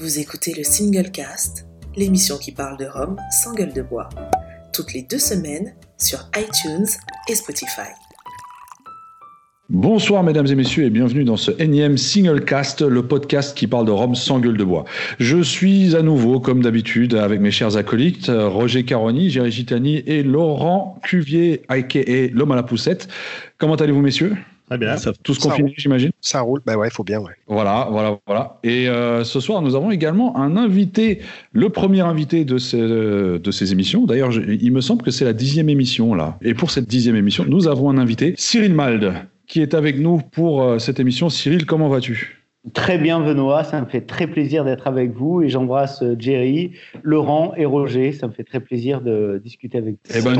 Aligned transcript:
Vous 0.00 0.18
écoutez 0.18 0.54
le 0.56 0.64
Single 0.64 1.10
Cast, 1.10 1.66
l'émission 1.94 2.38
qui 2.38 2.52
parle 2.52 2.78
de 2.78 2.86
Rome 2.86 3.16
sans 3.42 3.52
gueule 3.52 3.74
de 3.74 3.82
bois, 3.82 4.08
toutes 4.72 4.94
les 4.94 5.02
deux 5.02 5.18
semaines 5.18 5.74
sur 5.98 6.20
iTunes 6.34 6.86
et 7.28 7.34
Spotify. 7.34 7.90
Bonsoir 9.68 10.22
mesdames 10.22 10.46
et 10.46 10.54
messieurs 10.54 10.84
et 10.84 10.90
bienvenue 10.90 11.24
dans 11.24 11.36
ce 11.36 11.50
énième 11.58 11.98
Single 11.98 12.46
Cast, 12.46 12.80
le 12.80 13.06
podcast 13.06 13.54
qui 13.54 13.66
parle 13.66 13.84
de 13.84 13.90
Rome 13.90 14.14
sans 14.14 14.40
gueule 14.40 14.56
de 14.56 14.64
bois. 14.64 14.86
Je 15.18 15.42
suis 15.42 15.94
à 15.94 16.00
nouveau, 16.00 16.40
comme 16.40 16.62
d'habitude, 16.62 17.12
avec 17.12 17.38
mes 17.38 17.50
chers 17.50 17.76
acolytes, 17.76 18.32
Roger 18.34 18.86
Caroni, 18.86 19.28
Géry 19.28 19.50
Gitani 19.50 19.96
et 20.06 20.22
Laurent 20.22 20.98
Cuvier, 21.02 21.60
aka 21.68 22.00
l'homme 22.32 22.52
à 22.52 22.56
la 22.56 22.62
poussette. 22.62 23.06
Comment 23.58 23.74
allez-vous 23.74 24.00
messieurs? 24.00 24.34
Très 24.70 24.78
bien. 24.78 24.96
Ça, 24.96 25.12
tous 25.24 25.36
confinés, 25.38 25.74
j'imagine 25.76 26.12
Ça 26.20 26.42
roule, 26.42 26.60
ben 26.64 26.76
ouais, 26.76 26.86
il 26.86 26.92
faut 26.92 27.02
bien, 27.02 27.18
ouais. 27.18 27.32
Voilà, 27.48 27.88
voilà, 27.90 28.20
voilà. 28.24 28.60
Et 28.62 28.88
euh, 28.88 29.24
ce 29.24 29.40
soir, 29.40 29.62
nous 29.62 29.74
avons 29.74 29.90
également 29.90 30.36
un 30.36 30.56
invité, 30.56 31.22
le 31.52 31.70
premier 31.70 32.02
invité 32.02 32.44
de, 32.44 32.56
ces, 32.56 32.78
de 32.78 33.50
ces 33.50 33.72
émissions. 33.72 34.06
D'ailleurs, 34.06 34.30
il 34.32 34.70
me 34.70 34.80
semble 34.80 35.02
que 35.02 35.10
c'est 35.10 35.24
la 35.24 35.32
dixième 35.32 35.68
émission, 35.68 36.14
là. 36.14 36.38
Et 36.40 36.54
pour 36.54 36.70
cette 36.70 36.86
dixième 36.86 37.16
émission, 37.16 37.44
nous 37.48 37.66
avons 37.66 37.90
un 37.90 37.98
invité, 37.98 38.34
Cyril 38.36 38.72
Malde, 38.72 39.12
qui 39.48 39.60
est 39.60 39.74
avec 39.74 39.98
nous 39.98 40.18
pour 40.30 40.62
euh, 40.62 40.78
cette 40.78 41.00
émission. 41.00 41.28
Cyril, 41.30 41.66
comment 41.66 41.88
vas-tu? 41.88 42.39
Très 42.74 42.98
bien, 42.98 43.20
Benoît. 43.20 43.64
Ça 43.64 43.80
me 43.80 43.86
fait 43.86 44.02
très 44.02 44.26
plaisir 44.26 44.64
d'être 44.66 44.86
avec 44.86 45.16
vous 45.16 45.40
et 45.40 45.48
j'embrasse 45.48 46.02
euh, 46.02 46.14
Jerry, 46.18 46.72
Laurent 47.02 47.52
et 47.56 47.64
Roger. 47.64 48.12
Ça 48.12 48.26
me 48.28 48.32
fait 48.32 48.44
très 48.44 48.60
plaisir 48.60 49.00
de 49.00 49.40
discuter 49.42 49.78
avec 49.78 49.94
vous. 49.94 50.14
Eh 50.14 50.20
ben, 50.20 50.36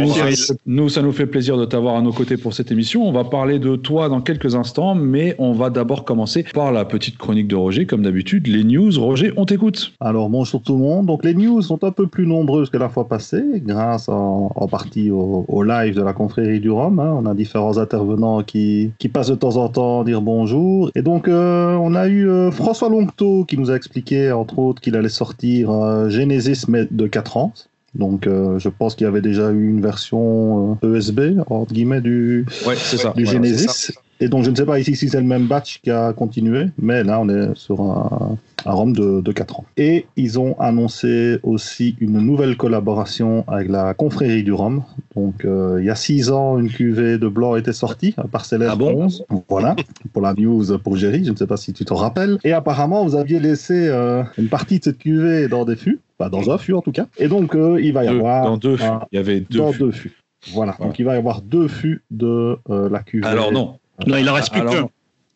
nous, 0.66 0.88
ça 0.90 1.00
nous 1.00 1.12
fait 1.12 1.24
plaisir 1.24 1.56
de 1.56 1.64
t'avoir 1.64 1.96
à 1.96 2.02
nos 2.02 2.12
côtés 2.12 2.36
pour 2.36 2.52
cette 2.52 2.70
émission. 2.70 3.08
On 3.08 3.12
va 3.12 3.24
parler 3.24 3.58
de 3.58 3.74
toi 3.74 4.10
dans 4.10 4.20
quelques 4.20 4.54
instants, 4.54 4.94
mais 4.94 5.34
on 5.38 5.52
va 5.52 5.70
d'abord 5.70 6.04
commencer 6.04 6.44
par 6.52 6.72
la 6.72 6.84
petite 6.84 7.16
chronique 7.16 7.48
de 7.48 7.56
Roger, 7.56 7.86
comme 7.86 8.02
d'habitude. 8.02 8.46
Les 8.48 8.64
news, 8.64 8.90
Roger, 9.00 9.32
on 9.38 9.46
t'écoute. 9.46 9.94
Alors 10.00 10.28
bonjour 10.28 10.60
tout 10.62 10.74
le 10.74 10.80
monde. 10.80 11.06
Donc 11.06 11.24
les 11.24 11.32
news 11.34 11.62
sont 11.62 11.82
un 11.84 11.90
peu 11.90 12.06
plus 12.06 12.26
nombreuses 12.26 12.68
que 12.68 12.76
la 12.76 12.90
fois 12.90 13.08
passée, 13.08 13.42
grâce 13.64 14.10
en, 14.10 14.52
en 14.54 14.68
partie 14.68 15.10
au, 15.10 15.46
au 15.48 15.62
live 15.62 15.94
de 15.94 16.02
la 16.02 16.12
confrérie 16.12 16.60
du 16.60 16.70
Rhum. 16.70 17.00
hein. 17.00 17.16
On 17.18 17.24
a 17.24 17.34
différents 17.34 17.78
intervenants 17.78 18.42
qui, 18.42 18.90
qui 18.98 19.08
passent 19.08 19.30
de 19.30 19.36
temps 19.36 19.56
en 19.56 19.70
temps 19.70 20.04
dire 20.04 20.20
bonjour. 20.20 20.90
Et 20.94 21.00
donc 21.00 21.26
euh, 21.26 21.76
on 21.76 21.94
a 21.94 22.08
eu 22.08 22.09
euh, 22.10 22.50
François 22.50 22.88
Longto 22.88 23.44
qui 23.44 23.56
nous 23.56 23.70
a 23.70 23.76
expliqué 23.76 24.32
entre 24.32 24.58
autres 24.58 24.80
qu'il 24.80 24.96
allait 24.96 25.08
sortir 25.08 25.70
euh, 25.70 26.08
Genesis 26.08 26.66
mais 26.68 26.86
de 26.90 27.06
4 27.06 27.36
ans. 27.36 27.52
Donc 27.94 28.26
euh, 28.26 28.58
je 28.58 28.68
pense 28.68 28.94
qu'il 28.94 29.04
y 29.04 29.08
avait 29.08 29.20
déjà 29.20 29.50
eu 29.50 29.68
une 29.68 29.80
version 29.80 30.78
ESB 30.82 31.40
entre 31.48 31.72
guillemets 31.72 32.00
du, 32.00 32.46
Ouais, 32.66 32.76
c'est 32.76 32.98
ça. 32.98 33.12
du 33.16 33.24
Voilà, 33.24 33.38
Genesis. 33.38 33.92
Et 34.20 34.28
donc, 34.28 34.44
je 34.44 34.50
ne 34.50 34.56
sais 34.56 34.66
pas 34.66 34.78
ici 34.78 34.94
si 34.96 35.08
c'est 35.08 35.20
le 35.20 35.26
même 35.26 35.46
batch 35.46 35.80
qui 35.82 35.90
a 35.90 36.12
continué, 36.12 36.66
mais 36.78 37.02
là, 37.04 37.18
on 37.20 37.28
est 37.30 37.54
sur 37.54 37.80
un, 37.80 38.36
un 38.66 38.72
ROM 38.72 38.92
de, 38.92 39.22
de 39.22 39.32
4 39.32 39.60
ans. 39.60 39.64
Et 39.78 40.04
ils 40.16 40.38
ont 40.38 40.58
annoncé 40.60 41.38
aussi 41.42 41.96
une 42.00 42.18
nouvelle 42.18 42.56
collaboration 42.58 43.44
avec 43.48 43.68
la 43.68 43.94
confrérie 43.94 44.42
du 44.42 44.52
Rhum. 44.52 44.82
Donc, 45.16 45.44
euh, 45.44 45.78
il 45.80 45.86
y 45.86 45.90
a 45.90 45.94
6 45.94 46.30
ans, 46.30 46.58
une 46.58 46.68
cuvée 46.68 47.16
de 47.16 47.28
blanc 47.28 47.56
était 47.56 47.72
sortie, 47.72 48.14
parcellaire 48.30 48.72
Ah 48.72 48.76
bon 48.76 49.04
11. 49.04 49.24
Voilà, 49.48 49.74
pour 50.12 50.20
la 50.22 50.34
news 50.34 50.78
pour 50.78 50.96
Géry, 50.96 51.24
je 51.24 51.30
ne 51.32 51.36
sais 51.36 51.46
pas 51.46 51.56
si 51.56 51.72
tu 51.72 51.84
te 51.86 51.94
rappelles. 51.94 52.38
Et 52.44 52.52
apparemment, 52.52 53.04
vous 53.04 53.16
aviez 53.16 53.40
laissé 53.40 53.88
euh, 53.88 54.22
une 54.36 54.48
partie 54.48 54.78
de 54.78 54.84
cette 54.84 54.98
cuvée 54.98 55.48
dans 55.48 55.64
des 55.64 55.76
fûts, 55.76 55.98
enfin 56.18 56.28
dans 56.28 56.50
un 56.50 56.58
fût 56.58 56.74
en 56.74 56.82
tout 56.82 56.92
cas. 56.92 57.06
Et 57.18 57.28
donc, 57.28 57.54
euh, 57.54 57.80
il 57.80 57.92
va 57.94 58.04
y 58.04 58.08
Deux, 58.08 58.16
avoir... 58.16 58.44
dans 58.44 58.56
deux 58.58 58.76
fûts. 58.76 58.84
Il 59.12 59.16
y 59.16 59.18
avait 59.18 59.40
deux 59.40 59.58
dans 59.58 59.72
fûts. 59.72 59.78
deux 59.78 59.92
fûts. 59.92 60.12
Voilà. 60.52 60.72
Voilà. 60.76 60.90
donc 60.90 60.98
il 60.98 61.04
va 61.04 61.14
y 61.14 61.18
avoir 61.18 61.42
deux 61.42 61.68
fûts 61.68 62.02
de 62.10 62.58
la 62.68 63.00
cuvée. 63.00 63.26
Alors 63.26 63.52
non. 63.52 63.76
Non, 64.06 64.16
il 64.16 64.28
en 64.28 64.34
reste 64.34 64.50
plus 64.52 64.60
qu'un. 64.62 64.82
non. 64.82 64.90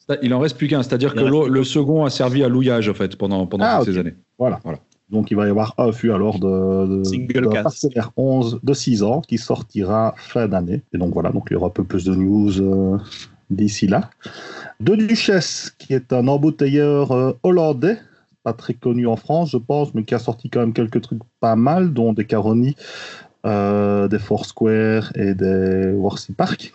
Ça, 0.06 0.16
Il 0.22 0.34
en 0.34 0.38
reste 0.38 0.58
plus 0.58 0.68
qu'un, 0.68 0.82
c'est-à-dire 0.82 1.14
que 1.14 1.20
le 1.20 1.64
second 1.64 2.04
a 2.04 2.10
servi 2.10 2.44
à 2.44 2.48
louillage 2.48 2.88
en 2.88 2.94
fait 2.94 3.16
pendant, 3.16 3.46
pendant 3.46 3.64
Ah, 3.66 3.78
toutes 3.78 3.94
ces 3.94 3.98
années. 3.98 4.14
Voilà. 4.38 4.60
Voilà. 4.64 4.78
Donc 5.10 5.30
il 5.30 5.36
va 5.36 5.46
y 5.46 5.50
avoir 5.50 5.74
un 5.78 5.92
fût 5.92 6.12
alors 6.12 6.38
de, 6.38 6.98
de, 6.98 7.04
Single 7.04 7.42
de 7.42 7.48
cast. 7.48 7.62
parcellaire 7.62 8.10
11 8.16 8.60
de 8.62 8.72
6 8.74 9.02
ans 9.02 9.20
qui 9.20 9.38
sortira 9.38 10.14
fin 10.16 10.48
d'année. 10.48 10.82
Et 10.92 10.98
donc 10.98 11.12
voilà, 11.12 11.30
donc 11.30 11.46
il 11.50 11.54
y 11.54 11.56
aura 11.56 11.68
un 11.68 11.70
peu 11.70 11.84
plus 11.84 12.05
de 12.05 12.14
news 12.14 12.61
euh, 12.61 12.98
d'ici 13.50 13.86
là. 13.86 14.11
De 14.80 14.94
Duchesse, 14.96 15.74
qui 15.78 15.92
est 15.94 16.12
un 16.12 16.27
embouteilleur 16.27 17.12
euh, 17.12 17.33
hollandais, 17.42 17.98
pas 18.42 18.55
très 18.55 18.74
connu 18.74 19.06
en 19.06 19.16
France, 19.16 19.50
je 19.50 19.58
pense, 19.58 19.94
mais 19.94 20.05
qui 20.05 20.14
a 20.14 20.18
sorti 20.18 20.50
quand 20.50 20.60
même 20.60 20.72
quelques 20.72 21.00
trucs 21.02 21.20
pas 21.39 21.55
mal, 21.56 21.92
dont 21.92 22.12
des 22.12 22.24
Caroni, 22.24 22.74
euh, 23.46 24.08
des 24.08 24.18
Foursquare 24.18 25.12
et 25.16 25.34
des 25.34 25.92
Worcy 25.94 26.33
Park, 26.33 26.72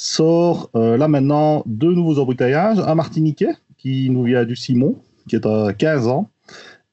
sort 0.00 0.70
euh, 0.76 0.96
là 0.96 1.08
maintenant 1.08 1.62
deux 1.66 1.92
nouveaux 1.92 2.18
embouteillages, 2.18 2.78
un 2.78 2.94
Martiniquais 2.94 3.52
qui 3.76 4.08
nous 4.08 4.24
vient 4.24 4.46
du 4.46 4.56
Simon, 4.56 4.96
qui 5.28 5.36
est 5.36 5.44
à 5.44 5.74
15 5.74 6.08
ans, 6.08 6.30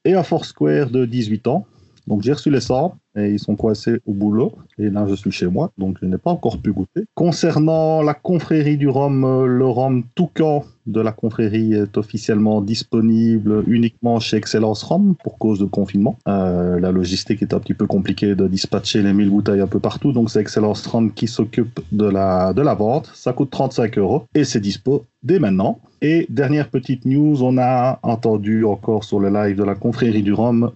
et 0.04 0.12
un 0.12 0.22
Foursquare 0.22 0.90
de 0.90 1.06
18 1.06 1.46
ans. 1.46 1.64
Donc 2.06 2.22
j'ai 2.22 2.34
reçu 2.34 2.50
les 2.50 2.60
100 2.60 2.98
et 3.18 3.32
ils 3.32 3.38
sont 3.38 3.56
coincés 3.56 4.00
au 4.06 4.12
boulot. 4.12 4.52
Et 4.78 4.90
là 4.90 5.06
je 5.08 5.14
suis 5.14 5.30
chez 5.30 5.46
moi, 5.46 5.70
donc 5.78 5.96
je 6.00 6.06
n'ai 6.06 6.18
pas 6.18 6.30
encore 6.30 6.58
pu 6.58 6.72
goûter. 6.72 7.04
Concernant 7.14 8.02
la 8.02 8.14
confrérie 8.14 8.76
du 8.76 8.88
rhum, 8.88 9.24
euh, 9.24 9.46
le 9.46 9.66
rhum 9.66 10.04
Toucan 10.14 10.64
de 10.86 11.00
la 11.00 11.12
confrérie 11.12 11.74
est 11.74 11.98
officiellement 11.98 12.62
disponible 12.62 13.62
uniquement 13.66 14.20
chez 14.20 14.38
Excellence 14.38 14.82
Rhum 14.82 15.14
pour 15.22 15.38
cause 15.38 15.58
de 15.58 15.66
confinement. 15.66 16.16
Euh, 16.26 16.80
la 16.80 16.90
logistique 16.92 17.42
est 17.42 17.52
un 17.52 17.60
petit 17.60 17.74
peu 17.74 17.86
compliquée 17.86 18.34
de 18.34 18.48
dispatcher 18.48 19.02
les 19.02 19.12
1000 19.12 19.28
bouteilles 19.28 19.60
un 19.60 19.66
peu 19.66 19.80
partout, 19.80 20.12
donc 20.12 20.30
c'est 20.30 20.40
Excellence 20.40 20.86
Rhum 20.86 21.12
qui 21.12 21.28
s'occupe 21.28 21.80
de 21.92 22.06
la, 22.06 22.54
de 22.54 22.62
la 22.62 22.74
vente. 22.74 23.10
Ça 23.14 23.32
coûte 23.32 23.50
35 23.50 23.98
euros 23.98 24.24
et 24.34 24.44
c'est 24.44 24.60
dispo 24.60 25.04
dès 25.22 25.38
maintenant. 25.38 25.78
Et 26.00 26.26
dernière 26.30 26.70
petite 26.70 27.04
news, 27.04 27.42
on 27.42 27.58
a 27.58 27.98
entendu 28.02 28.64
encore 28.64 29.04
sur 29.04 29.20
le 29.20 29.28
live 29.28 29.56
de 29.56 29.64
la 29.64 29.74
confrérie 29.74 30.22
du 30.22 30.32
rhum 30.32 30.70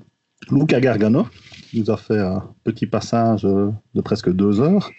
Luca 0.51 0.81
Gargano 0.81 1.27
qui 1.73 1.81
nous 1.81 1.91
a 1.91 1.97
fait 1.97 2.19
un 2.19 2.43
petit 2.65 2.87
passage 2.87 3.43
de 3.45 4.01
presque 4.03 4.31
deux 4.31 4.61
heures. 4.61 4.91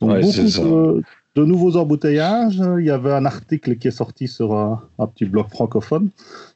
Donc 0.00 0.10
Ouais, 0.12 0.22
c'est 0.22 0.38
beaucoup 0.42 0.50
ça. 0.50 0.62
de, 0.62 1.02
de 1.36 1.44
nouveaux 1.44 1.76
embouteillages. 1.76 2.60
Il 2.78 2.84
y 2.86 2.90
avait 2.90 3.12
un 3.12 3.26
article 3.26 3.76
qui 3.76 3.88
est 3.88 3.98
sorti 4.02 4.26
sur 4.26 4.54
un, 4.54 4.82
un 4.98 5.06
petit 5.06 5.26
blog 5.26 5.48
francophone 5.50 6.08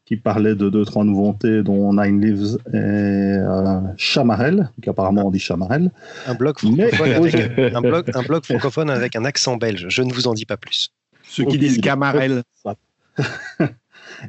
qui 0.07 0.17
parlait 0.17 0.55
de 0.55 0.71
deux, 0.71 0.85
trois 0.87 1.05
nouveautés, 1.05 1.63
dont 1.63 1.93
Nine 1.93 2.21
Lives 2.21 2.57
et 2.73 2.77
euh, 2.77 3.81
Chamarel, 3.99 4.71
qui 4.83 4.89
apparemment 4.89 5.27
on 5.27 5.31
dit 5.31 5.39
Chamarel. 5.39 5.91
Un 6.27 6.35
blog, 6.35 6.57
Mais 6.65 6.91
francophone 6.91 7.11
aujourd'hui- 7.27 7.41
avec, 7.59 7.75
un, 7.75 7.81
blog, 7.83 8.11
un 8.15 8.23
blog 8.23 8.45
francophone 8.47 8.89
avec 8.91 9.15
un 9.15 9.25
accent 9.27 9.57
belge. 9.59 9.87
Je 9.91 10.03
ne 10.03 10.13
vous 10.13 10.27
en 10.27 10.33
dis 10.35 10.47
pas 10.47 10.57
plus. 10.57 10.89
Ceux 11.29 11.45
qui 11.45 11.59
disent 11.59 11.79
Camarel. 11.81 12.43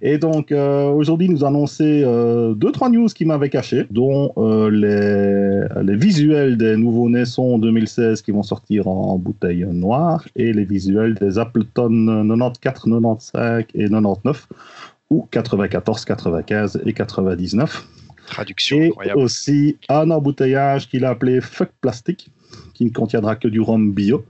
Et 0.02 0.18
donc 0.18 0.52
euh, 0.52 0.90
aujourd'hui, 0.90 1.30
nous 1.30 1.44
annoncer 1.44 2.04
euh, 2.06 2.54
deux 2.54 2.72
trois 2.72 2.90
news 2.90 3.08
qui 3.08 3.26
m'avaient 3.26 3.50
caché, 3.50 3.86
dont 3.90 4.34
euh, 4.38 4.70
les, 4.70 5.84
les 5.84 5.96
visuels 5.96 6.58
des 6.58 6.78
nouveaux 6.78 7.10
Naissons 7.10 7.58
2016 7.58 8.22
qui 8.22 8.32
vont 8.32 8.44
sortir 8.44 8.88
en 8.88 9.18
bouteille 9.18 9.66
noire 9.66 10.26
et 10.36 10.54
les 10.54 10.66
visuels 10.66 11.16
des 11.16 11.38
Appleton 11.38 12.26
94, 12.28 12.60
95 12.60 13.66
et 13.74 13.90
99 13.90 14.48
ou 15.10 15.28
94, 15.30 16.06
95 16.06 16.82
et 16.86 16.94
99. 16.94 17.88
Traduction 18.28 18.78
Et 18.78 18.88
incroyable. 18.88 19.20
aussi 19.20 19.78
un 19.90 20.10
embouteillage 20.10 20.88
qu'il 20.88 21.04
a 21.06 21.10
appelé 21.10 21.42
Fuck 21.42 21.70
Plastic, 21.82 22.32
qui 22.74 22.86
ne 22.86 22.92
contiendra 22.92 23.36
que 23.36 23.48
du 23.48 23.60
rhum 23.60 23.92
bio. 23.92 24.24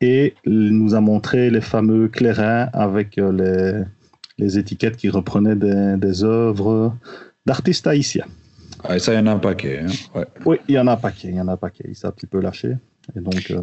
Et 0.00 0.34
il 0.44 0.78
nous 0.78 0.94
a 0.94 1.00
montré 1.00 1.50
les 1.50 1.60
fameux 1.60 2.06
clairins 2.06 2.68
avec 2.72 3.18
euh, 3.18 3.32
les, 3.32 3.84
les 4.38 4.58
étiquettes 4.58 4.96
qui 4.96 5.08
reprenaient 5.08 5.56
des, 5.56 5.94
des 5.96 6.24
œuvres 6.24 6.94
d'artistes 7.46 7.86
haïtiens. 7.86 8.26
Ah, 8.84 8.96
et 8.96 8.98
ça, 9.00 9.12
il 9.12 9.16
y 9.16 9.18
en 9.18 9.26
a 9.26 9.32
un 9.32 9.38
paquet. 9.38 9.80
hein. 9.80 9.86
Ouais. 10.14 10.26
Oui, 10.46 10.56
il 10.68 10.74
y 10.76 10.78
en 10.78 10.86
a 10.86 10.92
un 10.92 10.96
paquet, 10.96 11.28
il 11.28 11.34
y 11.36 11.40
en 11.40 11.48
a 11.48 11.52
un 11.52 11.56
paquet. 11.56 11.84
Il 11.88 11.96
s'est 11.96 12.06
un 12.06 12.12
petit 12.12 12.26
peu 12.26 12.40
lâché. 12.40 12.74
Et 13.16 13.20
donc, 13.20 13.50
euh, 13.50 13.60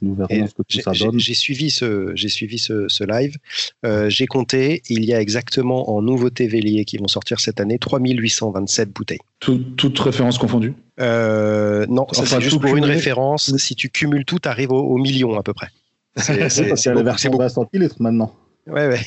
nous 0.00 0.14
verrons 0.14 0.28
Et 0.34 0.46
ce 0.46 0.54
que 0.54 0.62
tout 0.66 0.80
ça 0.80 0.92
donne. 0.92 1.18
j'ai 1.18 1.34
suivi 1.34 1.68
ce, 1.70 2.12
j'ai 2.14 2.28
suivi 2.30 2.58
ce, 2.58 2.86
ce 2.88 3.04
live. 3.04 3.36
Euh, 3.84 4.08
j'ai 4.08 4.26
compté, 4.26 4.80
il 4.88 5.04
y 5.04 5.12
a 5.12 5.20
exactement 5.20 5.94
en 5.94 6.00
nouveautés 6.00 6.46
Vélier 6.46 6.84
qui 6.86 6.96
vont 6.96 7.08
sortir 7.08 7.40
cette 7.40 7.60
année 7.60 7.78
3827 7.78 8.90
bouteilles. 8.90 9.18
Tout- 9.40 9.58
toute 9.76 9.98
référence 9.98 10.38
confondue. 10.38 10.72
Euh, 11.00 11.84
non, 11.88 12.06
ça 12.12 12.22
Enfin, 12.22 12.36
c'est 12.36 12.44
juste 12.44 12.60
pour 12.60 12.74
une 12.76 12.84
référence. 12.84 13.54
Si 13.58 13.74
tu 13.74 13.90
cumules 13.90 14.24
tout, 14.24 14.38
tu 14.38 14.48
arrives 14.48 14.72
au, 14.72 14.80
au 14.80 14.96
million 14.96 15.36
à 15.38 15.42
peu 15.42 15.52
près. 15.52 15.68
C'est 16.16 16.32
Oui, 16.44 16.50
c'est- 16.50 16.68
parce 16.68 16.80
c'est 16.82 16.82
qu'il 16.82 16.86
y 16.86 16.88
a 16.88 16.94
les 16.94 16.94
beaucoup, 16.94 16.96
c'est 16.96 17.04
versions 17.04 17.30
beaucoup. 17.32 17.42
20 17.42 17.48
centilitres 17.50 17.96
maintenant. 18.00 18.34
Ouais, 18.66 18.86
ouais. 18.88 19.00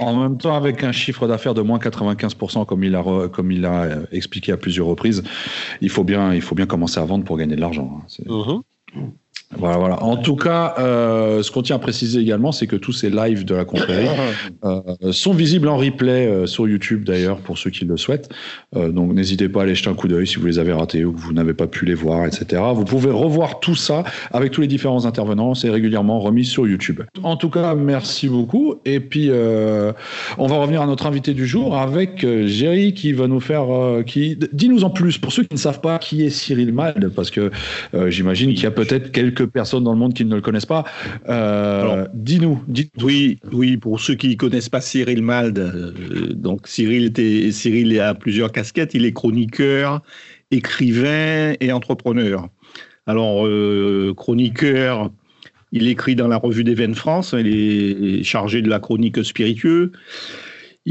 En, 0.00 0.20
même 0.20 0.36
temps, 0.36 0.56
avec 0.56 0.82
un 0.82 0.92
chiffre 0.92 1.28
d'affaires 1.28 1.54
de 1.54 1.62
moins 1.62 1.78
95%, 1.78 2.66
comme 2.66 2.82
il 2.82 2.96
a, 2.96 3.28
comme 3.28 3.52
il 3.52 3.64
a 3.64 3.82
euh, 3.84 4.06
expliqué 4.10 4.50
à 4.50 4.56
plusieurs 4.56 4.86
reprises, 4.86 5.22
il 5.80 5.90
faut 5.90 6.02
bien, 6.02 6.34
il 6.34 6.42
faut 6.42 6.56
bien 6.56 6.66
commencer 6.66 6.98
à 6.98 7.04
vendre 7.04 7.24
pour 7.24 7.36
gagner 7.38 7.54
de 7.54 7.60
l'argent. 7.60 8.02
hein. 8.96 9.12
Voilà, 9.58 9.78
voilà. 9.78 10.02
En 10.04 10.16
tout 10.16 10.36
cas, 10.36 10.74
euh, 10.78 11.42
ce 11.42 11.50
qu'on 11.50 11.62
tient 11.62 11.74
à 11.74 11.80
préciser 11.80 12.20
également, 12.20 12.52
c'est 12.52 12.68
que 12.68 12.76
tous 12.76 12.92
ces 12.92 13.10
lives 13.10 13.44
de 13.44 13.56
la 13.56 13.64
confrérie 13.64 14.06
euh, 14.64 14.80
sont 15.10 15.32
visibles 15.32 15.66
en 15.68 15.76
replay 15.76 16.28
euh, 16.28 16.46
sur 16.46 16.68
YouTube 16.68 17.02
d'ailleurs 17.02 17.38
pour 17.38 17.58
ceux 17.58 17.70
qui 17.70 17.84
le 17.84 17.96
souhaitent. 17.96 18.28
Euh, 18.76 18.90
donc 18.90 19.12
n'hésitez 19.12 19.48
pas 19.48 19.60
à 19.60 19.62
aller 19.64 19.74
jeter 19.74 19.90
un 19.90 19.94
coup 19.94 20.06
d'œil 20.06 20.28
si 20.28 20.36
vous 20.36 20.46
les 20.46 20.60
avez 20.60 20.72
ratés 20.72 21.04
ou 21.04 21.12
que 21.12 21.18
vous 21.18 21.32
n'avez 21.32 21.52
pas 21.52 21.66
pu 21.66 21.84
les 21.84 21.94
voir, 21.94 22.26
etc. 22.26 22.62
Vous 22.74 22.84
pouvez 22.84 23.10
revoir 23.10 23.58
tout 23.58 23.74
ça 23.74 24.04
avec 24.32 24.52
tous 24.52 24.60
les 24.60 24.68
différents 24.68 25.04
intervenants. 25.04 25.54
C'est 25.54 25.70
régulièrement 25.70 26.20
remis 26.20 26.44
sur 26.44 26.68
YouTube. 26.68 27.00
En 27.24 27.36
tout 27.36 27.50
cas, 27.50 27.74
merci 27.74 28.28
beaucoup. 28.28 28.76
Et 28.84 29.00
puis, 29.00 29.30
on 30.38 30.46
va 30.46 30.56
revenir 30.56 30.82
à 30.82 30.86
notre 30.86 31.06
invité 31.06 31.34
du 31.34 31.46
jour 31.46 31.76
avec 31.76 32.24
Géry 32.46 32.94
qui 32.94 33.12
va 33.12 33.26
nous 33.26 33.40
faire. 33.40 33.66
qui... 34.06 34.38
Dis-nous 34.52 34.84
en 34.84 34.90
plus, 34.90 35.18
pour 35.18 35.32
ceux 35.32 35.42
qui 35.42 35.54
ne 35.54 35.58
savent 35.58 35.80
pas 35.80 35.98
qui 35.98 36.24
est 36.24 36.30
Cyril 36.30 36.72
Mald, 36.72 37.12
parce 37.14 37.30
que 37.30 37.50
j'imagine 38.08 38.54
qu'il 38.54 38.64
y 38.64 38.66
a 38.66 38.70
peut-être 38.70 39.10
quelques 39.12 39.39
personnes 39.44 39.84
dans 39.84 39.92
le 39.92 39.98
monde 39.98 40.14
qui 40.14 40.24
ne 40.24 40.34
le 40.34 40.40
connaissent 40.40 40.66
pas. 40.66 40.84
Euh, 41.28 42.06
dis-nous. 42.14 42.62
Dis 42.68 42.90
Oui, 43.02 43.38
oui, 43.52 43.76
pour 43.76 44.00
ceux 44.00 44.14
qui 44.14 44.28
ne 44.28 44.34
connaissent 44.34 44.68
pas 44.68 44.80
Cyril 44.80 45.22
Mald, 45.22 45.58
euh, 45.58 46.32
donc 46.34 46.66
Cyril, 46.66 47.06
était, 47.06 47.50
Cyril 47.52 47.98
a 48.00 48.14
plusieurs 48.14 48.52
casquettes. 48.52 48.94
Il 48.94 49.04
est 49.04 49.12
chroniqueur, 49.12 50.02
écrivain 50.50 51.54
et 51.60 51.72
entrepreneur. 51.72 52.48
Alors, 53.06 53.46
euh, 53.46 54.14
chroniqueur, 54.16 55.10
il 55.72 55.88
écrit 55.88 56.16
dans 56.16 56.28
la 56.28 56.36
revue 56.36 56.64
des 56.64 56.74
Veines 56.74 56.94
France, 56.94 57.34
il 57.38 58.20
est 58.20 58.22
chargé 58.22 58.62
de 58.62 58.68
la 58.68 58.78
chronique 58.78 59.24
spiritueux. 59.24 59.92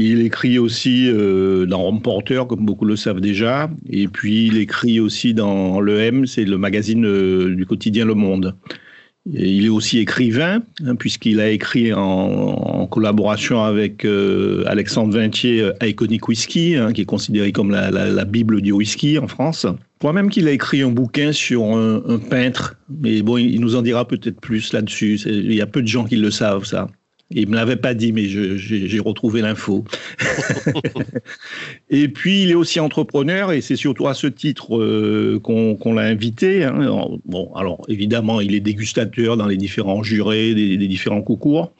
Il 0.02 0.22
écrit 0.22 0.58
aussi 0.58 1.10
euh, 1.10 1.66
dans 1.66 1.82
Rome 1.82 2.00
Porter, 2.00 2.44
comme 2.48 2.64
beaucoup 2.64 2.86
le 2.86 2.96
savent 2.96 3.20
déjà. 3.20 3.70
Et 3.90 4.08
puis, 4.08 4.46
il 4.46 4.56
écrit 4.56 4.98
aussi 4.98 5.34
dans 5.34 5.78
Le 5.78 6.00
M, 6.00 6.26
c'est 6.26 6.46
le 6.46 6.56
magazine 6.56 7.04
euh, 7.04 7.54
du 7.54 7.66
quotidien 7.66 8.06
Le 8.06 8.14
Monde. 8.14 8.54
Il 9.30 9.66
est 9.66 9.68
aussi 9.68 9.98
écrivain, 9.98 10.62
hein, 10.86 10.94
puisqu'il 10.94 11.38
a 11.38 11.50
écrit 11.50 11.92
en, 11.92 12.86
collaboration 12.86 13.62
avec 13.62 14.06
euh, 14.06 14.64
Alexandre 14.66 15.12
Vintier 15.18 15.70
Iconic 15.82 16.26
Whisky, 16.26 16.76
hein, 16.76 16.94
qui 16.94 17.02
est 17.02 17.04
considéré 17.04 17.52
comme 17.52 17.70
la, 17.70 18.24
Bible 18.24 18.62
du 18.62 18.72
whisky 18.72 19.18
en 19.18 19.28
France. 19.28 19.66
Je 19.66 19.98
crois 19.98 20.14
même 20.14 20.30
qu'il 20.30 20.48
a 20.48 20.52
écrit 20.52 20.80
un 20.80 20.88
bouquin 20.88 21.32
sur 21.32 21.76
un, 21.76 22.18
peintre, 22.30 22.76
mais 22.88 23.20
bon, 23.20 23.36
il 23.36 23.60
nous 23.60 23.76
en 23.76 23.82
dira 23.82 24.08
peut-être 24.08 24.40
plus 24.40 24.72
là-dessus. 24.72 25.20
Il 25.26 25.52
y 25.52 25.60
a 25.60 25.66
peu 25.66 25.82
de 25.82 25.88
gens 25.88 26.06
qui 26.06 26.16
le 26.16 26.30
savent, 26.30 26.64
ça. 26.64 26.88
Il 27.32 27.48
me 27.48 27.54
l'avait 27.54 27.76
pas 27.76 27.94
dit, 27.94 28.12
mais 28.12 28.24
j'ai 28.26 28.98
retrouvé 28.98 29.40
l'info. 29.40 29.84
et 31.90 32.08
puis, 32.08 32.42
il 32.42 32.50
est 32.50 32.54
aussi 32.54 32.80
entrepreneur, 32.80 33.52
et 33.52 33.60
c'est 33.60 33.76
surtout 33.76 34.08
à 34.08 34.14
ce 34.14 34.26
titre 34.26 34.76
euh, 34.76 35.38
qu'on 35.40 35.94
l'a 35.94 36.02
invité. 36.02 36.64
hein. 36.64 37.08
Bon, 37.24 37.52
alors 37.54 37.84
évidemment, 37.88 38.40
il 38.40 38.54
est 38.54 38.60
dégustateur 38.60 39.36
dans 39.36 39.46
les 39.46 39.56
différents 39.56 40.02
jurés 40.02 40.54
des, 40.54 40.76
des 40.76 40.88
différents 40.88 41.22
concours, 41.22 41.72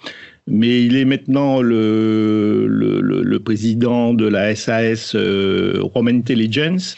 mais 0.46 0.84
il 0.84 0.96
est 0.96 1.04
maintenant 1.04 1.62
le, 1.62 2.66
le, 2.68 3.00
le- 3.00 3.22
le 3.22 3.40
président 3.40 4.14
de 4.14 4.26
la 4.26 4.54
SAS 4.54 5.14
euh, 5.16 5.78
Rome 5.82 6.08
Intelligence, 6.08 6.96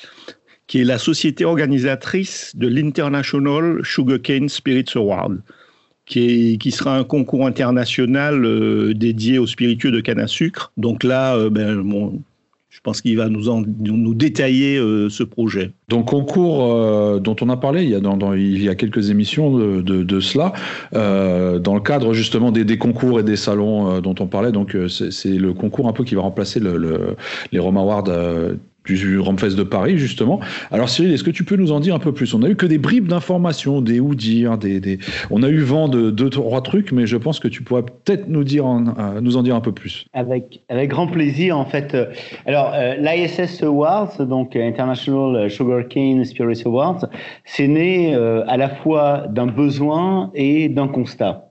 qui 0.66 0.80
est 0.80 0.84
la 0.84 0.98
société 0.98 1.44
organisatrice 1.44 2.52
de 2.56 2.68
l'International 2.68 3.80
Sugarcane 3.84 4.48
Spirits 4.48 4.92
Award 4.94 5.40
qui, 6.06 6.70
sera 6.70 6.96
un 6.96 7.04
concours 7.04 7.46
international 7.46 8.44
euh, 8.44 8.94
dédié 8.94 9.38
aux 9.38 9.46
spiritueux 9.46 9.90
de 9.90 10.00
canne 10.00 10.20
à 10.20 10.26
sucre. 10.26 10.72
Donc 10.76 11.04
là, 11.04 11.36
euh, 11.36 11.50
ben, 11.50 11.82
je 12.68 12.80
pense 12.80 13.02
qu'il 13.02 13.16
va 13.18 13.28
nous, 13.28 14.14
détailler 14.14 14.78
euh, 14.78 15.08
ce 15.10 15.22
projet. 15.22 15.72
Donc 15.88 16.08
concours 16.08 17.20
dont 17.20 17.36
on 17.40 17.48
a 17.50 17.56
parlé 17.56 17.84
il 17.84 18.62
y 18.62 18.68
a, 18.68 18.74
quelques 18.74 19.10
émissions 19.10 19.58
de, 19.58 20.20
cela, 20.20 20.52
dans 20.92 21.74
le 21.74 21.80
cadre 21.80 22.14
justement 22.14 22.50
des, 22.50 22.78
concours 22.78 23.20
et 23.20 23.22
des 23.22 23.36
salons 23.36 24.00
dont 24.00 24.14
on 24.18 24.26
parlait. 24.26 24.52
Donc 24.52 24.76
c'est 24.88 25.36
le 25.36 25.52
concours 25.52 25.86
un 25.88 25.92
peu 25.92 26.04
qui 26.04 26.14
va 26.14 26.22
remplacer 26.22 26.60
le, 26.60 26.76
le- 26.78 27.16
les 27.52 27.58
Rome 27.58 27.76
Awards 27.76 28.08
du 28.84 29.18
Romfest 29.18 29.56
de 29.56 29.62
Paris 29.62 29.96
justement. 29.98 30.40
Alors 30.70 30.88
Cyril, 30.88 31.12
est-ce 31.12 31.24
que 31.24 31.30
tu 31.30 31.44
peux 31.44 31.56
nous 31.56 31.72
en 31.72 31.80
dire 31.80 31.94
un 31.94 31.98
peu 31.98 32.12
plus? 32.12 32.34
On 32.34 32.42
a 32.42 32.48
eu 32.48 32.56
que 32.56 32.66
des 32.66 32.78
bribes 32.78 33.06
d'informations, 33.08 33.80
des 33.80 34.00
ou 34.00 34.14
dire, 34.14 34.58
des, 34.58 34.80
des- 34.80 34.98
on 35.30 35.42
a 35.42 35.48
eu 35.48 35.60
vent 35.60 35.88
de 35.88 36.10
deux 36.10 36.30
trois 36.30 36.62
trucs, 36.62 36.92
mais 36.92 37.06
je 37.06 37.16
pense 37.16 37.38
que 37.40 37.48
tu 37.48 37.62
pourrais 37.62 37.82
peut-être 37.84 38.28
nous 38.28 38.44
dire 38.44 38.66
en- 38.66 39.20
nous 39.20 39.36
en 39.36 39.42
dire 39.42 39.54
un 39.54 39.60
peu 39.60 39.72
plus. 39.72 40.06
Avec, 40.12 40.62
grand 40.88 41.06
plaisir, 41.06 41.56
en 41.58 41.64
fait. 41.64 41.94
Euh, 41.94 42.06
Alors, 42.46 42.72
euh, 42.74 42.94
l'ISS 42.96 43.62
Awards, 43.62 44.24
donc 44.26 44.56
euh, 44.56 44.66
International 44.66 45.50
Sugarcane 45.50 46.24
Spirits 46.24 46.62
Awards, 46.66 47.06
c'est 47.44 47.68
né 47.68 48.14
à 48.14 48.56
la 48.56 48.68
fois 48.68 49.26
d'un 49.30 49.46
besoin 49.46 50.30
et 50.34 50.68
d'un 50.68 50.88
constat. 50.88 51.48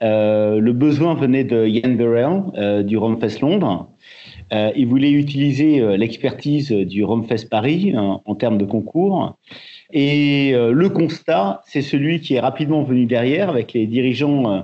Le 0.00 0.70
besoin 0.72 1.14
venait 1.14 1.44
de 1.44 1.66
Ian 1.66 1.90
Burrell 1.94 2.84
du 2.86 2.96
Romfest 2.96 3.40
Londres. 3.40 3.88
Euh, 4.52 4.72
il 4.76 4.86
voulait 4.86 5.10
utiliser 5.10 5.80
euh, 5.80 5.96
l'expertise 5.96 6.70
du 6.70 7.04
Romfest 7.04 7.48
Paris 7.50 7.92
euh, 7.94 8.14
en 8.24 8.34
termes 8.34 8.58
de 8.58 8.64
concours. 8.64 9.36
Et 9.92 10.52
euh, 10.54 10.72
le 10.72 10.88
constat, 10.88 11.62
c'est 11.66 11.82
celui 11.82 12.20
qui 12.20 12.34
est 12.34 12.40
rapidement 12.40 12.82
venu 12.82 13.06
derrière 13.06 13.48
avec 13.48 13.72
les 13.72 13.86
dirigeants 13.86 14.52
euh, 14.52 14.60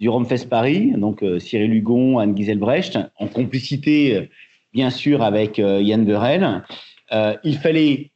du 0.00 0.08
Romfest 0.08 0.48
Paris, 0.48 0.92
donc 0.96 1.24
Cyril 1.38 1.72
Hugon, 1.72 2.18
Anne 2.18 2.36
Giselbrecht, 2.36 2.98
en 3.16 3.28
complicité, 3.28 4.28
bien 4.72 4.90
sûr, 4.90 5.22
avec 5.22 5.58
Yann. 5.58 6.64
Euh, 7.12 7.36
il 7.44 7.56
fallait 7.58 8.10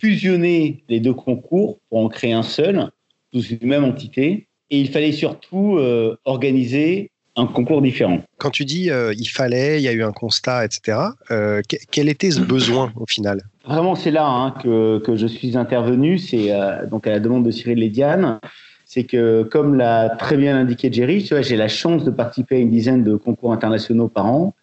fusionner 0.00 0.82
les 0.88 0.98
deux 0.98 1.14
concours 1.14 1.78
pour 1.88 1.98
en 2.00 2.08
créer 2.08 2.32
un 2.32 2.42
seul, 2.42 2.90
sous 3.32 3.42
une 3.42 3.68
même 3.68 3.84
entité. 3.84 4.48
Et 4.70 4.80
il 4.80 4.88
fallait 4.88 5.12
surtout 5.12 5.78
organiser 6.24 7.12
un 7.40 7.46
concours 7.46 7.82
différent. 7.82 8.20
Quand 8.38 8.50
tu 8.50 8.64
dis 8.64 8.90
euh, 8.90 9.12
il 9.16 9.26
fallait, 9.26 9.80
il 9.80 9.84
y 9.84 9.88
a 9.88 9.92
eu 9.92 10.02
un 10.02 10.12
constat, 10.12 10.64
etc., 10.64 10.98
euh, 11.30 11.62
que- 11.68 11.76
quel 11.90 12.08
était 12.08 12.30
ce 12.30 12.40
besoin 12.40 12.92
au 12.96 13.06
final? 13.06 13.42
Vraiment, 13.64 13.94
c'est 13.94 14.10
là 14.10 14.26
hein, 14.26 14.54
que, 14.62 14.98
que 14.98 15.16
je 15.16 15.26
suis 15.26 15.56
intervenu. 15.56 16.18
C'est 16.18 16.52
euh, 16.52 16.86
donc 16.86 17.06
à 17.06 17.10
la 17.10 17.20
demande 17.20 17.44
de 17.44 17.50
Cyril 17.50 17.78
Lédiane. 17.78 18.38
C'est 18.84 19.04
que, 19.04 19.44
comme 19.44 19.76
l'a 19.76 20.08
très 20.08 20.36
bien 20.36 20.56
indiqué 20.56 20.92
Jerry, 20.92 21.20
j'ai 21.42 21.56
la 21.56 21.68
chance 21.68 22.02
de 22.04 22.10
participer 22.10 22.56
à 22.56 22.58
une 22.58 22.70
dizaine 22.72 23.04
de 23.04 23.14
concours 23.14 23.52
internationaux 23.52 24.08
par 24.08 24.26
an. 24.26 24.54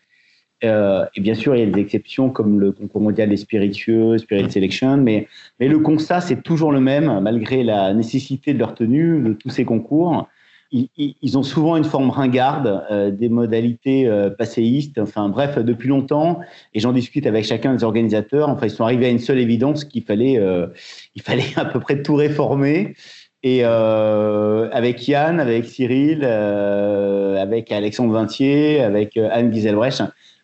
Euh, 0.66 1.06
et 1.16 1.22
bien 1.22 1.34
sûr, 1.36 1.56
il 1.56 1.60
y 1.60 1.64
a 1.64 1.72
des 1.72 1.80
exceptions 1.80 2.30
comme 2.30 2.60
le 2.60 2.72
concours 2.74 3.00
mondial 3.00 3.30
des 3.30 3.38
spiritueux, 3.38 4.18
Spirit 4.18 4.52
Selection, 4.52 4.98
mais, 4.98 5.28
mais 5.60 5.68
le 5.70 5.80
constat, 5.80 6.20
c'est 6.20 6.42
toujours 6.42 6.72
le 6.72 6.80
même, 6.82 7.20
malgré 7.22 7.64
la 7.64 7.94
nécessité 7.94 8.54
de 8.54 8.60
leur 8.60 8.74
tenue, 8.76 9.22
de 9.22 9.34
tous 9.34 9.50
ces 9.50 9.64
concours. 9.66 10.28
Ils, 10.72 11.38
ont 11.38 11.44
souvent 11.44 11.78
une 11.78 11.86
forme 11.86 12.10
ringarde, 12.10 12.84
euh, 12.92 13.10
des 13.10 13.30
modalités 13.30 14.06
euh, 14.08 14.30
passéistes, 14.30 15.00
enfin 15.00 15.30
bref, 15.30 15.58
depuis 15.60 15.88
longtemps, 15.88 16.40
et 16.74 16.80
j'en 16.81 16.92
discute 16.92 17.25
avec 17.25 17.46
chacun 17.46 17.74
des 17.74 17.84
organisateurs, 17.86 18.50
enfin 18.50 18.66
ils 18.66 18.72
sont 18.72 18.84
arrivés 18.84 19.06
à 19.06 19.10
une 19.10 19.19
seule 19.19 19.40
évidence 19.40 19.86
qu'il 19.86 20.04
fallait, 20.04 20.38
euh, 20.38 20.68
il 21.16 21.22
fallait 21.22 21.46
à 21.56 21.64
peu 21.66 21.80
près 21.80 22.02
tout 22.02 22.16
réformer. 22.16 22.96
Et 23.44 23.62
euh, 23.64 24.68
avec 24.72 25.08
Yann, 25.08 25.40
avec 25.40 25.66
Cyril, 25.66 26.22
euh, 26.24 27.42
avec 27.42 27.72
Alexandre 27.72 28.12
Vintier, 28.14 28.81
avec 28.81 29.16
Anne 29.16 29.54
Giselbrecht, 29.54 30.04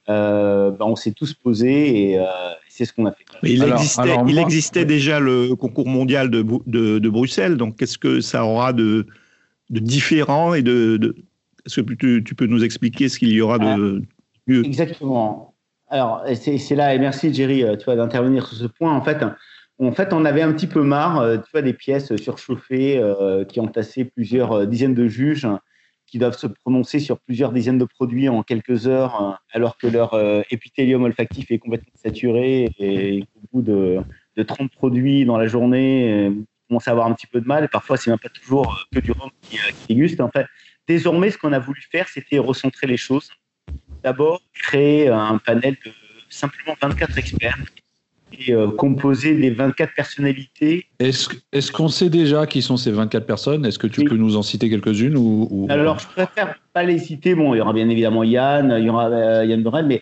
euh, 0.09 0.71
ben, 0.71 0.85
on 0.85 0.95
s'est 0.95 1.11
tous 1.11 1.33
posés 1.33 2.11
et 2.11 2.19
euh, 2.19 2.23
c'est 2.69 2.85
ce 2.85 2.93
qu'on 2.93 3.05
a 3.07 3.11
fait. 3.11 3.25
Mais 3.41 3.51
il 3.51 3.63
Alors- 3.63 3.77
existait, 3.79 4.01
alors 4.01 4.25
il 4.29 4.37
existait 4.37 4.85
déjà 4.85 5.19
le 5.19 5.55
concours 5.55 5.87
mondial 5.87 6.29
de, 6.29 6.41
Bru- 6.43 6.61
de, 6.67 6.99
de 6.99 7.09
Bruxelles, 7.09 7.57
donc 7.57 7.77
qu'est-ce 7.77 7.97
que 7.97 8.21
ça 8.21 8.45
aura 8.45 8.73
de, 8.73 9.07
de 9.73 9.79
différent 9.79 10.53
et 10.53 10.61
de, 10.61 10.97
de- 10.97 11.15
est-ce 11.65 11.81
que 11.81 11.93
tu, 11.93 12.23
tu 12.23 12.35
peux 12.35 12.45
nous 12.45 12.63
expliquer 12.63 13.09
ce 13.09 13.19
qu'il 13.19 13.31
y 13.31 13.41
aura 13.41 13.57
de 13.57 14.01
mieux? 14.47 14.65
Exactement. 14.65 15.55
Alors, 15.89 16.23
c'est 16.35 16.75
là, 16.75 16.95
et 16.95 16.99
merci 16.99 17.33
Jerry 17.33 17.63
euh, 17.63 17.75
tu 17.75 17.85
vois, 17.85 17.95
d'intervenir 17.95 18.47
sur 18.47 18.57
ce 18.57 18.65
point. 18.65 18.93
En 18.93 19.01
fait, 19.01 19.23
en 19.79 19.91
fait, 19.91 20.13
on 20.13 20.25
avait 20.25 20.41
un 20.41 20.51
petit 20.53 20.67
peu 20.67 20.81
marre 20.83 21.19
euh, 21.19 21.37
tu 21.37 21.51
vois, 21.51 21.61
des 21.61 21.73
pièces 21.73 22.15
surchauffées 22.17 22.97
euh, 22.97 23.45
qui 23.45 23.59
ont 23.59 23.67
tassé 23.67 24.05
plusieurs 24.05 24.51
euh, 24.53 24.65
dizaines 24.65 24.93
de 24.93 25.07
juges 25.07 25.47
qui 26.07 26.19
doivent 26.19 26.37
se 26.37 26.47
prononcer 26.47 26.99
sur 26.99 27.19
plusieurs 27.19 27.51
dizaines 27.51 27.79
de 27.79 27.85
produits 27.85 28.29
en 28.29 28.43
quelques 28.43 28.85
heures, 28.87 29.15
hein, 29.19 29.37
alors 29.51 29.77
que 29.77 29.87
leur 29.87 30.13
euh, 30.13 30.41
épithélium 30.51 31.03
olfactif 31.03 31.49
est 31.49 31.57
complètement 31.57 31.93
saturé 31.95 32.69
et 32.77 33.21
qu'au 33.21 33.41
bout 33.51 33.61
de, 33.63 33.99
de 34.35 34.43
30 34.43 34.71
produits 34.71 35.25
dans 35.25 35.37
la 35.37 35.47
journée, 35.47 36.31
euh, 36.77 36.89
à 36.89 36.91
avoir 36.91 37.07
un 37.07 37.13
petit 37.13 37.27
peu 37.27 37.41
de 37.41 37.47
mal. 37.47 37.63
Et 37.63 37.67
parfois, 37.67 37.97
c'est 37.97 38.09
même 38.09 38.19
pas 38.19 38.29
toujours 38.29 38.71
euh, 38.93 38.95
que 38.95 38.99
du 39.05 39.11
rhum 39.11 39.29
qui, 39.41 39.57
euh, 39.57 39.71
qui 39.87 39.93
déguste. 39.95 40.19
En 40.21 40.29
fait, 40.29 40.45
désormais, 40.87 41.29
ce 41.31 41.37
qu'on 41.37 41.53
a 41.53 41.59
voulu 41.59 41.81
faire, 41.91 42.07
c'était 42.07 42.37
recentrer 42.39 42.87
les 42.87 42.97
choses 42.97 43.29
d'abord 44.03 44.41
créer 44.53 45.07
un 45.07 45.37
panel 45.37 45.77
de 45.85 45.91
simplement 46.29 46.75
24 46.81 47.17
experts 47.17 47.57
et 48.37 48.51
euh, 48.51 48.69
composé 48.71 49.35
des 49.35 49.51
24 49.51 49.93
personnalités. 49.93 50.87
Est-ce 50.99 51.29
est-ce 51.51 51.71
qu'on 51.71 51.87
sait 51.87 52.09
déjà 52.09 52.47
qui 52.47 52.61
sont 52.61 52.75
ces 52.77 52.91
24 52.91 53.25
personnes? 53.25 53.65
Est-ce 53.65 53.77
que 53.79 53.87
tu 53.87 54.01
Oui. 54.01 54.07
peux 54.07 54.15
nous 54.17 54.35
en 54.35 54.41
citer 54.41 54.69
quelques-unes 54.69 55.15
ou, 55.15 55.47
ou- 55.51 55.67
Alors, 55.69 55.99
je 55.99 56.07
préfère 56.07 56.55
pas 56.73 56.83
les 56.83 56.97
citer. 56.97 57.35
Bon, 57.35 57.53
il 57.53 57.59
y 57.59 57.61
aura 57.61 57.73
bien 57.73 57.87
évidemment 57.87 58.23
Yann, 58.23 58.75
il 58.79 58.85
y 58.85 58.89
aura 58.89 59.07
euh, 59.09 59.45
Yann 59.45 59.61
Borel, 59.61 59.85
mais 59.85 60.01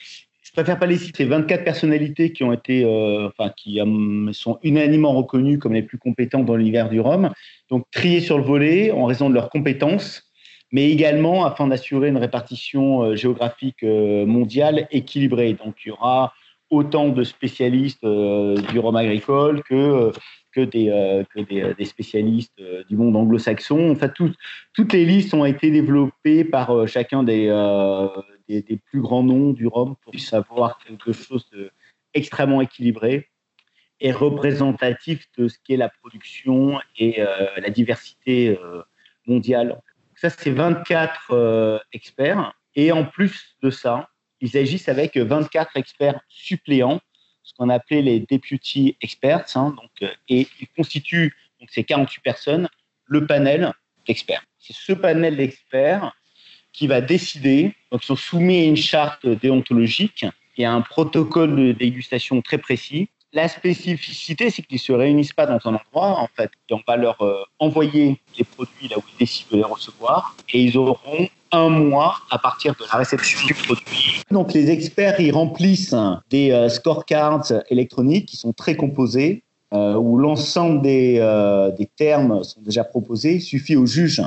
je 0.51 0.61
préfère 0.61 0.79
pas 0.79 0.85
les 0.85 0.97
citer. 0.97 1.25
24 1.25 1.63
personnalités 1.63 2.33
qui 2.33 2.43
ont 2.43 2.51
été, 2.51 2.85
enfin, 3.25 3.51
qui 3.55 3.79
sont 4.33 4.59
unanimement 4.63 5.13
reconnues 5.13 5.59
comme 5.59 5.73
les 5.73 5.81
plus 5.81 5.97
compétentes 5.97 6.45
dans 6.45 6.57
l'univers 6.57 6.89
du 6.89 6.99
Rhum. 6.99 7.31
Donc, 7.69 7.85
triées 7.91 8.19
sur 8.19 8.37
le 8.37 8.43
volet 8.43 8.91
en 8.91 9.05
raison 9.05 9.29
de 9.29 9.33
leurs 9.33 9.49
compétences 9.49 10.31
mais 10.71 10.89
également 10.89 11.45
afin 11.45 11.67
d'assurer 11.67 12.09
une 12.09 12.17
répartition 12.17 13.03
euh, 13.03 13.15
géographique 13.15 13.83
euh, 13.83 14.25
mondiale 14.25 14.87
équilibrée. 14.91 15.53
Donc 15.53 15.75
il 15.85 15.89
y 15.89 15.91
aura 15.91 16.33
autant 16.69 17.09
de 17.09 17.23
spécialistes 17.23 18.03
euh, 18.03 18.55
du 18.71 18.79
rhum 18.79 18.95
agricole 18.95 19.61
que 19.63 20.11
que 20.53 20.59
des, 20.59 21.85
spécialistes 21.85 22.61
du 22.89 22.97
monde 22.97 23.15
anglo-saxon. 23.15 23.91
En 23.91 23.95
fait, 23.95 24.11
toutes 24.73 24.91
les 24.91 25.05
listes 25.05 25.33
ont 25.33 25.45
été 25.45 25.71
développées 25.71 26.43
par 26.43 26.85
chacun 26.89 27.23
des, 27.23 27.47
des, 28.47 28.61
des, 28.61 28.77
plus 28.77 29.01
grands 29.01 29.23
noms 29.23 29.51
du 29.51 29.67
rhum 29.67 29.95
pour 30.03 30.17
savoir 30.19 30.77
quelque 30.79 31.13
chose 31.13 31.49
d'extrêmement 32.13 32.61
équilibré 32.61 33.29
et 33.99 34.11
représentatif 34.11 35.27
de 35.37 35.47
ce 35.47 35.57
qu'est 35.63 35.77
la 35.77 35.89
production 35.89 36.79
et 36.97 37.21
la 37.57 37.69
diversité 37.69 38.57
mondiale 39.27 39.79
ça, 40.21 40.29
c'est 40.29 40.51
24 40.51 41.31
euh, 41.31 41.79
experts. 41.93 42.53
Et 42.75 42.91
en 42.91 43.05
plus 43.05 43.57
de 43.63 43.71
ça, 43.71 44.07
ils 44.39 44.55
agissent 44.55 44.87
avec 44.87 45.17
24 45.17 45.77
experts 45.77 46.21
suppléants, 46.29 47.01
ce 47.41 47.53
qu'on 47.55 47.69
appelait 47.69 48.03
les 48.03 48.19
deputy 48.19 48.97
experts. 49.01 49.45
Hein, 49.55 49.71
donc, 49.71 49.89
euh, 50.03 50.13
et 50.29 50.47
ils 50.59 50.67
constituent, 50.77 51.35
donc 51.59 51.71
ces 51.71 51.83
48 51.83 52.21
personnes, 52.21 52.69
le 53.07 53.25
panel 53.25 53.73
d'experts. 54.05 54.43
C'est 54.59 54.75
ce 54.75 54.93
panel 54.93 55.37
d'experts 55.37 56.15
qui 56.73 56.87
va 56.87 57.01
décider, 57.01 57.75
donc 57.91 58.03
ils 58.03 58.07
sont 58.07 58.15
soumis 58.15 58.59
à 58.59 58.63
une 58.65 58.77
charte 58.77 59.27
déontologique 59.27 60.25
et 60.57 60.65
à 60.65 60.73
un 60.73 60.81
protocole 60.81 61.55
de 61.55 61.71
dégustation 61.73 62.41
très 62.41 62.57
précis 62.57 63.09
la 63.33 63.47
spécificité, 63.47 64.49
c'est 64.49 64.61
qu'ils 64.61 64.75
ne 64.75 64.79
se 64.79 64.91
réunissent 64.91 65.33
pas 65.33 65.45
dans 65.45 65.59
un 65.65 65.75
endroit, 65.75 66.19
en 66.19 66.27
fait. 66.35 66.51
Et 66.69 66.73
on 66.73 66.81
va 66.85 66.97
leur 66.97 67.21
euh, 67.21 67.43
envoyer 67.59 68.19
les 68.37 68.43
produits 68.43 68.87
là 68.89 68.97
où 68.97 69.03
ils 69.13 69.19
décident 69.19 69.49
de 69.51 69.57
les 69.57 69.63
recevoir 69.63 70.35
et 70.53 70.61
ils 70.61 70.77
auront 70.77 71.27
un 71.53 71.69
mois 71.69 72.17
à 72.29 72.37
partir 72.37 72.75
de 72.75 72.83
la 72.91 72.99
réception 72.99 73.45
du 73.45 73.53
produit. 73.53 74.21
Donc 74.31 74.53
les 74.53 74.69
experts, 74.69 75.19
ils 75.19 75.31
remplissent 75.31 75.95
des 76.29 76.51
euh, 76.51 76.69
scorecards 76.69 77.51
électroniques 77.69 78.27
qui 78.27 78.37
sont 78.37 78.53
très 78.53 78.75
composés, 78.75 79.43
euh, 79.73 79.95
où 79.95 80.17
l'ensemble 80.17 80.81
des, 80.81 81.13
des 81.77 81.85
termes 81.85 82.43
sont 82.43 82.61
déjà 82.61 82.83
proposés. 82.83 83.35
Il 83.35 83.41
suffit 83.41 83.77
au 83.77 83.85
juge 83.85 84.21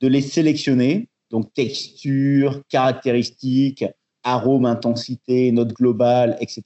de 0.00 0.08
les 0.08 0.20
sélectionner, 0.20 1.08
donc 1.30 1.52
texture, 1.54 2.62
caractéristiques, 2.68 3.84
arôme, 4.22 4.66
intensité, 4.66 5.52
note 5.52 5.72
globale, 5.72 6.36
etc. 6.40 6.62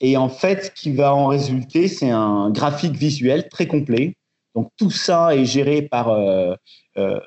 Et 0.00 0.16
en 0.16 0.28
fait, 0.28 0.66
ce 0.66 0.70
qui 0.70 0.92
va 0.92 1.14
en 1.14 1.26
résulter, 1.26 1.88
c'est 1.88 2.10
un 2.10 2.50
graphique 2.50 2.96
visuel 2.96 3.48
très 3.48 3.66
complet. 3.66 4.16
Donc 4.54 4.70
tout 4.78 4.90
ça 4.90 5.36
est 5.36 5.44
géré 5.44 5.82
par 5.82 6.08
euh, 6.08 6.54
euh, 6.96 7.20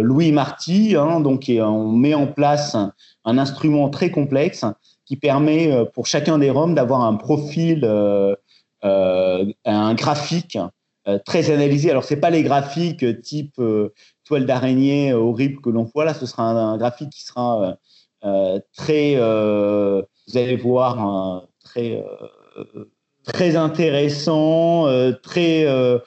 Louis 0.00 0.30
Marty. 0.30 0.94
Hein, 0.96 1.20
donc 1.20 1.50
on 1.50 1.88
met 1.88 2.14
en 2.14 2.26
place 2.26 2.76
un, 2.76 3.38
instrument 3.38 3.88
très 3.88 4.10
complexe 4.10 4.64
qui 5.04 5.16
permet 5.16 5.72
euh, 5.72 5.84
pour 5.84 6.06
chacun 6.06 6.38
des 6.38 6.50
ROM 6.50 6.74
d'avoir 6.74 7.02
un 7.02 7.14
profil, 7.14 7.84
un 8.82 9.94
graphique 9.94 10.58
très 11.24 11.50
analysé. 11.50 11.90
Alors 11.90 12.04
c'est 12.04 12.16
pas 12.16 12.30
les 12.30 12.42
graphiques 12.42 13.22
type 13.22 13.60
toile 14.24 14.46
d'araignée 14.46 15.12
horrible 15.12 15.60
que 15.60 15.70
l'on 15.70 15.84
voit 15.84 16.04
là. 16.04 16.14
Ce 16.14 16.26
sera 16.26 16.44
un, 16.44 16.76
graphique 16.76 17.10
qui 17.10 17.24
sera 17.24 17.78
très, 18.76 19.16
vous 19.16 20.36
allez 20.36 20.56
voir 20.56 21.48
très, 21.68 22.04
euh, 22.56 22.84
très 23.24 23.56
intéressant, 23.56 24.86
euh, 24.86 25.12
très, 25.12 25.64
euh, 25.66 25.98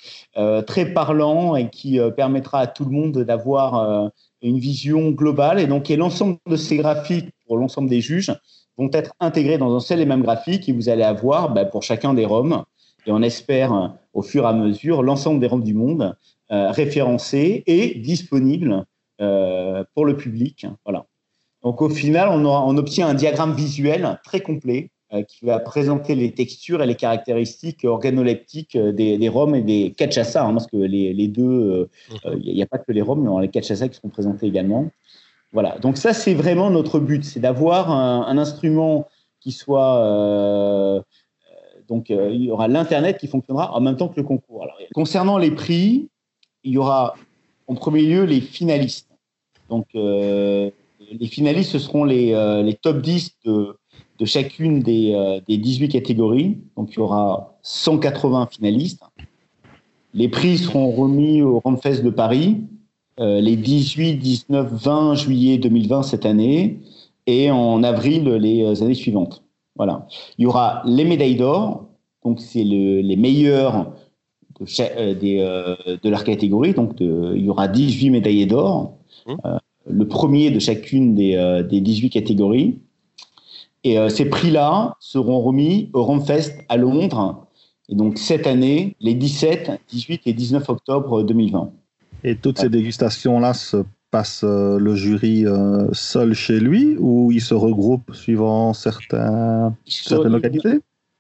très 0.63 0.93
parlant 0.93 1.55
et 1.55 1.70
qui 1.70 2.00
permettra 2.15 2.60
à 2.60 2.67
tout 2.67 2.86
le 2.86 2.91
monde 2.91 3.20
d'avoir 3.20 4.12
une 4.41 4.58
vision 4.58 5.12
globale. 5.12 5.60
Et 5.60 5.67
donc, 5.67 5.89
l'ensemble 5.89 6.38
de 6.48 6.55
ces 6.55 6.77
graphiques 6.77 7.29
pour 7.46 7.58
l'ensemble 7.58 7.89
des 7.89 8.01
juges 8.01 8.34
vont 8.77 8.89
être 8.93 9.13
intégrés 9.20 9.58
dans 9.58 9.75
un 9.75 9.79
seul 9.79 10.00
et 10.00 10.05
même 10.05 10.24
graphique 10.24 10.67
et 10.67 10.72
vous 10.72 10.89
allez 10.89 11.03
avoir 11.03 11.53
bah, 11.53 11.65
pour 11.65 11.84
chacun 11.84 12.13
des 12.13 12.25
ROM, 12.25 12.63
et 13.05 13.12
on 13.12 13.22
espère 13.22 13.96
au 14.13 14.22
fur 14.22 14.43
et 14.43 14.48
à 14.48 14.53
mesure 14.53 15.03
l'ensemble 15.03 15.39
des 15.39 15.48
ROM 15.48 15.63
du 15.63 15.74
monde 15.74 16.15
référencés 16.50 17.63
et 17.65 17.96
disponibles 18.00 18.86
pour 19.17 20.05
le 20.05 20.15
public. 20.17 20.65
Voilà. 20.84 21.05
Donc 21.63 21.81
au 21.81 21.89
final, 21.89 22.29
on, 22.29 22.46
on 22.46 22.77
obtient 22.77 23.08
un 23.08 23.13
diagramme 23.13 23.53
visuel 23.53 24.20
très 24.24 24.41
complet 24.41 24.89
euh, 25.13 25.24
qui 25.24 25.43
va 25.43 25.60
présenter 25.60 26.15
les 26.15 26.31
textures 26.31 26.81
et 26.81 26.86
les 26.86 26.96
caractéristiques 26.96 27.84
organoleptiques 27.84 28.77
euh, 28.77 28.93
des, 28.93 29.17
des 29.17 29.27
rhums 29.27 29.55
et 29.55 29.62
des 29.62 29.93
cachaça, 29.98 30.46
hein, 30.46 30.53
parce 30.53 30.67
que 30.67 30.77
les, 30.77 31.13
les 31.13 31.27
deux, 31.27 31.89
il 32.10 32.29
euh, 32.29 32.53
n'y 32.53 32.63
a 32.63 32.65
pas 32.65 32.77
que 32.77 32.93
les 32.93 33.01
rhums, 33.01 33.22
mais 33.22 33.41
les 33.41 33.50
cachaça 33.50 33.89
qui 33.89 33.98
seront 33.98 34.08
présentés 34.08 34.48
également. 34.48 34.89
Voilà, 35.51 35.77
donc 35.79 35.98
ça 35.98 36.13
c'est 36.13 36.34
vraiment 36.34 36.70
notre 36.70 37.01
but, 37.01 37.25
c'est 37.25 37.41
d'avoir 37.41 37.91
un, 37.91 38.38
instrument 38.38 39.10
qui 39.41 39.51
soit... 39.51 41.03
donc 41.91 42.10
il 42.10 42.45
y 42.45 42.50
aura 42.50 42.67
l'Internet 42.67 43.19
qui 43.19 43.27
fonctionnera 43.27 43.75
en 43.75 43.81
même 43.81 43.98
temps 43.98 44.07
que 44.07 44.19
le 44.19 44.24
concours. 44.25 44.63
Alors, 44.63 44.77
concernant 44.95 45.38
les 45.38 45.51
prix, 45.51 46.10
il 46.63 46.71
y 46.71 46.77
aura 46.79 47.13
en 47.67 47.75
premier 47.75 48.01
lieu 48.01 48.24
les 48.24 48.41
finalistes. 48.41 49.10
Donc 49.69 49.86
les 49.93 51.27
finalistes, 51.27 51.71
ce 51.71 51.79
seront 51.79 52.05
les, 52.05 52.33
les 52.63 52.74
top 52.74 53.01
10 53.01 53.38
de, 53.45 53.75
de 54.21 54.25
chacune 54.25 54.81
des, 54.81 55.13
euh, 55.15 55.39
des 55.48 55.57
18 55.57 55.89
catégories. 55.89 56.60
Donc, 56.77 56.91
il 56.91 56.98
y 56.98 57.00
aura 57.00 57.57
180 57.63 58.50
finalistes. 58.51 59.01
Les 60.13 60.29
prix 60.29 60.60
seront 60.60 60.91
remis 60.91 61.41
au 61.41 61.60
Ramfest 61.60 62.03
de 62.03 62.12
Paris 62.12 62.57
euh, 63.19 63.41
les 63.41 63.55
18, 63.55 64.17
19, 64.17 64.71
20 64.71 65.15
juillet 65.15 65.57
2020 65.57 66.03
cette 66.03 66.27
année 66.27 66.79
et 67.25 67.50
en 67.50 67.81
avril 67.81 68.25
les 68.25 68.63
euh, 68.63 68.83
années 68.83 68.93
suivantes. 68.93 69.40
Voilà. 69.75 70.08
Il 70.38 70.44
y 70.44 70.46
aura 70.46 70.82
les 70.86 71.06
médailles 71.06 71.36
d'or, 71.36 71.88
donc 72.24 72.40
c'est 72.40 72.63
le, 72.63 73.01
les 73.01 73.16
meilleurs 73.16 73.94
de, 74.60 75.13
des, 75.13 75.38
de, 76.04 76.10
leur 76.10 76.24
catégorie. 76.24 76.74
Donc 76.74 76.94
il 77.00 77.44
y 77.44 77.50
aura 77.50 77.68
18 77.68 78.10
médaillés 78.10 78.46
d'or, 78.46 78.98
mmh. 79.28 79.34
le 79.90 80.08
premier 80.08 80.51
de 80.51 80.60
chacune 80.60 81.16
des, 81.16 81.63
des 81.70 81.82
18 81.82 82.10
catégories. 82.10 82.80
Et 83.84 83.98
euh, 83.98 84.10
ces 84.10 84.25
prix-là 84.25 84.96
seront 85.00 85.42
remis 85.42 85.90
au 85.94 86.04
Romfest 86.04 86.54
à 86.70 86.78
Londres. 86.78 87.48
Et 87.90 87.96
donc 87.96 88.18
cette 88.18 88.48
année, 88.48 88.96
les 89.00 89.16
17, 89.16 89.72
18 89.90 90.22
et 90.25 90.34
19 90.34 90.70
octobre 90.70 91.24
2020. 91.24 91.72
Et 92.24 92.36
toutes 92.36 92.60
ces 92.60 92.70
dégustations-là 92.70 93.54
se 93.54 93.78
passent 94.12 94.44
euh, 94.44 94.77
le 94.77 94.96
jury 94.96 95.46
euh, 95.46 95.88
seul 95.94 96.34
chez 96.34 96.60
lui 96.60 96.96
ou 97.00 97.32
il 97.32 97.41
se 97.41 97.53
regroupe 97.53 98.13
suivant 98.13 98.74
certains, 98.74 99.74
certaines 99.86 100.34
localités? 100.34 100.80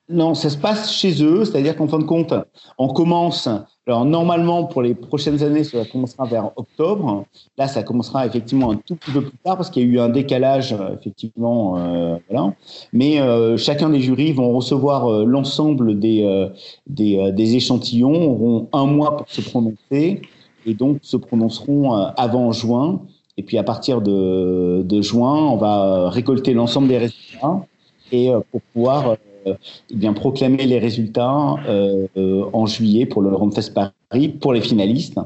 Non, 0.09 0.33
ça 0.33 0.49
se 0.49 0.57
passe 0.57 0.91
chez 0.91 1.23
eux, 1.23 1.45
c'est-à-dire 1.45 1.75
qu'en 1.77 1.87
fin 1.87 1.99
de 1.99 2.03
compte, 2.03 2.33
on 2.77 2.89
commence 2.89 3.47
alors 3.87 4.05
normalement 4.05 4.65
pour 4.65 4.83
les 4.83 4.93
prochaines 4.93 5.41
années, 5.41 5.63
ça 5.63 5.83
commencera 5.85 6.25
vers 6.25 6.51
octobre. 6.55 7.25
Là, 7.57 7.67
ça 7.67 7.81
commencera 7.81 8.27
effectivement 8.27 8.71
un 8.71 8.75
tout 8.75 8.95
petit 8.95 9.11
peu 9.11 9.21
plus 9.21 9.37
tard 9.43 9.57
parce 9.57 9.71
qu'il 9.71 9.81
y 9.81 9.85
a 9.85 9.89
eu 9.89 9.99
un 9.99 10.09
décalage 10.09 10.73
euh, 10.73 10.95
effectivement. 10.99 11.77
Euh, 11.77 12.15
voilà. 12.29 12.53
Mais 12.93 13.19
euh, 13.19 13.57
chacun 13.57 13.89
des 13.89 13.99
jurys 13.99 14.33
vont 14.33 14.53
recevoir 14.53 15.11
euh, 15.11 15.25
l'ensemble 15.25 15.99
des, 15.99 16.49
des, 16.85 17.31
des, 17.31 17.55
échantillons, 17.55 18.31
auront 18.31 18.69
un 18.71 18.85
mois 18.85 19.17
pour 19.17 19.29
se 19.29 19.41
prononcer 19.41 20.21
et 20.65 20.73
donc 20.73 20.99
se 21.01 21.17
prononceront 21.17 21.93
avant 21.93 22.51
juin. 22.51 23.01
Et 23.37 23.43
puis 23.43 23.57
à 23.57 23.63
partir 23.63 24.01
de, 24.01 24.83
de 24.83 25.01
juin, 25.01 25.35
on 25.35 25.57
va 25.57 26.09
récolter 26.09 26.53
l'ensemble 26.53 26.87
des 26.87 26.97
résultats 26.97 27.65
et 28.11 28.31
pour 28.51 28.61
pouvoir 28.73 29.15
euh, 29.47 29.53
eh 29.89 29.95
bien, 29.95 30.13
proclamer 30.13 30.65
les 30.65 30.77
résultats 30.77 31.55
euh, 31.67 32.07
euh, 32.17 32.45
en 32.53 32.65
juillet 32.65 33.05
pour 33.05 33.21
le 33.21 33.33
Rumfest 33.35 33.73
Paris 33.73 34.29
pour 34.29 34.53
les 34.53 34.61
finalistes. 34.61 35.19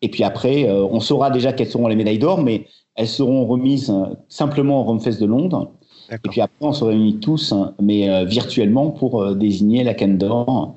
Et 0.00 0.08
puis 0.08 0.24
après, 0.24 0.68
on 0.68 0.98
saura 0.98 1.30
déjà 1.30 1.52
quelles 1.52 1.68
seront 1.68 1.86
les 1.86 1.94
médailles 1.94 2.18
d'or, 2.18 2.42
mais 2.42 2.66
elles 2.96 3.06
seront 3.06 3.46
remises 3.46 3.94
simplement 4.28 4.80
au 4.80 4.84
Rumfest 4.84 5.20
de 5.20 5.26
Londres. 5.26 5.70
Et 6.10 6.28
puis 6.28 6.40
après, 6.40 6.66
on 6.66 6.72
se 6.72 6.82
réunit 6.82 7.20
tous, 7.20 7.54
mais 7.80 8.24
virtuellement, 8.24 8.90
pour 8.90 9.36
désigner 9.36 9.84
la 9.84 9.94
canne 9.94 10.18
d'or 10.18 10.74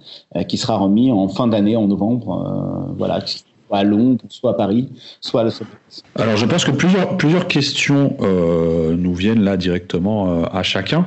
qui 0.47 0.57
sera 0.57 0.77
remise 0.77 1.11
en 1.11 1.27
fin 1.27 1.47
d'année, 1.47 1.75
en 1.75 1.87
novembre. 1.87 2.93
voilà, 2.99 3.19
soit 3.67 3.77
à 3.79 3.83
Londres, 3.83 4.23
soit 4.29 4.51
à 4.51 4.53
Paris, 4.53 4.89
soit 5.21 5.41
à 5.41 5.43
Los 5.45 5.55
Angeles. 5.55 6.01
Alors, 6.15 6.37
je 6.37 6.45
pense 6.45 6.65
que 6.65 6.71
plusieurs, 6.71 7.17
plusieurs 7.17 7.47
questions 7.47 8.15
nous 8.19 9.13
viennent 9.13 9.43
là 9.43 9.57
directement 9.57 10.43
à 10.45 10.63
chacun. 10.63 11.05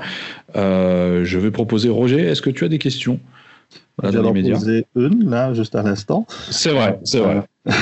Euh, 0.56 1.24
je 1.24 1.38
vais 1.38 1.50
proposer 1.50 1.88
Roger. 1.88 2.20
Est-ce 2.22 2.42
que 2.42 2.50
tu 2.50 2.64
as 2.64 2.68
des 2.68 2.78
questions? 2.78 3.20
J'en 4.02 4.32
ai 4.34 4.52
posé 4.52 4.86
une 4.96 5.28
là, 5.28 5.52
juste 5.54 5.74
à 5.74 5.82
l'instant. 5.82 6.26
C'est 6.50 6.70
vrai, 6.70 6.98
c'est 7.04 7.18
vrai. 7.20 7.42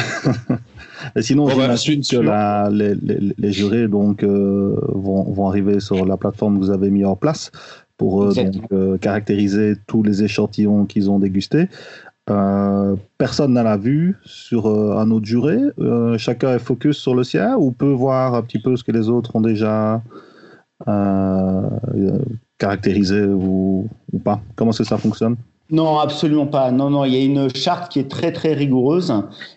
Et 1.14 1.22
sinon, 1.22 1.46
Bon, 1.46 1.56
bah, 1.56 1.74
que 1.76 2.16
la- 2.16 2.70
les, 2.72 2.94
les- 2.94 3.34
les 3.36 3.52
jurés 3.52 3.86
donc, 3.86 4.22
euh, 4.22 4.74
vont, 4.88 5.22
vont 5.30 5.46
arriver 5.48 5.78
sur 5.78 6.04
la 6.06 6.16
plateforme 6.16 6.58
que 6.58 6.64
vous 6.64 6.70
avez 6.70 6.90
mis 6.90 7.04
en 7.04 7.16
place 7.16 7.50
pour 7.98 8.24
euh, 8.24 8.32
donc, 8.32 8.62
euh, 8.72 8.96
caractériser 8.98 9.74
tous 9.86 10.02
les 10.02 10.24
échantillons 10.24 10.86
qu'ils 10.86 11.10
ont 11.10 11.18
dégustés. 11.18 11.68
Euh, 12.28 12.96
personne 13.18 13.52
n'a 13.52 13.62
la 13.62 13.76
vue 13.76 14.16
sur 14.24 14.66
euh, 14.66 14.96
un 14.98 15.10
autre 15.12 15.26
juré. 15.26 15.58
Euh, 15.78 16.18
chacun 16.18 16.54
est 16.54 16.58
focus 16.58 16.98
sur 16.98 17.14
le 17.14 17.22
sien 17.22 17.56
ou 17.56 17.70
peut 17.70 17.92
voir 17.92 18.34
un 18.34 18.42
petit 18.42 18.58
peu 18.58 18.76
ce 18.76 18.82
que 18.82 18.90
les 18.92 19.08
autres 19.08 19.36
ont 19.36 19.40
déjà 19.40 20.02
caractérisé 22.58 23.22
ou, 23.22 23.88
ou 24.12 24.18
pas. 24.18 24.40
Comment 24.56 24.72
est-ce 24.72 24.78
que 24.78 24.88
ça 24.88 24.98
fonctionne? 24.98 25.36
Non, 25.70 25.98
absolument 25.98 26.46
pas. 26.46 26.70
Non, 26.70 26.90
non, 26.90 27.04
il 27.04 27.14
y 27.14 27.16
a 27.16 27.24
une 27.24 27.48
charte 27.54 27.90
qui 27.90 27.98
est 27.98 28.10
très 28.10 28.30
très 28.30 28.52
rigoureuse 28.52 29.12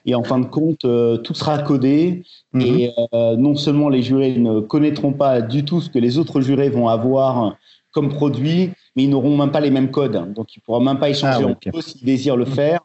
et 0.05 0.15
en 0.15 0.23
fin 0.23 0.39
de 0.39 0.45
compte, 0.45 0.79
tout 0.79 1.33
sera 1.33 1.59
codé 1.59 2.23
Mhm. 2.53 2.61
et 2.61 2.91
non 3.37 3.55
seulement 3.55 3.89
les 3.89 4.01
jurés 4.01 4.35
ne 4.37 4.59
connaîtront 4.59 5.13
pas 5.13 5.41
du 5.41 5.65
tout 5.65 5.81
ce 5.81 5.89
que 5.89 5.99
les 5.99 6.17
autres 6.17 6.41
jurés 6.41 6.69
vont 6.69 6.87
avoir 6.87 7.57
comme 7.91 8.09
produit, 8.09 8.71
mais 8.95 9.03
ils 9.03 9.09
n'auront 9.09 9.37
même 9.37 9.51
pas 9.51 9.59
les 9.59 9.71
mêmes 9.71 9.91
codes. 9.91 10.33
Donc, 10.33 10.55
ils 10.55 10.59
ne 10.59 10.63
pourront 10.63 10.79
même 10.79 10.99
pas 10.99 11.09
échanger 11.09 11.39
Ah, 11.41 11.45
ouais, 11.45 11.51
entre 11.51 11.77
eux 11.77 11.81
s'ils 11.81 12.05
désirent 12.05 12.37
le 12.37 12.45
faire. 12.45 12.81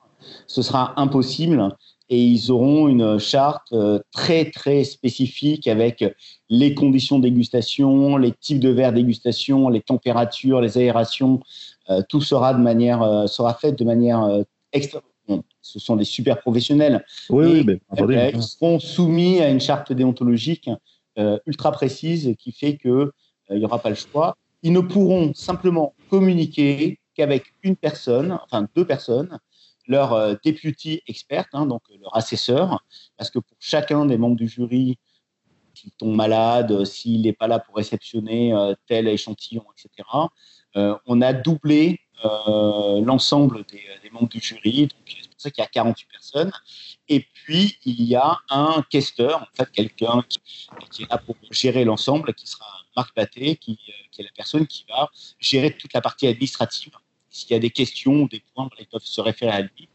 Ce 0.47 0.63
sera 0.63 0.99
impossible 0.99 1.69
et 2.09 2.23
ils 2.23 2.51
auront 2.51 2.89
une 2.89 3.19
charte 3.19 3.73
euh, 3.73 3.99
très 4.13 4.51
très 4.51 4.85
spécifique 4.85 5.67
avec 5.69 6.05
les 6.49 6.75
conditions 6.75 7.19
de 7.19 7.25
dégustation, 7.25 8.17
les 8.17 8.33
types 8.33 8.61
de 8.61 8.69
verres 8.69 8.93
dégustation, 8.93 9.69
les 9.69 9.81
températures, 9.81 10.61
les 10.61 10.79
aérations. 10.79 11.41
Euh, 11.91 12.03
tout 12.09 12.21
sera 12.21 12.55
de 12.55 12.61
manière 12.61 13.03
euh, 13.03 13.27
sera 13.27 13.55
fait 13.55 13.73
de 13.73 13.85
manière 13.85 14.27
extra. 14.73 15.03
bon, 15.29 15.43
ce 15.61 15.79
sont 15.79 15.97
des 15.97 16.05
super 16.05 16.41
professionnels. 16.41 17.05
Oui, 17.29 17.45
Et, 17.45 17.53
oui, 17.53 17.65
mais 17.67 17.81
entendu. 17.91 18.17
Euh, 18.17 18.31
ils 18.35 18.43
seront 18.43 18.79
soumis 18.79 19.41
à 19.41 19.49
une 19.49 19.61
charte 19.61 19.93
déontologique 19.93 20.71
ultra 21.47 21.71
précise 21.71 22.35
qui 22.41 22.51
fait 22.51 22.77
que 22.77 23.13
euh, 23.51 23.57
il 23.57 23.59
n'y 23.59 23.65
aura 23.65 23.79
pas 23.79 23.91
le 23.91 23.95
choix. 23.95 24.37
Ils 24.65 24.73
ne 24.73 24.81
pourront 24.81 25.35
simplement 25.35 25.95
communiquer 26.09 26.99
qu'avec 27.15 27.55
une 27.63 27.77
personne, 27.77 28.39
enfin 28.45 28.67
deux 28.75 28.87
personnes, 28.87 29.39
leur 29.87 30.15
euh, 30.15 30.35
deputy 30.43 31.03
expert, 31.07 31.47
hein, 31.53 31.67
donc 31.67 31.83
euh, 31.91 31.99
leur 32.01 32.17
assesseur, 32.17 32.83
parce 33.19 33.31
que 33.31 33.39
pour 33.39 33.57
chacun 33.61 34.07
des 34.07 34.17
membres 34.17 34.37
du 34.37 34.49
jury, 34.49 34.99
s'il 35.75 35.91
tombe 35.93 36.17
malade, 36.17 36.73
euh, 36.73 36.87
s'il 36.87 37.23
n'est 37.23 37.35
pas 37.35 37.47
là 37.47 37.59
pour 37.59 37.77
réceptionner 37.77 38.55
euh, 38.55 38.75
tel 38.87 39.07
échantillon, 39.07 39.65
etc., 39.77 40.09
euh, 40.15 40.27
on 40.75 41.21
a 41.21 41.33
doublé 41.33 42.01
euh, 42.25 43.05
l'ensemble 43.05 43.65
des, 43.65 44.11
membres 44.11 44.29
du 44.29 44.41
jury. 44.41 44.89
C'est 45.07 45.29
pour 45.29 45.41
ça 45.41 45.51
qu'il 45.51 45.63
y 45.63 45.67
a 45.67 45.69
48 45.69 46.09
personnes. 46.11 46.53
Et 47.09 47.21
puis, 47.21 47.77
il 47.85 48.03
y 48.03 48.15
a 48.15 48.39
un 48.49 48.83
questeur, 48.89 49.43
en 49.43 49.57
fait, 49.57 49.71
quelqu'un 49.71 50.23
qui, 50.91 51.03
est 51.03 51.11
là 51.11 51.19
pour 51.19 51.37
gérer 51.51 51.85
l'ensemble, 51.85 52.33
qui 52.33 52.47
sera 52.47 52.67
Marc 52.97 53.13
qui, 53.15 53.79
euh, 53.89 53.93
qui 54.11 54.21
est 54.21 54.25
la 54.25 54.31
personne 54.35 54.67
qui 54.67 54.87
va 54.89 55.11
gérer 55.39 55.77
toute 55.77 55.93
la 55.93 56.01
partie 56.01 56.27
administrative. 56.27 56.93
S'il 57.29 57.51
y 57.51 57.55
a 57.55 57.59
des 57.59 57.71
questions 57.71 58.27
des 58.27 58.43
points, 58.55 58.71
ils 58.79 58.87
peuvent 58.87 59.03
se 59.05 59.21
référer 59.21 59.51
à 59.51 59.63
lui. 59.63 59.89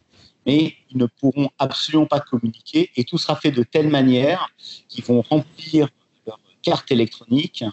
Mais 0.45 0.75
ils 0.91 0.97
ne 0.97 1.05
pourront 1.05 1.49
absolument 1.57 2.05
pas 2.05 2.19
communiquer 2.19 2.91
et 2.95 3.05
tout 3.05 3.17
sera 3.17 3.37
fait 3.37 3.51
de 3.51 3.63
telle 3.63 3.87
manière 3.87 4.49
qu'ils 4.87 5.03
vont 5.03 5.21
remplir 5.21 5.87
leur 6.27 6.39
carte 6.61 6.91
électronique 6.91 7.63
euh, 7.63 7.71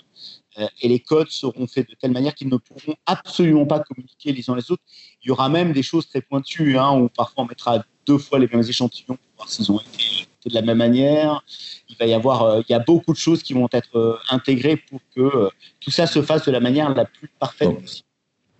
et 0.81 0.89
les 0.89 1.01
codes 1.01 1.31
seront 1.31 1.67
faits 1.67 1.89
de 1.89 1.95
telle 1.95 2.13
manière 2.13 2.35
qu'ils 2.35 2.49
ne 2.49 2.57
pourront 2.57 2.95
absolument 3.07 3.67
pas 3.67 3.81
communiquer 3.81 4.33
les 4.33 4.49
uns 4.49 4.57
les 4.57 4.71
autres. 4.71 4.83
Il 5.23 5.29
y 5.29 5.31
aura 5.31 5.49
même 5.49 5.73
des 5.73 5.83
choses 5.83 6.09
très 6.09 6.21
pointues, 6.21 6.79
hein, 6.79 6.93
où 6.99 7.09
parfois 7.09 7.45
on 7.45 7.47
mettra 7.47 7.85
deux 8.07 8.19
fois 8.19 8.39
les 8.39 8.49
mêmes 8.49 8.63
échantillons 8.67 9.17
pour 9.17 9.37
voir 9.37 9.49
s'ils 9.49 9.71
ont 9.71 9.81
été 9.81 9.99
faits 10.03 10.29
de 10.47 10.55
la 10.55 10.63
même 10.63 10.79
manière. 10.79 11.43
Il 11.89 11.97
va 11.97 12.07
y 12.07 12.15
avoir, 12.15 12.43
euh, 12.45 12.63
il 12.69 12.73
y 12.73 12.75
a 12.75 12.79
beaucoup 12.79 13.13
de 13.13 13.19
choses 13.19 13.43
qui 13.43 13.53
vont 13.53 13.69
être 13.73 13.97
euh, 13.99 14.17
intégrées 14.31 14.77
pour 14.77 15.01
que 15.15 15.21
euh, 15.21 15.49
tout 15.81 15.91
ça 15.91 16.07
se 16.07 16.23
fasse 16.23 16.47
de 16.47 16.53
la 16.53 16.61
manière 16.61 16.95
la 16.95 17.05
plus 17.05 17.29
parfaite 17.39 17.69
Bon. 17.69 17.75
possible. 17.75 18.07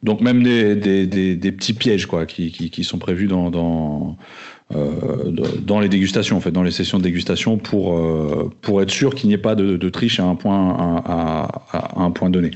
Donc 0.03 0.21
même 0.21 0.43
des, 0.43 0.77
des, 0.77 1.07
des, 1.07 1.37
des 1.37 1.53
petits 1.53 1.73
pièges 1.73 2.07
quoi, 2.07 2.27
qui, 2.27 2.53
qui, 2.53 2.71
qui 2.71 2.85
sont 2.85 2.99
prévus 2.99 3.27
dans, 3.27 3.51
dans, 3.51 4.11
euh, 4.11 4.23
dans 4.71 5.81
les 5.81 5.89
dégustations, 5.89 6.37
en 6.37 6.41
fait, 6.41 6.51
dans 6.51 6.63
les 6.63 6.71
sessions 6.71 6.99
de 6.99 7.03
dégustation 7.05 7.57
pour, 7.57 7.97
euh, 7.99 8.51
pour 8.63 8.83
être 8.83 8.91
sûr 8.91 9.15
qu'il 9.15 9.29
n'y 9.29 9.35
ait 9.35 9.39
pas 9.39 9.55
de, 9.55 9.77
de 9.77 9.89
triche 9.89 10.19
à 10.21 10.25
un 10.25 10.35
point, 10.35 10.71
à, 10.71 11.49
à- 11.73 12.01
à 12.01 12.03
un 12.03 12.11
point 12.11 12.31
donné. 12.31 12.51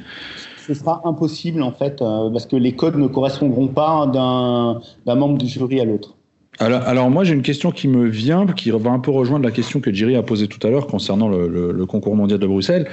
Ce 0.66 0.74
sera 0.74 1.00
impossible 1.04 1.62
en 1.62 1.72
fait, 1.72 2.00
euh, 2.02 2.30
parce 2.30 2.46
que 2.46 2.56
les 2.56 2.72
codes 2.72 2.96
ne 2.96 3.06
correspondront 3.08 3.68
pas 3.68 4.06
d'un 4.06 4.80
membre 5.16 5.38
du 5.38 5.46
jury 5.48 5.80
à 5.80 5.84
l'autre. 5.84 6.14
Alors, 6.60 7.10
moi 7.10 7.24
j'ai 7.24 7.32
une 7.32 7.40
question 7.40 7.70
qui 7.70 7.88
me 7.88 8.06
vient, 8.06 8.44
qui 8.44 8.70
va 8.70 8.90
un 8.90 8.98
peu 8.98 9.10
rejoindre 9.10 9.46
la 9.46 9.50
question 9.50 9.80
que 9.80 9.92
Jerry 9.94 10.14
a 10.14 10.22
posée 10.22 10.46
tout 10.46 10.64
à 10.66 10.70
l'heure 10.70 10.86
concernant 10.86 11.28
le, 11.28 11.86
concours 11.86 12.14
mondial 12.14 12.38
de 12.38 12.46
Bruxelles. 12.46 12.86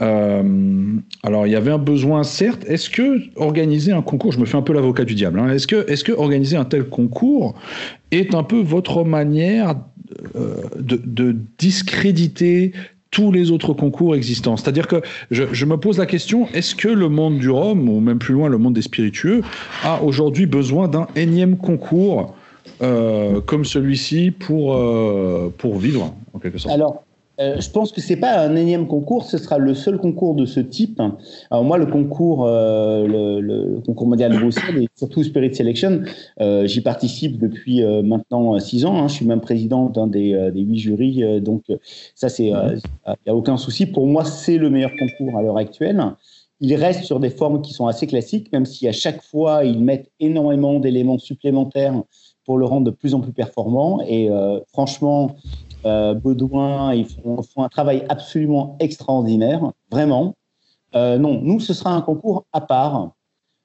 Euh, 0.00 0.42
alors 1.22 1.46
il 1.46 1.52
y 1.52 1.56
avait 1.56 1.70
un 1.70 1.78
besoin 1.78 2.24
certes. 2.24 2.64
Est-ce 2.66 2.90
que 2.90 3.20
organiser 3.36 3.92
un 3.92 4.02
concours, 4.02 4.32
je 4.32 4.40
me 4.40 4.44
fais 4.44 4.56
un 4.56 4.62
peu 4.62 4.72
l'avocat 4.72 5.04
du 5.04 5.14
diable, 5.14 5.38
hein, 5.38 5.50
est-ce 5.50 5.68
que, 5.68 5.88
est-ce 5.88 6.02
que 6.02 6.10
organiser 6.10 6.56
un 6.56 6.64
tel 6.64 6.88
concours 6.88 7.54
est 8.10 8.34
un 8.34 8.42
peu 8.42 8.60
votre 8.60 9.04
manière 9.04 9.76
euh, 10.34 10.56
de, 10.80 11.00
de 11.04 11.36
discréditer 11.58 12.72
tous 13.12 13.30
les 13.30 13.52
autres 13.52 13.72
concours 13.72 14.16
existants? 14.16 14.56
C'est-à-dire 14.56 14.88
que 14.88 15.00
je, 15.30 15.44
je 15.52 15.64
me 15.64 15.76
pose 15.76 15.98
la 15.98 16.06
question, 16.06 16.48
est-ce 16.54 16.74
que 16.74 16.88
le 16.88 17.08
monde 17.08 17.38
du 17.38 17.50
rhum, 17.50 17.88
ou 17.88 18.00
même 18.00 18.18
plus 18.18 18.34
loin 18.34 18.48
le 18.48 18.58
monde 18.58 18.74
des 18.74 18.82
spiritueux, 18.82 19.42
a 19.84 20.02
aujourd'hui 20.02 20.46
besoin 20.46 20.88
d'un 20.88 21.06
énième 21.14 21.56
concours? 21.56 22.34
Euh, 22.82 23.40
comme 23.40 23.64
celui-ci 23.64 24.30
pour, 24.30 24.74
euh, 24.74 25.52
pour 25.56 25.76
vivre, 25.76 26.14
en 26.34 26.38
quelque 26.38 26.58
sorte 26.58 26.74
Alors, 26.74 27.04
euh, 27.40 27.58
je 27.60 27.70
pense 27.70 27.92
que 27.92 28.00
c'est 28.02 28.16
pas 28.16 28.40
un 28.40 28.54
énième 28.56 28.86
concours, 28.86 29.24
ce 29.24 29.38
sera 29.38 29.56
le 29.56 29.74
seul 29.74 29.96
concours 29.98 30.34
de 30.34 30.44
ce 30.44 30.60
type. 30.60 31.00
Alors 31.50 31.64
moi, 31.64 31.78
le 31.78 31.86
concours, 31.86 32.44
euh, 32.46 33.06
le, 33.06 33.40
le 33.40 33.80
concours 33.86 34.06
mondial 34.06 34.32
de 34.32 34.38
Bruxelles 34.38 34.82
et 34.82 34.88
surtout 34.96 35.24
Spirit 35.24 35.54
Selection, 35.54 36.02
euh, 36.40 36.66
j'y 36.66 36.82
participe 36.82 37.38
depuis 37.38 37.82
maintenant 38.04 38.60
six 38.60 38.84
ans. 38.84 38.96
hein. 38.96 39.08
Je 39.08 39.14
suis 39.14 39.26
même 39.26 39.40
président 39.40 39.86
d'un 39.88 40.06
des, 40.08 40.50
des 40.52 40.60
huit 40.60 40.78
jurys, 40.78 41.40
donc 41.40 41.62
ça 42.14 42.28
c'est, 42.28 42.48
il 42.48 42.82
n'y 43.26 43.30
a 43.30 43.34
aucun 43.34 43.56
souci. 43.56 43.86
Pour 43.86 44.06
moi, 44.06 44.24
c'est 44.24 44.58
le 44.58 44.68
meilleur 44.68 44.92
concours 44.98 45.38
à 45.38 45.42
l'heure 45.42 45.56
actuelle. 45.56 46.02
Il 46.60 46.74
reste 46.76 47.02
sur 47.04 47.18
des 47.18 47.30
formes 47.30 47.60
qui 47.60 47.72
sont 47.72 47.86
assez 47.88 48.06
classiques, 48.06 48.52
même 48.52 48.66
si 48.66 48.86
à 48.86 48.92
chaque 48.92 49.20
fois 49.20 49.64
ils 49.64 49.80
mettent 49.82 50.10
énormément 50.20 50.78
d'éléments 50.78 51.18
supplémentaires 51.18 52.00
pour 52.44 52.58
le 52.58 52.66
rendre 52.66 52.86
de 52.86 52.90
plus 52.90 53.14
en 53.14 53.20
plus 53.20 53.32
performant. 53.32 54.00
Et 54.06 54.30
euh, 54.30 54.60
franchement, 54.72 55.36
euh, 55.84 56.14
Baudouin, 56.14 56.94
ils 56.94 57.06
font, 57.06 57.42
un 57.56 57.68
travail 57.68 58.04
absolument 58.08 58.76
extraordinaire, 58.80 59.72
vraiment. 59.90 60.34
Euh, 60.94 61.18
non, 61.18 61.40
nous, 61.42 61.60
ce 61.60 61.74
sera 61.74 61.90
un 61.90 62.02
concours 62.02 62.44
à 62.52 62.60
part. 62.60 63.12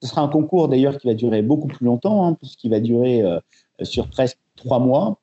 Ce 0.01 0.09
sera 0.09 0.21
un 0.21 0.27
concours 0.27 0.67
d'ailleurs 0.67 0.97
qui 0.97 1.07
va 1.07 1.13
durer 1.13 1.41
beaucoup 1.41 1.67
plus 1.67 1.85
longtemps, 1.85 2.25
hein, 2.25 2.33
puisqu'il 2.33 2.71
va 2.71 2.79
durer 2.79 3.21
euh, 3.21 3.39
sur 3.83 4.07
presque 4.09 4.37
trois 4.55 4.79
mois. 4.79 5.17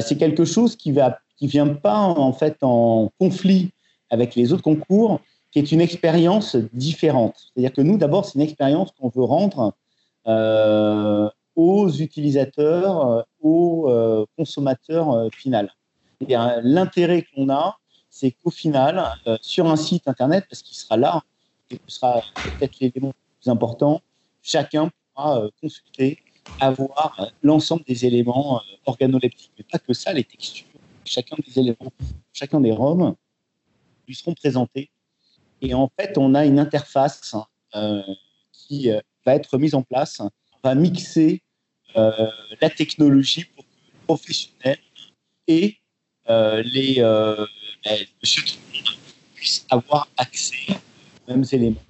C'est 0.00 0.18
quelque 0.18 0.44
chose 0.44 0.76
qui 0.76 0.92
va, 0.92 1.20
qui 1.38 1.46
vient 1.46 1.68
pas 1.68 2.00
en 2.00 2.34
fait 2.34 2.58
en 2.60 3.08
conflit 3.18 3.70
avec 4.10 4.34
les 4.34 4.52
autres 4.52 4.62
concours, 4.62 5.20
qui 5.52 5.58
est 5.58 5.72
une 5.72 5.80
expérience 5.80 6.54
différente. 6.74 7.34
C'est-à-dire 7.54 7.72
que 7.72 7.80
nous, 7.80 7.96
d'abord, 7.96 8.26
c'est 8.26 8.34
une 8.34 8.42
expérience 8.42 8.90
qu'on 8.92 9.08
veut 9.08 9.24
rendre 9.24 9.72
aux 11.56 11.90
utilisateurs, 11.90 13.06
euh, 13.06 13.22
aux 13.40 13.88
euh, 13.88 14.24
consommateurs 14.36 15.10
euh, 15.10 15.28
final. 15.30 15.72
L'intérêt 16.28 17.24
qu'on 17.34 17.48
a, 17.48 17.78
c'est 18.10 18.32
qu'au 18.32 18.50
final, 18.50 19.16
sur 19.40 19.66
un 19.70 19.76
site 19.76 20.06
internet, 20.06 20.44
parce 20.50 20.60
qu'il 20.60 20.76
sera 20.76 20.98
là, 20.98 21.22
et 21.70 21.80
ce 21.86 21.96
sera 21.96 22.20
peut-être 22.44 22.78
l'élément 22.78 23.08
le 23.08 23.40
plus 23.40 23.50
important, 23.50 24.02
chacun 24.42 24.90
pourra 25.14 25.48
consulter, 25.62 26.18
avoir 26.58 27.30
l'ensemble 27.42 27.84
des 27.84 28.04
éléments 28.04 28.60
organoleptiques, 28.84 29.52
mais 29.56 29.64
pas 29.64 29.78
que 29.78 29.94
ça, 29.94 30.12
les 30.12 30.24
textures, 30.24 30.66
chacun 31.06 31.36
des 31.46 31.58
éléments, 31.58 31.90
chacun 32.34 32.60
des 32.60 32.72
ROM 32.72 33.14
lui 34.06 34.14
seront 34.14 34.34
présentés. 34.34 34.90
Et 35.62 35.72
en 35.72 35.90
fait, 35.98 36.18
on 36.18 36.34
a 36.34 36.44
une 36.44 36.58
interface 36.58 37.34
euh, 37.74 38.02
qui 38.52 38.90
va 39.24 39.34
être 39.34 39.56
mise 39.56 39.74
en 39.74 39.82
place. 39.82 40.20
Va 40.62 40.74
mixer 40.74 41.42
euh, 41.96 42.28
la 42.60 42.70
technologie 42.70 43.44
pour 43.44 43.64
que 43.64 43.70
les 43.86 43.98
professionnels 44.06 44.78
et 45.48 45.76
euh, 46.28 46.62
les 46.62 46.96
euh, 46.98 47.46
ben, 47.84 47.98
le 47.98 48.78
monde 48.78 48.96
puissent 49.34 49.66
avoir 49.70 50.08
accès 50.16 50.56
aux 50.68 51.32
mêmes 51.32 51.44
éléments 51.50 51.82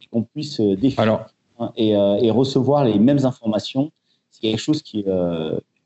et 0.00 0.06
qu'on 0.06 0.22
puisse 0.22 0.60
euh, 0.60 0.76
définir 0.76 1.00
Alors, 1.00 1.26
hein, 1.58 1.72
et, 1.76 1.90
et 1.90 2.30
recevoir 2.30 2.84
les 2.84 2.98
mêmes 2.98 3.24
informations. 3.24 3.92
C'est 4.30 4.40
quelque 4.40 4.60
chose 4.60 4.82
qui 4.82 5.04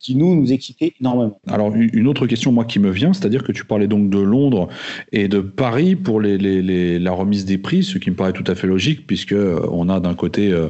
qui 0.00 0.14
nous, 0.14 0.34
nous 0.34 0.52
excitait 0.52 0.92
énormément. 1.00 1.40
Alors, 1.48 1.72
une 1.74 2.06
autre 2.06 2.26
question, 2.26 2.52
moi, 2.52 2.64
qui 2.64 2.78
me 2.78 2.90
vient, 2.90 3.12
c'est-à-dire 3.12 3.42
que 3.42 3.52
tu 3.52 3.64
parlais 3.64 3.88
donc 3.88 4.10
de 4.10 4.18
Londres 4.18 4.68
et 5.12 5.28
de 5.28 5.40
Paris 5.40 5.96
pour 5.96 6.20
les, 6.20 6.38
les, 6.38 6.62
les, 6.62 6.98
la 6.98 7.12
remise 7.12 7.44
des 7.44 7.58
prix, 7.58 7.82
ce 7.82 7.98
qui 7.98 8.10
me 8.10 8.16
paraît 8.16 8.32
tout 8.32 8.44
à 8.46 8.54
fait 8.54 8.66
logique, 8.66 9.06
puisque 9.06 9.34
on 9.34 9.88
a 9.88 9.98
d'un 9.98 10.14
côté 10.14 10.52
euh, 10.52 10.68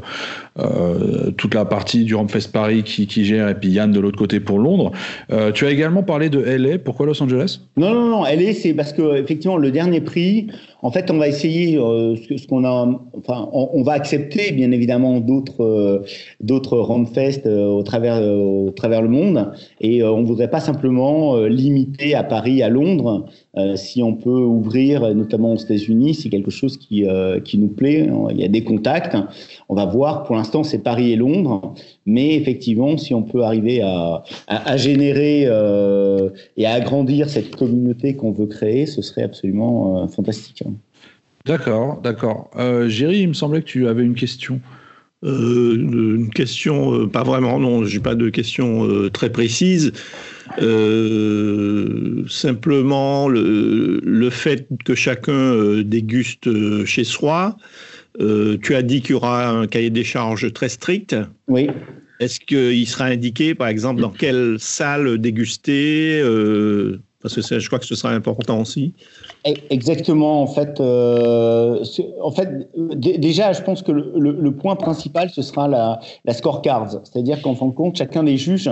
euh, 0.59 1.31
toute 1.33 1.55
la 1.55 1.64
partie 1.64 2.05
du 2.05 2.14
Ramfest 2.14 2.51
Paris 2.53 2.83
qui, 2.83 3.07
qui, 3.07 3.25
gère, 3.25 3.49
et 3.49 3.55
puis 3.55 3.69
Yann 3.69 3.93
de 3.93 4.01
l'autre 4.01 4.19
côté 4.19 4.41
pour 4.41 4.59
Londres. 4.59 4.93
Euh, 5.31 5.53
tu 5.53 5.67
as 5.67 5.71
également 5.71 6.03
parlé 6.03 6.31
de 6.31 6.41
LA. 6.41 6.79
Pourquoi 6.79 7.07
Los 7.07 7.23
Angeles? 7.23 7.61
Non, 7.77 7.93
non, 7.93 8.09
non. 8.09 8.23
LA, 8.25 8.55
c'est 8.55 8.73
parce 8.73 8.93
que 8.93 9.17
effectivement, 9.17 9.57
le 9.57 9.71
dernier 9.71 10.01
prix, 10.01 10.49
en 10.81 10.93
fait, 10.93 11.11
on 11.11 11.19
va 11.19 11.27
essayer 11.27 11.77
euh, 11.77 12.14
ce, 12.17 12.47
qu'on 12.47 12.64
a, 12.64 12.88
enfin, 13.17 13.49
on, 13.53 13.83
va 13.83 13.93
accepter 13.93 14.53
bien 14.53 14.71
évidemment 14.71 15.19
d'autres 15.19 15.64
euh, 15.64 16.05
d'autres 16.41 16.79
Ramfest 16.79 17.47
euh, 17.47 17.67
au 17.67 17.83
travers 17.83 18.23
au 18.23 18.71
travers 18.71 19.03
le 19.03 19.09
monde, 19.09 19.51
et 19.81 20.05
on 20.05 20.23
voudrait 20.23 20.51
pas 20.51 20.61
simplement 20.61 21.37
limiter 21.47 22.14
à 22.14 22.23
Paris, 22.23 22.62
à 22.62 22.69
Londres. 22.69 23.27
si 23.75 24.03
on 24.03 24.14
peut 24.14 24.31
ouvrir, 24.31 25.14
notamment 25.14 25.53
aux 25.53 25.57
États-Unis, 25.57 26.14
c'est 26.14 26.29
quelque 26.29 26.51
chose 26.51 26.77
qui 26.77 27.05
qui 27.45 27.59
nous 27.59 27.69
plaît. 27.69 28.09
Il 28.31 28.41
y 28.41 28.45
a 28.45 28.49
des 28.49 28.62
contacts. 28.62 29.17
On 29.69 29.75
va 29.75 29.85
voir. 29.85 30.25
Pour 30.25 30.37
l'instant, 30.37 30.62
c'est 30.62 30.83
Paris 30.83 31.12
et 31.12 31.17
Londres, 31.17 31.75
mais 32.07 32.35
effectivement, 32.35 32.97
si 32.97 33.14
on 33.14 33.23
peut 33.23 33.43
arriver 33.43 33.81
à, 33.83 34.23
à, 34.47 34.71
à 34.71 34.77
générer 34.77 35.43
et 36.57 36.67
à 36.67 36.73
agrandir 36.73 37.29
cette 37.29 37.57
communauté 37.57 38.14
qu'on 38.14 38.33
veut 38.33 38.47
créer, 38.47 38.87
ce 38.87 39.03
serait 39.03 39.25
absolument 39.25 40.07
fantastique. 40.09 40.62
D'accord, 41.49 42.01
d'accord. 42.03 42.51
Euh, 42.57 42.91
Géry, 42.91 43.21
il 43.21 43.29
me 43.29 43.33
semblait 43.33 43.63
que 43.63 43.67
tu 43.67 43.89
avais 43.89 44.05
une 44.05 44.15
question. 44.15 44.61
Euh, 45.25 45.75
une 45.75 46.29
question, 46.29 46.95
euh, 46.95 47.07
pas 47.07 47.23
vraiment, 47.23 47.59
non, 47.59 47.87
j'ai 47.87 48.01
pas 48.01 48.15
de 48.15 48.29
question 48.29 48.87
euh, 48.87 49.09
très 49.09 49.31
précise. 49.31 49.93
Euh, 50.61 52.23
simplement, 52.29 53.29
le, 53.29 54.01
le, 54.05 54.31
fait 54.31 54.69
que 54.85 54.95
chacun 54.95 55.83
déguste 55.83 56.85
chez 56.85 57.05
soi. 57.05 57.57
tu 58.19 58.75
as 58.75 58.83
dit 58.83 59.01
qu'il 59.01 59.13
y 59.13 59.15
aura 59.15 59.49
un 59.49 59.67
cahier 59.67 59.91
des 59.91 60.05
charges 60.05 60.53
très 60.53 60.69
strict. 60.69 61.17
Oui. 61.49 61.69
Est-ce 62.21 62.41
qu'il 62.41 62.87
sera 62.87 63.07
indiqué, 63.07 63.55
par 63.55 63.69
exemple, 63.69 64.03
dans 64.03 64.11
quelle 64.11 64.57
salle 64.59 65.19
déguster 65.19 66.21
Je 67.29 67.67
crois 67.67 67.79
que 67.79 67.87
ce 67.87 67.95
sera 67.95 68.12
important 68.12 68.61
aussi. 68.61 68.95
Exactement. 69.45 70.43
En 70.43 70.47
fait, 70.47 70.81
euh, 70.81 71.85
en 72.23 72.31
fait, 72.31 72.69
déjà, 72.77 73.53
je 73.53 73.62
pense 73.62 73.83
que 73.83 73.93
le, 73.93 74.53
point 74.57 74.77
principal, 74.77 75.31
ce 75.31 75.43
sera 75.43 75.69
la, 75.69 76.01
la 76.25 76.35
scorecard. 76.35 76.91
C'est-à-dire 77.05 77.41
qu'en 77.43 77.55
fin 77.55 77.67
de 77.67 77.73
compte, 77.73 77.97
chacun 77.97 78.25
des 78.25 78.37
juges 78.37 78.71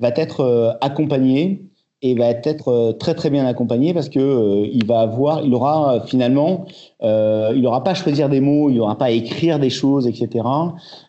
va 0.00 0.08
être 0.16 0.40
euh, 0.40 0.72
accompagné 0.80 1.62
et 2.02 2.14
va 2.14 2.26
être 2.26 2.68
euh, 2.68 2.92
très 2.92 3.14
très 3.14 3.30
bien 3.30 3.46
accompagné 3.46 3.94
parce 3.94 4.08
que 4.08 4.68
il 4.72 4.86
va 4.86 5.00
avoir, 5.00 5.42
il 5.44 5.54
aura 5.54 6.04
finalement, 6.06 6.66
il 7.02 7.60
n'aura 7.60 7.84
pas 7.84 7.92
à 7.92 7.94
choisir 7.94 8.28
des 8.28 8.40
mots, 8.40 8.70
il 8.70 8.76
n'aura 8.76 8.96
pas 8.96 9.06
à 9.06 9.10
écrire 9.10 9.58
des 9.58 9.70
choses, 9.70 10.06
etc. 10.06 10.44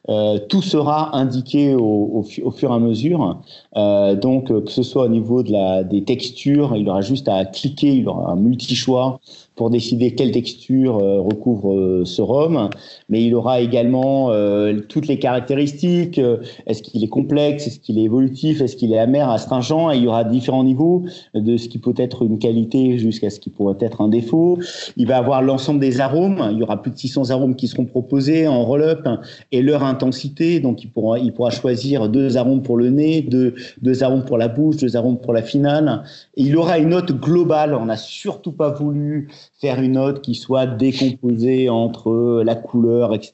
Euh, 0.10 0.40
tout 0.50 0.62
sera 0.62 1.16
indiqué 1.18 1.76
au, 1.76 1.82
au, 1.82 2.26
au, 2.44 2.52
fur 2.52 2.72
et 2.72 2.74
à 2.74 2.80
mesure. 2.80 3.42
Euh, 3.76 4.16
donc 4.16 4.48
que 4.48 4.72
ce 4.72 4.84
soit 4.84 5.04
au 5.04 5.10
niveau 5.10 5.44
de 5.44 5.52
la, 5.52 5.84
des 5.84 6.04
textures, 6.04 6.76
il 6.76 6.88
aura 6.90 7.02
juste 7.02 7.28
à 7.28 7.46
cliquer, 7.46 7.94
il 7.96 8.08
aura 8.08 8.32
un 8.32 8.36
multi 8.36 8.76
choix 8.76 9.20
pour 9.58 9.70
décider 9.72 10.16
quelle 10.16 10.32
texture 10.32 10.98
euh, 11.00 11.20
recouvre 11.20 11.74
euh, 11.74 12.06
ce 12.06 12.22
rhum, 12.22 12.70
mais 13.10 13.24
il 13.26 13.36
aura 13.36 13.60
également 13.60 14.32
euh, 14.32 14.80
toutes 14.88 15.08
les 15.08 15.20
caractéristiques. 15.20 16.22
Est-ce 16.68 16.84
qu'il 16.84 17.04
est 17.04 17.10
complexe 17.10 17.68
Est-ce 17.68 17.80
qu'il 17.80 17.98
est 17.98 18.04
évolutif 18.04 18.62
Est-ce 18.62 18.78
qu'il 18.78 18.94
est 18.94 19.00
amer, 19.00 19.30
astringent 19.30 19.92
Et 19.92 19.98
il 19.98 20.04
y 20.04 20.08
aura 20.08 20.24
différents 20.24 20.64
niveaux 20.64 21.04
de 21.34 21.58
ce 21.58 21.68
qui 21.68 21.80
peut 21.80 21.96
être 21.98 22.24
une 22.24 22.38
qualité 22.38 23.00
jusqu'à 23.00 23.30
ce 23.30 23.40
qui 23.40 23.50
pourrait 23.50 23.78
être 23.80 24.00
un 24.00 24.08
défaut. 24.08 24.60
Il 24.96 25.08
va 25.08 25.18
avoir 25.18 25.42
l'ensemble 25.42 25.80
des 25.80 26.00
arômes. 26.00 26.50
Il 26.52 26.60
y 26.60 26.64
aura 26.64 26.82
plus 26.82 26.92
de 26.92 26.98
600 26.98 27.32
arômes 27.32 27.56
qui 27.56 27.68
seront 27.68 27.86
proposés 27.86 28.48
en 28.48 28.64
roll-up 28.64 29.08
et 29.52 29.64
leur 29.64 29.84
intensité. 29.98 30.60
Donc 30.60 30.84
il 30.84 30.92
pourra, 30.92 31.50
choisir 31.50 32.08
deux 32.10 32.38
arômes 32.38 32.62
pour 32.62 32.78
le 32.78 32.90
nez, 32.90 33.22
deux, 33.22 34.04
arômes 34.04 34.26
pour 34.26 34.38
la 34.38 34.48
bouche, 34.48 34.78
deux 34.78 34.96
arômes 34.96 35.20
pour 35.20 35.34
la 35.34 35.42
finale. 35.42 36.04
Il 36.36 36.56
aura 36.56 36.78
une 36.78 36.90
note 36.90 37.12
globale. 37.12 37.74
On 37.74 37.86
n'a 37.86 37.98
surtout 37.98 38.52
pas 38.52 38.70
voulu 38.70 39.30
faire 39.60 39.82
une 39.82 39.94
note 39.94 40.22
qui 40.22 40.36
soit 40.36 40.68
décomposée 40.68 41.70
entre 41.70 42.44
la 42.44 42.56
couleur, 42.56 43.14
etc. 43.14 43.34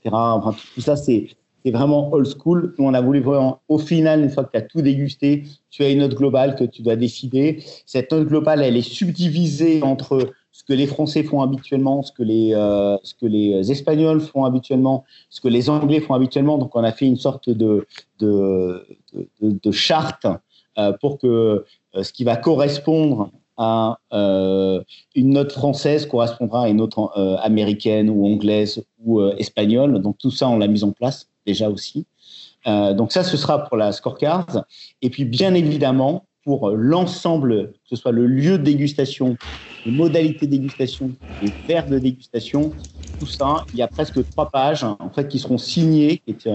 Tout 0.75 0.81
ça, 0.81 0.95
c'est 0.95 1.27
vraiment 1.65 2.11
old 2.13 2.27
school. 2.27 2.73
Nous, 2.77 2.85
on 2.85 2.93
a 2.93 3.01
voulu 3.01 3.19
vraiment, 3.19 3.61
au 3.67 3.77
final, 3.77 4.21
une 4.21 4.29
fois 4.29 4.43
que 4.43 4.51
tu 4.51 4.57
as 4.57 4.61
tout 4.61 4.81
dégusté, 4.81 5.43
tu 5.69 5.83
as 5.83 5.89
une 5.89 5.99
note 5.99 6.15
globale 6.15 6.55
que 6.55 6.63
tu 6.63 6.81
dois 6.81 6.95
décider. 6.95 7.63
Cette 7.85 8.11
note 8.11 8.27
globale, 8.27 8.63
elle 8.63 8.77
est 8.77 8.81
subdivisée 8.81 9.81
entre 9.83 10.31
ce 10.53 10.63
que 10.63 10.73
les 10.73 10.85
Français 10.85 11.23
font 11.23 11.41
habituellement, 11.41 12.03
ce 12.03 12.11
que 12.11 12.21
les, 12.21 12.53
euh, 12.53 12.95
ce 13.03 13.15
que 13.15 13.25
les 13.25 13.71
Espagnols 13.71 14.21
font 14.21 14.45
habituellement, 14.45 15.03
ce 15.29 15.41
que 15.41 15.47
les 15.47 15.67
Anglais 15.67 15.99
font 15.99 16.13
habituellement. 16.13 16.59
Donc, 16.59 16.75
on 16.75 16.83
a 16.83 16.91
fait 16.91 17.07
une 17.07 17.17
sorte 17.17 17.49
de, 17.49 17.87
de, 18.19 18.85
de, 19.41 19.71
charte 19.71 20.27
euh, 20.77 20.93
pour 21.01 21.17
que 21.17 21.65
euh, 21.95 22.03
ce 22.03 22.13
qui 22.13 22.23
va 22.23 22.37
correspondre 22.37 23.31
à 23.57 23.99
une 24.11 25.29
note 25.29 25.51
française 25.51 26.07
correspondra 26.07 26.63
à 26.63 26.69
une 26.69 26.77
note 26.77 26.95
américaine 27.43 28.09
ou 28.09 28.25
anglaise 28.25 28.83
ou 29.05 29.21
espagnole. 29.37 30.01
Donc 30.01 30.17
tout 30.17 30.31
ça, 30.31 30.49
on 30.49 30.57
l'a 30.57 30.67
mis 30.67 30.83
en 30.83 30.91
place 30.91 31.29
déjà 31.45 31.69
aussi. 31.69 32.07
Donc 32.65 33.11
ça, 33.11 33.23
ce 33.23 33.37
sera 33.37 33.63
pour 33.65 33.77
la 33.77 33.91
scorecard. 33.91 34.65
Et 35.03 35.11
puis 35.11 35.23
bien 35.23 35.53
évidemment, 35.53 36.25
pour 36.43 36.71
l'ensemble, 36.71 37.73
que 37.73 37.89
ce 37.91 37.95
soit 37.95 38.11
le 38.11 38.25
lieu 38.25 38.57
de 38.57 38.63
dégustation, 38.63 39.37
les 39.85 39.91
modalités 39.91 40.45
de 40.45 40.51
dégustation, 40.51 41.11
les 41.41 41.53
verres 41.67 41.87
de 41.87 41.99
dégustation, 41.99 42.75
tout 43.19 43.25
ça, 43.25 43.65
il 43.73 43.79
y 43.79 43.81
a 43.81 43.87
presque 43.87 44.19
trois 44.31 44.49
pages 44.49 44.83
en 44.83 45.09
fait 45.13 45.27
qui 45.27 45.39
seront 45.39 45.57
signées, 45.57 46.21
qui 46.25 46.31
est 46.31 46.49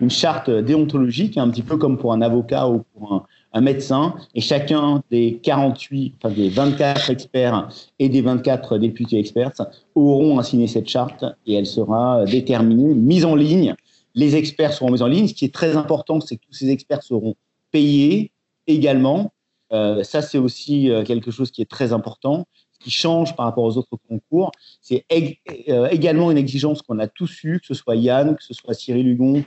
une 0.00 0.10
charte 0.10 0.50
déontologique, 0.50 1.38
un 1.38 1.48
petit 1.48 1.62
peu 1.62 1.76
comme 1.78 1.98
pour 1.98 2.12
un 2.12 2.22
avocat 2.22 2.68
ou 2.68 2.84
pour 2.94 3.14
un, 3.14 3.60
médecin 3.60 4.14
et 4.34 4.40
chacun 4.40 5.02
des 5.10 5.38
48, 5.42 6.14
enfin 6.16 6.34
des 6.34 6.48
24 6.48 7.10
experts 7.10 7.68
et 7.98 8.08
des 8.08 8.22
24 8.22 8.78
députés 8.78 9.18
experts 9.18 9.52
auront 9.94 10.38
à 10.38 10.42
signer 10.42 10.66
cette 10.66 10.88
charte 10.88 11.24
et 11.46 11.54
elle 11.54 11.66
sera 11.66 12.24
déterminée, 12.24 12.94
mise 12.94 13.26
en 13.26 13.34
ligne. 13.34 13.74
Les 14.14 14.36
experts 14.36 14.72
seront 14.72 14.90
mis 14.90 15.02
en 15.02 15.06
ligne. 15.06 15.28
Ce 15.28 15.34
qui 15.34 15.44
est 15.44 15.54
très 15.54 15.76
important, 15.76 16.20
c'est 16.20 16.36
que 16.36 16.46
tous 16.46 16.54
ces 16.54 16.70
experts 16.70 17.02
seront 17.02 17.34
payés 17.72 18.32
également. 18.66 19.32
Euh, 19.72 20.02
ça, 20.02 20.22
c'est 20.22 20.38
aussi 20.38 20.90
euh, 20.90 21.02
quelque 21.02 21.30
chose 21.30 21.50
qui 21.50 21.62
est 21.62 21.70
très 21.70 21.92
important. 21.92 22.46
Qui 22.82 22.90
change 22.90 23.36
par 23.36 23.46
rapport 23.46 23.64
aux 23.64 23.76
autres 23.76 23.96
concours, 24.08 24.50
c'est 24.80 25.04
euh, 25.68 25.88
également 25.90 26.30
une 26.30 26.38
exigence 26.38 26.82
qu'on 26.82 26.98
a 26.98 27.06
tous 27.06 27.44
eu, 27.44 27.60
que 27.60 27.66
ce 27.66 27.74
soit 27.74 27.94
Yann, 27.94 28.34
que 28.34 28.42
ce 28.42 28.54
soit 28.54 28.74
Cyril 28.74 29.06
Hugon, 29.06 29.44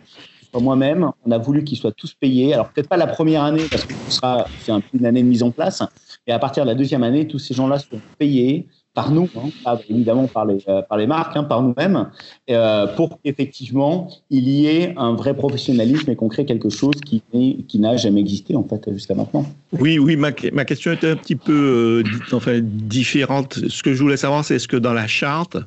moi-même, 0.60 1.12
on 1.26 1.32
a 1.32 1.38
voulu 1.38 1.64
qu'ils 1.64 1.78
soient 1.78 1.92
tous 1.92 2.14
payés. 2.14 2.54
Alors 2.54 2.72
peut-être 2.72 2.88
pas 2.88 2.98
la 2.98 3.08
première 3.08 3.44
année 3.44 3.68
parce 3.70 3.84
que 3.84 3.94
ce 3.94 4.12
sera 4.12 4.52
c'est 4.58 4.72
une 4.94 5.06
année 5.06 5.22
de 5.22 5.28
mise 5.28 5.44
en 5.44 5.52
place, 5.52 5.84
et 6.28 6.32
à 6.32 6.40
partir 6.40 6.64
de 6.64 6.70
la 6.70 6.76
deuxième 6.76 7.04
année, 7.04 7.28
tous 7.28 7.40
ces 7.40 7.54
gens-là 7.54 7.80
seront 7.80 8.02
payés 8.18 8.68
par 8.96 9.12
nous, 9.12 9.30
hein, 9.38 9.78
évidemment 9.90 10.26
par 10.26 10.46
les, 10.46 10.60
euh, 10.70 10.82
par 10.82 10.98
les 10.98 11.06
marques, 11.06 11.36
hein, 11.36 11.44
par 11.44 11.62
nous-mêmes, 11.62 12.10
euh, 12.50 12.88
pour 12.96 13.20
qu'effectivement 13.22 14.10
il 14.32 14.48
y 14.48 14.68
ait 14.68 14.94
un 14.98 15.14
vrai 15.14 15.36
professionnalisme 15.36 16.10
et 16.10 16.16
qu'on 16.16 16.30
crée 16.30 16.46
quelque 16.46 16.70
chose 16.70 16.96
qui, 17.06 17.22
qui 17.68 17.80
n'a 17.80 17.98
jamais 17.98 18.22
existé 18.22 18.56
en 18.56 18.64
fait 18.64 18.82
jusqu'à 18.94 19.14
maintenant. 19.14 19.46
Oui, 19.78 20.00
oui, 20.00 20.16
ma, 20.16 20.32
ma 20.54 20.64
question 20.64 20.94
était 20.94 21.10
un 21.10 21.18
petit 21.18 21.36
peu 21.36 22.04
euh, 22.06 22.36
enfin, 22.36 22.62
différente. 22.62 23.60
Ce 23.68 23.84
que 23.84 23.94
je 23.94 24.02
voulais 24.02 24.18
savoir, 24.18 24.46
c'est 24.46 24.56
est-ce 24.56 24.70
que 24.70 24.78
dans 24.78 24.94
la 24.94 25.08
charte, 25.08 25.58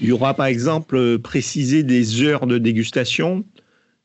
il 0.00 0.08
y 0.08 0.12
aura 0.12 0.34
par 0.34 0.46
exemple 0.46 1.18
précisé 1.18 1.82
des 1.82 2.22
heures 2.22 2.46
de 2.46 2.58
dégustation 2.58 3.44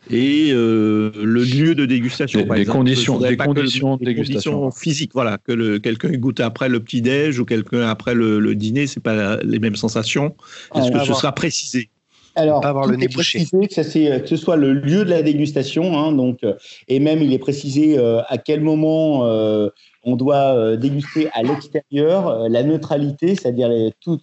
et 0.09 0.51
euh, 0.51 1.11
le 1.15 1.43
lieu 1.43 1.75
de 1.75 1.85
dégustation. 1.85 2.41
Des, 2.41 2.45
par 2.45 2.57
exemple, 2.57 2.77
conditions, 2.77 3.19
des 3.19 3.37
conditions 3.37 3.97
que, 3.97 4.03
de 4.03 4.05
dégustation. 4.05 4.51
Des 4.51 4.57
conditions 4.57 4.71
physiques, 4.71 5.11
voilà, 5.13 5.37
que 5.37 5.77
quelqu'un 5.77 6.11
goûte 6.11 6.39
après 6.39 6.69
le 6.69 6.79
petit 6.79 7.01
déj 7.01 7.39
ou 7.39 7.45
quelqu'un 7.45 7.87
après 7.87 8.13
le, 8.13 8.39
le 8.39 8.55
dîner, 8.55 8.87
c'est 8.87 8.99
pas 8.99 9.37
les 9.43 9.59
mêmes 9.59 9.75
sensations. 9.75 10.35
Est-ce 10.75 10.91
que 10.91 10.99
ce 10.99 11.13
sera 11.13 11.33
précisé? 11.33 11.89
alors, 12.37 12.61
pas 12.61 12.69
avoir 12.69 12.87
le 12.87 12.95
nez 12.95 13.07
bouché. 13.07 13.39
Que, 13.39 13.73
ça, 13.73 13.83
que 13.83 14.27
ce 14.27 14.35
soit 14.35 14.55
le 14.55 14.73
lieu 14.73 15.03
de 15.03 15.09
la 15.09 15.23
dégustation, 15.23 15.97
hein, 15.97 16.11
donc, 16.11 16.39
et 16.87 16.99
même 16.99 17.21
il 17.21 17.33
est 17.33 17.39
précisé 17.39 17.97
euh, 17.97 18.21
à 18.27 18.37
quel 18.37 18.61
moment 18.61 19.25
euh, 19.25 19.69
on 20.03 20.15
doit 20.15 20.55
euh, 20.55 20.77
déguster 20.77 21.29
à 21.33 21.43
l'extérieur, 21.43 22.27
euh, 22.27 22.47
la 22.49 22.63
neutralité, 22.63 23.35
c'est-à-dire 23.35 23.69
tout, 23.99 24.19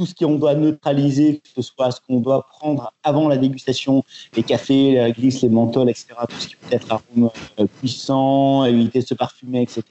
tout 0.00 0.06
ce 0.06 0.14
qu'on 0.14 0.36
doit 0.36 0.54
neutraliser, 0.54 1.40
que 1.40 1.48
ce 1.56 1.60
soit 1.60 1.90
ce 1.90 2.00
qu'on 2.00 2.20
doit 2.20 2.46
prendre 2.46 2.90
avant 3.02 3.28
la 3.28 3.36
dégustation, 3.36 4.02
les 4.34 4.42
cafés, 4.42 4.92
les 4.92 5.02
réglisses, 5.02 5.42
les 5.42 5.50
menthols, 5.50 5.90
etc., 5.90 6.06
tout 6.26 6.36
ce 6.38 6.48
qui 6.48 6.56
peut 6.56 6.74
être 6.74 6.90
arôme 6.90 7.28
euh, 7.58 7.66
puissant, 7.66 8.64
éviter 8.64 9.00
de 9.00 9.06
se 9.06 9.12
parfumer, 9.12 9.60
etc., 9.60 9.82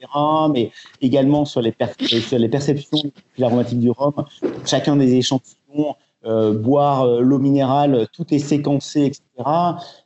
mais 0.52 0.72
également 1.00 1.44
sur 1.44 1.62
les, 1.62 1.70
per 1.70 1.90
sur 2.00 2.40
les 2.40 2.48
perceptions 2.48 3.12
aromatiques 3.40 3.78
du 3.78 3.90
rhum, 3.90 4.14
chacun 4.66 4.96
des 4.96 5.14
échantillons, 5.14 5.94
euh, 6.26 6.52
boire 6.52 7.04
euh, 7.04 7.20
l'eau 7.20 7.38
minérale, 7.38 8.08
tout 8.12 8.34
est 8.34 8.40
séquencé, 8.40 9.04
etc. 9.04 9.22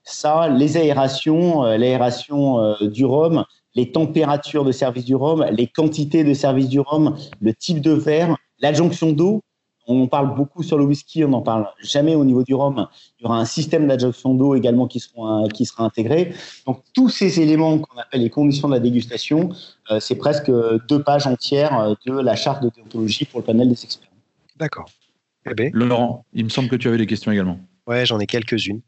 Ça, 0.02 0.48
les 0.50 0.76
aérations, 0.76 1.64
euh, 1.64 1.78
l'aération 1.78 2.76
du 2.82 3.06
rhum, 3.06 3.46
les 3.74 3.90
températures 3.90 4.66
de 4.66 4.70
service 4.70 5.06
du 5.06 5.14
rhum, 5.14 5.46
les 5.50 5.66
quantités 5.66 6.24
de 6.24 6.34
service 6.34 6.68
du 6.68 6.78
rhum, 6.78 7.16
le 7.40 7.54
type 7.54 7.80
de 7.80 7.92
verre, 7.92 8.36
l'adjonction 8.60 9.12
d'eau. 9.12 9.42
On 9.86 10.06
parle 10.06 10.34
beaucoup 10.34 10.62
sur 10.62 10.78
le 10.78 10.84
whisky, 10.84 11.24
on 11.24 11.28
n'en 11.28 11.42
parle 11.42 11.68
jamais 11.80 12.14
au 12.14 12.24
niveau 12.24 12.42
du 12.42 12.54
rhum. 12.54 12.86
Il 13.18 13.22
y 13.22 13.26
aura 13.26 13.38
un 13.38 13.44
système 13.44 13.86
d'adjonction 13.86 14.34
d'eau 14.34 14.54
également 14.54 14.86
qui, 14.86 15.00
seront, 15.00 15.46
qui 15.48 15.66
sera 15.66 15.84
intégré. 15.84 16.34
Donc 16.66 16.82
tous 16.94 17.08
ces 17.08 17.40
éléments 17.40 17.78
qu'on 17.78 17.98
appelle 17.98 18.22
les 18.22 18.30
conditions 18.30 18.68
de 18.68 18.74
la 18.74 18.80
dégustation, 18.80 19.50
c'est 20.00 20.16
presque 20.16 20.50
deux 20.88 21.02
pages 21.02 21.26
entières 21.26 21.96
de 22.06 22.12
la 22.12 22.36
charte 22.36 22.62
de 22.62 22.70
déontologie 22.74 23.26
pour 23.26 23.40
le 23.40 23.44
panel 23.44 23.68
des 23.68 23.84
experts. 23.84 24.08
D'accord. 24.56 24.86
Eh 25.46 25.70
Laurent, 25.74 26.24
il 26.32 26.44
me 26.44 26.48
semble 26.48 26.68
que 26.68 26.76
tu 26.76 26.88
avais 26.88 26.96
des 26.96 27.06
questions 27.06 27.30
également. 27.30 27.58
Ouais, 27.86 28.06
j'en 28.06 28.18
ai 28.18 28.26
quelques-unes. 28.26 28.80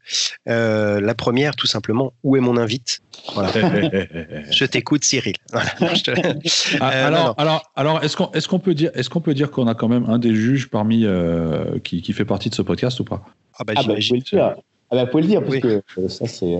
Euh, 0.49 0.99
la 0.99 1.13
première, 1.13 1.55
tout 1.55 1.67
simplement, 1.67 2.13
où 2.23 2.35
est 2.35 2.39
mon 2.39 2.57
invite? 2.57 3.01
Je 3.35 4.65
t'écoute, 4.65 5.03
Cyril. 5.03 5.35
Ah, 5.53 5.61
euh, 5.81 7.07
alors, 7.07 7.35
alors, 7.37 7.71
alors, 7.75 8.03
est-ce 8.03 8.17
qu'on 8.17 8.31
est 8.31 8.47
qu'on 8.47 8.59
peut 8.59 8.73
dire, 8.73 8.91
est-ce 8.95 9.09
qu'on 9.09 9.21
peut 9.21 9.33
dire 9.33 9.51
qu'on 9.51 9.67
a 9.67 9.75
quand 9.75 9.87
même 9.87 10.05
un 10.07 10.17
des 10.17 10.33
juges 10.33 10.69
parmi 10.69 11.05
euh, 11.05 11.79
qui, 11.83 12.01
qui, 12.01 12.13
fait 12.13 12.25
partie 12.25 12.49
de 12.49 12.55
ce 12.55 12.61
podcast 12.61 12.99
ou 12.99 13.03
pas? 13.03 13.23
Ah 13.59 13.63
bah, 13.63 13.73
ah 13.75 13.83
bah, 13.83 13.93
vous 13.93 14.01
pouvez 14.01 14.19
le 14.19 14.23
dire. 14.23 14.55
Ah 14.89 14.95
bah, 14.95 15.03
vous 15.03 15.11
pouvez 15.11 15.23
le 15.23 15.29
dire 15.29 15.43
parce 15.43 15.59
que 15.59 16.07
ça 16.07 16.25
c'est. 16.27 16.55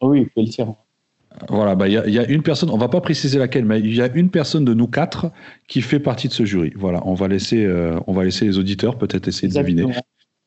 Oui, 0.00 0.20
vous 0.20 0.30
pouvez 0.34 0.46
le 0.46 0.48
dire. 0.48 0.74
Voilà, 1.48 1.74
bah, 1.74 1.88
il 1.88 1.94
y, 1.94 2.18
a 2.18 2.28
une 2.28 2.42
personne, 2.42 2.70
on 2.70 2.76
va 2.76 2.88
pas 2.88 3.00
préciser 3.00 3.38
laquelle, 3.38 3.64
mais 3.64 3.80
il 3.80 3.94
y 3.94 4.02
a 4.02 4.08
une 4.14 4.30
personne 4.30 4.64
de 4.64 4.74
nous 4.74 4.86
quatre 4.86 5.30
qui 5.66 5.80
fait 5.80 5.98
partie 5.98 6.28
de 6.28 6.32
ce 6.32 6.44
jury. 6.44 6.72
Voilà, 6.76 7.00
on 7.04 7.14
va 7.14 7.28
laisser, 7.28 7.64
euh, 7.64 7.98
on 8.06 8.12
va 8.12 8.24
laisser 8.24 8.44
les 8.44 8.58
auditeurs 8.58 8.96
peut-être 8.96 9.28
essayer 9.28 9.48
de 9.48 9.54
deviner. 9.54 9.86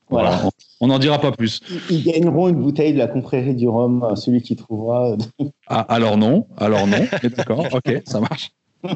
Voilà. 0.10 0.50
On 0.82 0.88
n'en 0.88 1.00
dira 1.00 1.20
pas 1.20 1.32
plus. 1.32 1.62
Ils 1.90 2.04
gagneront 2.04 2.48
une 2.48 2.62
bouteille 2.62 2.94
de 2.94 2.98
la 2.98 3.08
confrérie 3.08 3.56
du 3.56 3.68
Rhum, 3.68 4.04
euh, 4.04 4.16
celui 4.16 4.42
qui 4.42 4.56
trouvera. 4.56 5.16
ah, 5.68 5.82
alors 5.82 6.18
non, 6.18 6.48
alors 6.58 6.86
non. 6.88 7.08
D'accord, 7.36 7.68
ok, 7.72 8.02
ça 8.06 8.20
marche. 8.20 8.52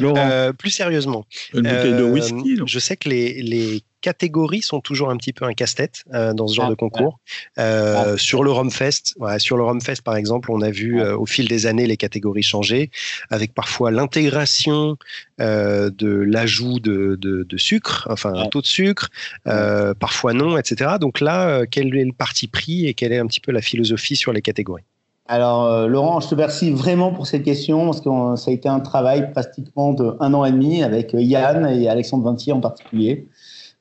Euh, 0.00 0.52
plus 0.52 0.70
sérieusement, 0.70 1.24
une 1.52 1.62
bouteille 1.62 1.96
de 1.96 2.04
whisky. 2.04 2.60
je 2.64 2.78
sais 2.78 2.96
que 2.96 3.08
les, 3.08 3.42
les 3.42 3.82
catégories 4.00 4.62
sont 4.62 4.80
toujours 4.80 5.10
un 5.10 5.16
petit 5.16 5.32
peu 5.32 5.44
un 5.44 5.52
casse-tête 5.52 6.04
euh, 6.14 6.32
dans 6.32 6.46
ce 6.46 6.54
genre 6.54 6.66
ah, 6.66 6.70
de 6.70 6.74
concours. 6.74 7.18
Euh, 7.58 8.16
sur 8.16 8.42
le 8.42 8.50
Romfest, 8.50 9.14
sur 9.38 9.56
le 9.56 9.64
Romfest 9.64 10.02
par 10.04 10.16
exemple, 10.16 10.50
on 10.50 10.62
a 10.62 10.70
vu 10.70 11.00
euh, 11.00 11.16
au 11.16 11.26
fil 11.26 11.48
des 11.48 11.66
années 11.66 11.86
les 11.86 11.96
catégories 11.96 12.42
changer, 12.42 12.90
avec 13.30 13.54
parfois 13.54 13.90
l'intégration 13.90 14.96
de 15.38 16.08
l'ajout 16.08 16.80
de, 16.80 17.16
de, 17.16 17.56
sucre, 17.56 18.08
enfin 18.10 18.32
un 18.34 18.46
taux 18.46 18.60
de 18.60 18.66
sucre, 18.66 19.08
parfois 19.44 20.32
non, 20.32 20.58
etc. 20.58 20.92
Donc 21.00 21.20
là, 21.20 21.64
quel 21.66 21.94
est 21.94 22.04
le 22.04 22.12
parti 22.12 22.48
pris 22.48 22.86
et 22.86 22.94
quelle 22.94 23.12
est 23.12 23.18
un 23.18 23.26
petit 23.26 23.40
peu 23.40 23.52
la 23.52 23.62
philosophie 23.62 24.16
sur 24.16 24.32
les 24.32 24.42
catégories? 24.42 24.84
Alors, 25.26 25.86
Laurent, 25.86 26.20
je 26.20 26.28
te 26.28 26.34
remercie 26.34 26.70
vraiment 26.70 27.12
pour 27.12 27.26
cette 27.26 27.42
question 27.42 27.84
parce 27.84 28.00
que 28.00 28.10
ça 28.36 28.50
a 28.50 28.54
été 28.54 28.68
un 28.68 28.80
travail 28.80 29.30
pratiquement 29.30 29.92
de 29.92 30.16
un 30.20 30.32
an 30.34 30.44
et 30.44 30.52
demi 30.52 30.82
avec 30.82 31.10
Yann 31.12 31.66
et 31.66 31.88
Alexandre 31.88 32.24
Vintier 32.24 32.52
en 32.52 32.60
particulier. 32.60 33.28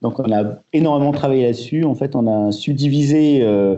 Donc 0.01 0.19
on 0.19 0.31
a 0.31 0.59
énormément 0.73 1.11
travaillé 1.11 1.43
là-dessus. 1.43 1.83
En 1.83 1.95
fait, 1.95 2.15
on 2.15 2.27
a 2.27 2.51
subdivisé 2.51 3.41
euh, 3.41 3.77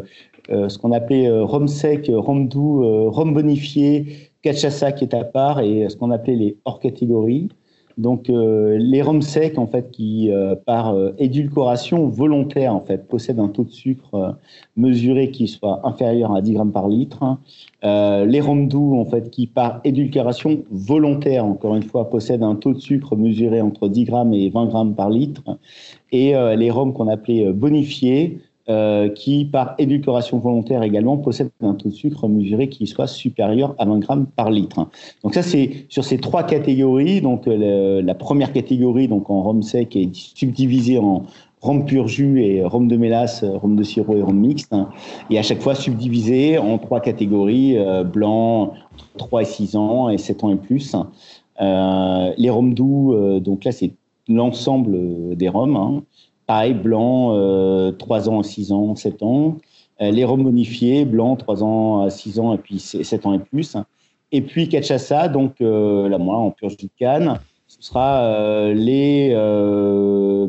euh, 0.49 0.69
ce 0.69 0.77
qu'on 0.77 0.91
appelait 0.91 1.27
euh, 1.27 1.43
rhum 1.43 1.67
sec, 1.67 2.11
rhum 2.13 2.47
doux, 2.47 3.09
rhum 3.09 3.33
bonifié, 3.33 4.31
cachaça 4.41 4.91
qui 4.91 5.05
est 5.05 5.13
à 5.13 5.23
part 5.23 5.61
et 5.61 5.87
ce 5.89 5.95
qu'on 5.95 6.11
appelait 6.11 6.35
les 6.35 6.57
hors 6.65 6.79
catégories. 6.79 7.49
Donc 7.97 8.27
les 8.29 9.01
rhums 9.01 9.21
secs 9.21 9.57
en 9.57 9.67
fait 9.67 9.91
qui 9.91 10.31
par 10.65 10.95
édulcoration 11.17 12.07
volontaire 12.07 12.73
en 12.73 12.81
fait 12.81 13.07
possèdent 13.07 13.39
un 13.39 13.49
taux 13.49 13.65
de 13.65 13.71
sucre 13.71 14.37
mesuré 14.77 15.31
qui 15.31 15.47
soit 15.47 15.81
inférieur 15.83 16.33
à 16.33 16.41
10 16.41 16.53
grammes 16.53 16.71
par 16.71 16.87
litre. 16.87 17.37
les 17.83 18.41
rhums 18.41 18.67
doux 18.67 18.97
en 18.97 19.05
fait 19.05 19.29
qui 19.29 19.47
par 19.47 19.81
édulcoration 19.83 20.63
volontaire 20.71 21.45
encore 21.45 21.75
une 21.75 21.83
fois 21.83 22.09
possèdent 22.09 22.43
un 22.43 22.55
taux 22.55 22.73
de 22.73 22.79
sucre 22.79 23.15
mesuré 23.17 23.61
entre 23.61 23.89
10 23.89 24.03
grammes 24.05 24.33
et 24.33 24.49
20 24.49 24.65
grammes 24.67 24.95
par 24.95 25.09
litre 25.09 25.43
et 26.11 26.35
euh, 26.35 26.55
les 26.55 26.71
rhums 26.71 26.93
qu'on 26.93 27.07
appelait 27.07 27.45
euh, 27.45 27.53
bonifiés, 27.53 28.39
euh, 28.69 29.09
qui, 29.09 29.45
par 29.45 29.75
édulcoration 29.77 30.37
volontaire 30.39 30.83
également, 30.83 31.17
possèdent 31.17 31.51
un 31.61 31.73
taux 31.73 31.89
de 31.89 31.93
sucre 31.93 32.27
mesuré 32.27 32.69
qui 32.69 32.87
soit 32.87 33.07
supérieur 33.07 33.75
à 33.77 33.85
20 33.85 33.99
grammes 33.99 34.25
par 34.27 34.51
litre. 34.51 34.87
Donc 35.23 35.33
ça, 35.33 35.41
c'est 35.41 35.85
sur 35.89 36.03
ces 36.03 36.17
trois 36.17 36.43
catégories. 36.43 37.21
Donc 37.21 37.43
la 37.47 38.15
première 38.15 38.53
catégorie, 38.53 39.07
donc 39.07 39.29
en 39.29 39.41
rhum 39.41 39.63
sec, 39.63 39.95
est 39.95 40.13
subdivisée 40.13 40.97
en 40.99 41.23
rhum 41.61 41.85
pur 41.85 42.07
jus 42.07 42.41
et 42.41 42.63
rhum 42.63 42.87
de 42.87 42.95
mélasse, 42.95 43.43
rhum 43.43 43.75
de 43.75 43.83
sirop 43.83 44.15
et 44.15 44.21
rhum 44.21 44.37
mixte. 44.37 44.73
et 45.29 45.37
à 45.37 45.41
chaque 45.41 45.61
fois 45.61 45.75
subdivisée 45.75 46.57
en 46.57 46.77
trois 46.77 47.01
catégories, 47.01 47.77
blanc, 48.05 48.73
3 49.17 49.41
et 49.41 49.45
6 49.45 49.75
ans 49.75 50.09
et 50.09 50.17
7 50.17 50.43
ans 50.43 50.51
et 50.51 50.55
plus. 50.55 50.95
les 51.59 52.49
rhums 52.49 52.73
doux, 52.73 53.15
donc 53.39 53.63
là, 53.65 53.71
c'est 53.71 53.93
l'ensemble 54.29 54.95
euh, 54.95 55.35
des 55.35 55.49
rhums. 55.49 55.75
Hein. 55.75 56.03
Pareil, 56.49 56.73
blanc, 56.73 57.35
euh, 57.35 57.91
3 57.91 58.27
ans, 58.27 58.41
6 58.41 58.71
ans, 58.71 58.95
7 58.95 59.21
ans. 59.21 59.59
Euh, 60.01 60.09
les 60.09 60.25
rhums 60.25 60.43
bonifiés, 60.43 61.05
blanc, 61.05 61.35
3 61.35 61.63
ans 61.63 62.01
à 62.01 62.09
6 62.09 62.39
ans 62.39 62.55
et 62.55 62.57
puis 62.57 62.79
7 62.79 63.27
ans 63.27 63.35
et 63.35 63.39
plus. 63.39 63.77
Et 64.31 64.41
puis 64.41 64.67
cachaça, 64.67 65.27
donc 65.27 65.61
euh, 65.61 66.09
là, 66.09 66.17
moi, 66.17 66.37
en 66.37 66.49
purge 66.49 66.75
de 66.77 66.89
canne, 66.97 67.39
ce 67.67 67.83
sera 67.83 68.73
les, 68.73 69.29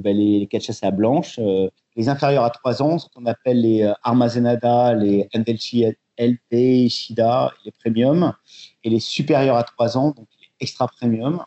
ben, 0.03 0.17
les, 0.17 0.49
blanches, 0.95 1.39
les 1.95 2.09
inférieurs 2.09 2.45
à 2.45 2.51
3 2.51 2.83
ans, 2.83 2.99
ce 2.99 3.07
qu'on 3.11 3.27
appelle 3.27 3.61
les 3.61 3.93
Armazenada, 4.03 4.95
les 4.95 5.29
Endelchi 5.37 5.85
LP, 6.17 6.89
Shida, 6.89 7.53
les 7.67 7.73
premium, 7.73 8.33
et 8.85 8.89
les 8.89 9.01
supérieurs 9.01 9.57
à 9.57 9.65
3 9.65 9.99
ans, 9.99 10.15
donc 10.17 10.29
les 10.41 10.49
extra 10.61 10.89
premium. 10.89 11.45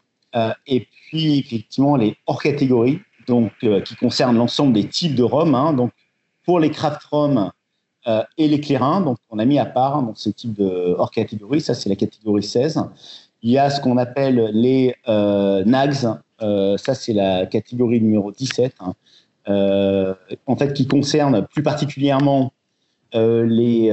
et 0.67 0.81
puis 0.91 1.39
effectivement 1.39 1.95
les 1.95 2.15
hors 2.27 2.39
catégories, 2.39 2.99
donc 3.27 3.51
euh, 3.63 3.81
qui 3.81 3.95
concernent 3.95 4.37
l'ensemble 4.37 4.73
des 4.73 4.87
types 4.87 5.15
de 5.15 5.23
rhum. 5.23 5.55
Hein. 5.55 5.73
donc 5.73 5.91
pour 6.45 6.59
les 6.59 6.71
craft 6.71 7.03
rhum 7.05 7.51
euh, 8.07 8.23
et 8.37 8.47
les 8.47 8.59
clairins, 8.59 9.01
donc 9.01 9.17
on 9.29 9.39
a 9.39 9.45
mis 9.45 9.59
à 9.59 9.65
part 9.65 9.97
hein, 9.97 10.03
donc 10.03 10.17
ce 10.17 10.29
type 10.29 10.53
de 10.53 10.95
hors 10.97 11.11
catégorie. 11.11 11.61
Ça 11.61 11.73
c'est 11.73 11.89
la 11.89 11.95
catégorie 11.95 12.43
16. 12.43 12.83
Il 13.41 13.51
y 13.51 13.57
a 13.57 13.69
ce 13.69 13.81
qu'on 13.81 13.97
appelle 13.97 14.51
les 14.53 14.95
euh, 15.07 15.63
nags. 15.65 15.93
ça 15.95 16.95
c'est 16.95 17.13
la 17.13 17.45
catégorie 17.45 18.01
numéro 18.01 18.31
17. 18.31 18.75
Hein. 18.79 18.93
en 20.47 20.55
fait, 20.55 20.73
qui 20.73 20.87
concerne 20.87 21.45
plus 21.47 21.63
particulièrement 21.63 22.53
les 23.13 23.91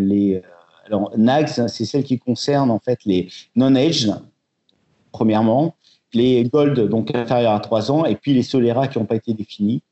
les 0.00 0.42
alors 0.86 1.12
nags, 1.16 1.48
c'est 1.48 1.84
celle 1.84 2.02
qui 2.02 2.18
concerne 2.18 2.70
en 2.70 2.80
fait 2.80 2.98
les 3.04 3.28
non-aged 3.54 4.12
premièrement, 5.12 5.74
les 6.14 6.44
Gold, 6.44 6.88
donc 6.88 7.14
inférieurs 7.14 7.52
à 7.52 7.60
3 7.60 7.90
ans, 7.90 8.04
et 8.04 8.16
puis 8.16 8.34
les 8.34 8.42
Solera 8.42 8.88
qui 8.88 8.98
n'ont 8.98 9.04
pas 9.04 9.16
été 9.16 9.34
définis. 9.34 9.82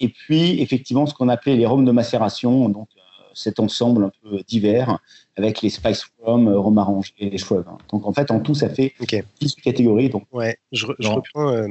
Et 0.00 0.08
puis, 0.08 0.60
effectivement, 0.62 1.06
ce 1.06 1.14
qu'on 1.14 1.28
appelait 1.28 1.56
les 1.56 1.66
rhums 1.66 1.84
de 1.84 1.90
macération, 1.90 2.68
donc 2.68 2.88
euh, 2.96 3.00
cet 3.34 3.58
ensemble 3.58 4.04
un 4.04 4.12
peu 4.22 4.42
divers, 4.46 4.98
avec 5.36 5.60
les 5.62 5.70
Spice 5.70 6.06
Rum, 6.20 6.48
euh, 6.48 6.58
Rhum 6.58 6.78
Arrangé 6.78 7.12
et 7.18 7.30
les 7.30 7.38
Shrub. 7.38 7.64
Donc, 7.90 8.06
en 8.06 8.12
fait, 8.12 8.30
en 8.30 8.40
tout, 8.40 8.54
ça 8.54 8.68
fait 8.68 8.94
okay. 9.00 9.24
10 9.40 9.56
catégories. 9.56 10.08
Donc, 10.08 10.24
ouais, 10.32 10.56
je, 10.72 10.86
reprends 10.86 11.52
euh, 11.52 11.66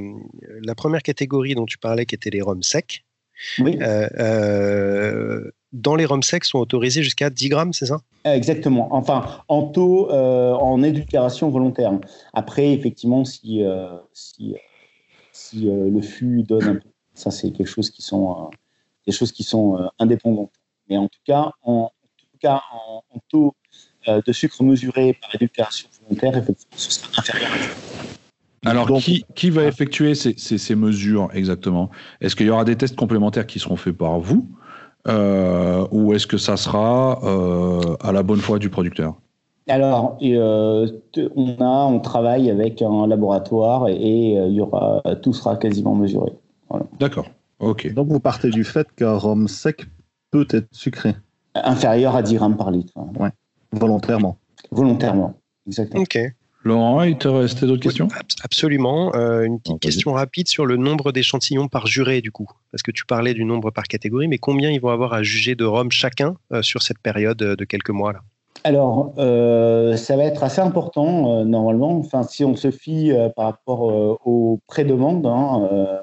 la 0.62 0.74
première 0.74 1.02
catégorie 1.02 1.54
dont 1.54 1.66
tu 1.66 1.78
parlais, 1.78 2.04
qui 2.04 2.14
était 2.14 2.30
les 2.30 2.42
rhums 2.42 2.62
secs. 2.62 3.04
Oui. 3.60 3.78
Dans 5.72 5.96
les 5.96 6.06
rhums 6.06 6.22
secs 6.22 6.44
sont 6.44 6.58
autorisés 6.58 7.02
jusqu'à 7.02 7.30
10 7.30 7.48
grammes, 7.48 7.72
c'est 7.72 7.86
ça? 7.86 8.00
Exactement. 8.24 8.88
Enfin, 8.90 9.42
en 9.48 9.62
taux, 9.64 10.10
euh, 10.10 10.52
en 10.52 10.82
édulcoration 10.82 11.50
volontaire. 11.50 11.92
Après, 12.32 12.72
effectivement, 12.72 13.24
si, 13.24 13.62
euh, 13.62 13.88
si, 14.12 14.54
si 15.32 15.68
euh, 15.68 15.88
le 15.90 16.00
fût 16.00 16.42
donne 16.42 16.64
un 16.64 16.74
peu, 16.74 16.88
ça, 17.14 17.30
c'est 17.30 17.50
quelque 17.50 17.68
chose 17.68 17.90
qui 17.90 18.02
sont, 18.02 18.50
des 19.06 19.12
choses 19.12 19.32
qui 19.32 19.42
sont 19.42 19.88
indépendantes. 19.98 20.52
Mais 20.88 20.96
en 20.96 21.08
tout 21.08 21.20
cas, 21.26 21.50
en, 21.62 21.90
tout 22.16 22.38
cas, 22.40 22.62
en, 22.72 23.02
taux 23.28 23.54
de 24.06 24.32
sucre 24.32 24.62
mesuré 24.62 25.18
par 25.20 25.34
édulcoration 25.34 25.88
volontaire, 26.02 26.36
effectivement, 26.36 26.76
ce 26.76 26.90
sera 26.92 27.10
inférieur 27.18 27.50
à 27.52 27.56
alors, 28.64 28.88
qui, 28.98 29.24
qui, 29.34 29.50
va 29.50 29.64
effectuer 29.64 30.14
ces, 30.14 30.34
ces, 30.36 30.58
ces 30.58 30.74
mesures 30.74 31.28
exactement? 31.32 31.90
Est-ce 32.20 32.34
qu'il 32.34 32.46
y 32.46 32.50
aura 32.50 32.64
des 32.64 32.76
tests 32.76 32.96
complémentaires 32.96 33.46
qui 33.46 33.60
seront 33.60 33.76
faits 33.76 33.96
par 33.96 34.18
vous? 34.18 34.48
Euh, 35.06 35.86
ou 35.90 36.12
est-ce 36.14 36.26
que 36.26 36.38
ça 36.38 36.56
sera 36.56 37.20
euh, 37.24 37.96
à 38.00 38.12
la 38.12 38.22
bonne 38.22 38.40
foi 38.40 38.58
du 38.58 38.70
producteur? 38.70 39.14
Alors, 39.68 40.18
euh, 40.22 40.88
on 41.36 41.56
a, 41.60 41.84
on 41.84 42.00
travaille 42.00 42.50
avec 42.50 42.80
un 42.80 43.06
laboratoire 43.06 43.88
et, 43.88 44.32
il 44.32 44.52
y 44.52 44.60
aura, 44.60 45.02
tout 45.22 45.34
sera 45.34 45.56
quasiment 45.56 45.94
mesuré. 45.94 46.32
D'accord. 46.98 47.26
Ok. 47.60 47.92
Donc 47.92 48.08
vous 48.08 48.20
partez 48.20 48.50
du 48.50 48.64
fait 48.64 48.86
qu'un 48.94 49.16
rhum 49.16 49.48
sec 49.48 49.86
peut 50.30 50.46
être 50.50 50.68
sucré? 50.72 51.14
Inférieur 51.54 52.16
à 52.16 52.22
10 52.22 52.36
grammes 52.36 52.56
par 52.56 52.70
litre. 52.70 52.92
Ouais. 53.18 53.30
Volontairement. 53.72 54.38
Volontairement, 54.70 55.34
exactement. 55.66 56.02
Ok. 56.02 56.18
Laurent, 56.68 57.02
il 57.02 57.18
te 57.18 57.26
restait 57.26 57.66
d'autres 57.66 57.82
questions? 57.82 58.06
Absolument. 58.44 59.12
Euh, 59.14 59.42
une 59.42 59.58
petite 59.58 59.80
question 59.80 60.12
rapide 60.12 60.46
sur 60.46 60.66
le 60.66 60.76
nombre 60.76 61.10
d'échantillons 61.10 61.66
par 61.66 61.86
juré, 61.86 62.20
du 62.20 62.30
coup. 62.30 62.48
Parce 62.70 62.82
que 62.82 62.92
tu 62.92 63.04
parlais 63.04 63.34
du 63.34 63.44
nombre 63.44 63.70
par 63.70 63.84
catégorie, 63.84 64.28
mais 64.28 64.38
combien 64.38 64.70
ils 64.70 64.80
vont 64.80 64.90
avoir 64.90 65.14
à 65.14 65.22
juger 65.22 65.56
de 65.56 65.64
Rome 65.64 65.90
chacun 65.90 66.36
euh, 66.52 66.62
sur 66.62 66.82
cette 66.82 66.98
période 66.98 67.38
de 67.38 67.64
quelques 67.64 67.90
mois 67.90 68.12
là? 68.12 68.20
Alors, 68.64 69.14
ça 69.16 70.16
va 70.16 70.24
être 70.24 70.42
assez 70.42 70.60
important 70.60 71.44
normalement. 71.44 71.96
Enfin, 71.98 72.24
si 72.24 72.44
on 72.44 72.56
se 72.56 72.72
fie 72.72 73.12
par 73.36 73.46
rapport 73.46 73.82
aux 74.26 74.60
pré-demandes, 74.66 75.26
hein, 75.26 76.02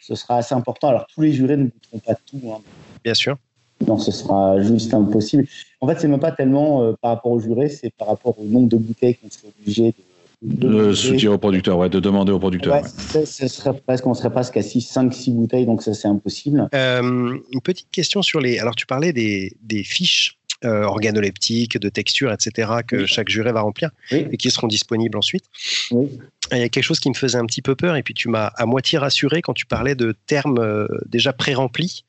ce 0.00 0.14
sera 0.14 0.36
assez 0.36 0.54
important. 0.54 0.88
Alors, 0.88 1.06
tous 1.12 1.20
les 1.20 1.32
jurés 1.32 1.56
ne 1.56 1.64
voudront 1.64 1.98
pas 1.98 2.14
tout. 2.14 2.40
Hein. 2.46 2.60
Bien 3.02 3.14
sûr. 3.14 3.36
Non, 3.86 3.98
ce 3.98 4.10
sera 4.10 4.60
juste 4.62 4.94
impossible. 4.94 5.46
En 5.80 5.88
fait, 5.88 6.00
c'est 6.00 6.08
même 6.08 6.20
pas 6.20 6.32
tellement 6.32 6.82
euh, 6.82 6.92
par 7.00 7.12
rapport 7.12 7.32
aux 7.32 7.40
jurés, 7.40 7.68
c'est 7.68 7.92
par 7.92 8.08
rapport 8.08 8.38
au 8.38 8.44
nombre 8.44 8.68
de 8.68 8.76
bouteilles 8.76 9.16
qu'on 9.16 9.30
serait 9.30 9.48
obligé 9.60 9.94
de, 10.42 10.68
de, 10.68 10.92
soutien 10.92 11.32
au 11.32 11.38
producteur, 11.38 11.78
ouais, 11.78 11.88
de 11.88 12.00
demander 12.00 12.32
au 12.32 12.38
producteur. 12.38 12.82
Ouais, 12.82 13.26
serait 13.26 13.74
presque, 13.86 14.06
on 14.06 14.14
serait 14.14 14.30
presque 14.30 14.56
à 14.56 14.62
5, 14.62 15.12
6 15.12 15.30
bouteilles, 15.30 15.66
donc 15.66 15.82
ça 15.82 15.94
c'est 15.94 16.08
impossible. 16.08 16.68
Euh, 16.74 17.38
une 17.52 17.60
petite 17.62 17.90
question 17.90 18.22
sur 18.22 18.40
les. 18.40 18.58
Alors 18.58 18.74
tu 18.74 18.86
parlais 18.86 19.12
des, 19.12 19.56
des 19.62 19.82
fiches 19.82 20.38
euh, 20.64 20.82
organoleptiques, 20.84 21.78
de 21.78 21.88
texture, 21.88 22.32
etc., 22.32 22.70
que 22.86 23.06
chaque 23.06 23.28
juré 23.28 23.52
va 23.52 23.60
remplir 23.60 23.90
et 24.10 24.36
qui 24.36 24.50
seront 24.50 24.68
disponibles 24.68 25.18
ensuite. 25.18 25.44
Oui. 25.90 26.08
Il 26.52 26.58
y 26.58 26.62
a 26.62 26.68
quelque 26.68 26.84
chose 26.84 27.00
qui 27.00 27.08
me 27.08 27.14
faisait 27.14 27.38
un 27.38 27.46
petit 27.46 27.62
peu 27.62 27.74
peur, 27.74 27.96
et 27.96 28.02
puis 28.02 28.14
tu 28.14 28.28
m'as 28.28 28.46
à 28.56 28.66
moitié 28.66 28.98
rassuré 28.98 29.42
quand 29.42 29.54
tu 29.54 29.66
parlais 29.66 29.94
de 29.94 30.14
termes 30.26 30.86
déjà 31.06 31.32
pré-remplis. 31.32 32.04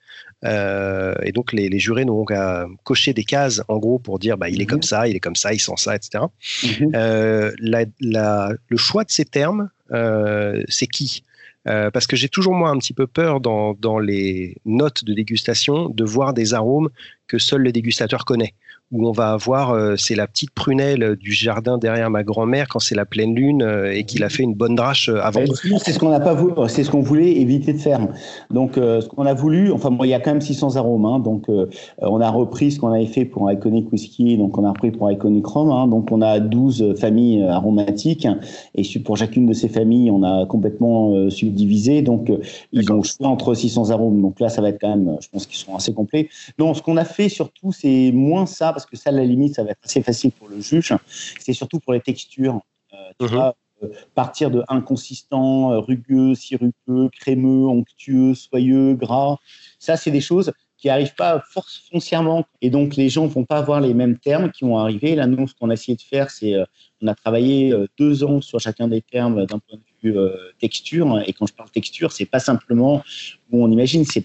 Euh, 0.46 1.16
et 1.24 1.32
donc 1.32 1.52
les, 1.52 1.80
jurés 1.80 2.06
n'auront 2.06 2.26
qu'à 2.26 2.68
cocher 2.84 3.14
des 3.14 3.24
cases 3.24 3.64
en 3.68 3.78
gros 3.78 3.98
pour 3.98 4.20
dire 4.20 4.38
bah, 4.38 4.50
il 4.50 4.62
est 4.62 4.66
mhm. 4.66 4.70
comme 4.70 4.84
ça, 4.84 5.08
il 5.08 5.16
est 5.16 5.20
comme 5.20 5.36
ça, 5.36 5.54
il 5.54 5.60
sent 5.60 5.74
ça, 5.78 5.96
etc. 5.96 6.26
Mhm. 6.64 6.92
Euh, 6.96 7.52
le 7.60 8.78
choix 8.78 9.04
de 9.04 9.12
ces 9.12 9.26
termes, 9.26 9.70
euh, 9.92 10.64
c'est 10.68 10.88
qui? 10.88 11.24
Parce 11.66 12.08
que 12.08 12.16
j'ai 12.16 12.30
toujours 12.30 12.54
moi 12.54 12.70
un 12.70 12.78
petit 12.78 12.94
peu 12.94 13.08
peur 13.08 13.42
dans, 13.42 13.74
dans, 13.74 14.00
les 14.00 14.56
notes 14.64 15.04
de 15.04 15.14
dégustation 15.14 15.90
de 15.90 16.06
voir 16.06 16.34
des 16.34 16.54
arômes 16.54 16.90
que 17.28 17.40
seul 17.40 17.62
le 17.62 17.74
dégustateur 17.74 18.24
connaît 18.24 18.54
où 18.92 19.08
on 19.08 19.12
va 19.12 19.32
avoir, 19.32 19.72
euh, 19.72 19.96
c'est 19.98 20.16
la 20.16 20.28
petite 20.28 20.52
prunelle 20.52 21.18
du 21.20 21.34
jardin 21.34 21.78
derrière 21.78 22.10
ma 22.10 22.24
grand-mère 22.24 22.70
quand 22.70 22.80
c'est 22.80 22.96
la 22.96 23.06
pleine 23.06 23.36
lune 23.36 23.62
euh, 23.62 23.94
et 23.94 24.06
qu'il 24.06 24.24
a 24.24 24.30
fait 24.30 24.44
une 24.44 24.54
bonne 24.54 24.76
drache 24.76 25.10
euh, 25.10 25.20
avant. 25.22 25.42
C'est 25.84 25.92
ce 25.92 26.00
qu'on 26.00 26.10
n'a 26.10 26.22
pas 26.22 26.34
voulu, 26.34 26.54
c'est 26.70 26.86
ce 26.86 26.90
qu'on 26.90 27.02
voulait 27.02 27.34
éviter 27.34 27.74
de 27.74 27.80
faire. 27.80 28.00
Donc, 28.50 28.74
ce 28.76 29.06
qu'on 29.08 29.26
a 29.26 29.34
voulu, 29.34 29.72
enfin, 29.72 29.96
il 30.04 30.10
y 30.10 30.14
a 30.14 30.20
quand 30.20 30.32
même 30.32 30.42
600 30.42 30.78
arômes, 30.78 31.06
hein, 31.06 31.20
donc 31.20 31.48
on 32.00 32.22
a 32.22 32.30
repris 32.30 32.72
ce 32.72 32.80
qu'on 32.80 32.92
avait 32.92 33.06
fait 33.06 33.26
pour 33.26 33.52
Iconic 33.52 33.92
Whisky, 33.92 34.38
donc 34.38 34.58
on 34.58 34.64
a 34.64 34.70
repris 34.70 34.92
pour 34.92 35.12
Iconic 35.12 35.46
Rome, 35.46 35.72
hein, 35.72 35.88
donc 35.88 36.12
on 36.12 36.22
a 36.22 36.40
12 36.40 36.96
familles 36.98 37.44
aromatiques 37.44 38.28
et 38.76 38.84
pour 39.00 39.18
chacune 39.18 39.46
de 39.46 39.54
ces 39.54 39.70
familles, 39.70 40.12
on 40.12 40.24
a 40.24 40.46
complètement 40.46 41.30
subdivisé, 41.30 42.02
donc 42.02 42.32
ils 42.72 42.92
ont 42.92 43.04
choix 43.04 43.28
entre 43.28 43.54
600 43.54 43.90
arômes. 43.90 44.22
Donc 44.22 44.40
là, 44.40 44.50
ça 44.50 44.62
va 44.62 44.70
être 44.70 44.80
quand 44.80 44.90
même, 44.90 45.18
je 45.20 45.28
pense 45.30 45.46
qu'ils 45.46 45.58
seront 45.58 45.76
assez 45.76 45.94
complets. 45.94 46.30
Non, 46.58 46.74
ce 46.74 46.82
qu'on 46.82 46.98
a 46.98 47.06
fait 47.06 47.30
surtout, 47.30 47.72
c'est 47.72 48.12
moins 48.14 48.46
ça 48.46 48.74
parce 48.78 48.86
que 48.86 48.96
ça, 48.96 49.10
à 49.10 49.14
la 49.14 49.26
limite, 49.26 49.56
ça 49.56 49.64
va 49.64 49.72
être 49.72 49.80
assez 49.84 50.04
facile 50.04 50.32
pour 50.32 50.50
le 50.50 50.62
juge. 50.62 50.94
C'est 51.40 51.54
surtout 51.54 51.80
pour 51.80 51.94
les 51.94 52.02
textures. 52.02 52.62
Euh, 52.94 52.98
tu 53.20 53.26
mhm. 53.26 53.32
vois, 53.32 53.56
euh, 53.84 53.88
partir 54.14 54.52
de 54.52 54.64
inconsistant, 54.68 55.72
euh, 55.72 55.80
rugueux, 55.80 56.36
sirupeux, 56.36 57.10
crémeux, 57.12 57.66
onctueux, 57.68 58.36
soyeux, 58.36 58.94
gras. 58.94 59.38
Ça, 59.80 59.98
c'est 59.98 60.12
des 60.12 60.22
choses 60.22 60.52
qui 60.78 60.88
n'arrivent 60.88 61.16
pas 61.16 61.44
force 61.50 61.90
foncièrement. 61.92 62.46
Et 62.62 62.70
donc, 62.70 62.96
les 62.96 63.10
gens 63.10 63.24
ne 63.24 63.30
vont 63.30 63.46
pas 63.46 63.58
avoir 63.58 63.82
les 63.82 63.96
mêmes 63.96 64.20
termes 64.20 64.52
qui 64.52 64.64
vont 64.64 64.78
arriver. 64.78 65.16
Là, 65.16 65.26
nous, 65.26 65.48
ce 65.48 65.56
qu'on 65.56 65.72
a 65.72 65.74
essayé 65.74 65.96
de 65.96 66.02
faire, 66.04 66.30
c'est 66.30 66.54
on 67.02 67.08
a 67.08 67.16
travaillé 67.16 67.74
deux 67.98 68.24
ans 68.24 68.42
sur 68.42 68.60
chacun 68.60 68.88
des 68.88 69.02
termes 69.02 69.48
d'un 69.48 69.58
point 69.58 69.80
de 69.80 70.08
vue 70.08 70.16
texture. 70.60 71.20
Et 71.26 71.34
quand 71.34 71.48
je 71.48 71.54
parle 71.56 71.72
texture, 71.72 72.12
c'est 72.12 72.28
pas 72.28 72.38
simplement 72.38 73.02
où 73.50 73.64
on 73.64 73.72
imagine, 73.72 74.06
c'est 74.06 74.22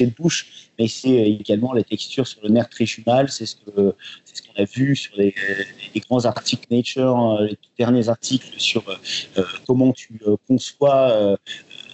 de 0.00 0.10
bouche, 0.10 0.68
mais 0.78 0.88
c'est 0.88 1.10
également 1.10 1.72
la 1.72 1.82
texture 1.82 2.26
sur 2.26 2.42
le 2.42 2.48
nerf 2.48 2.68
trichumal. 2.68 3.30
C'est 3.30 3.46
ce 3.46 3.56
que 3.56 3.94
c'est 4.24 4.36
ce 4.36 4.42
qu'on 4.42 4.62
a 4.62 4.64
vu 4.64 4.96
sur 4.96 5.14
les, 5.16 5.34
grands 6.08 6.24
articles 6.24 6.66
Nature, 6.70 7.38
euh, 7.40 7.46
les 7.46 7.58
derniers 7.78 8.08
articles 8.08 8.58
sur 8.58 8.82
euh, 8.88 9.44
comment 9.66 9.92
tu 9.92 10.20
euh, 10.26 10.36
conçois 10.48 11.36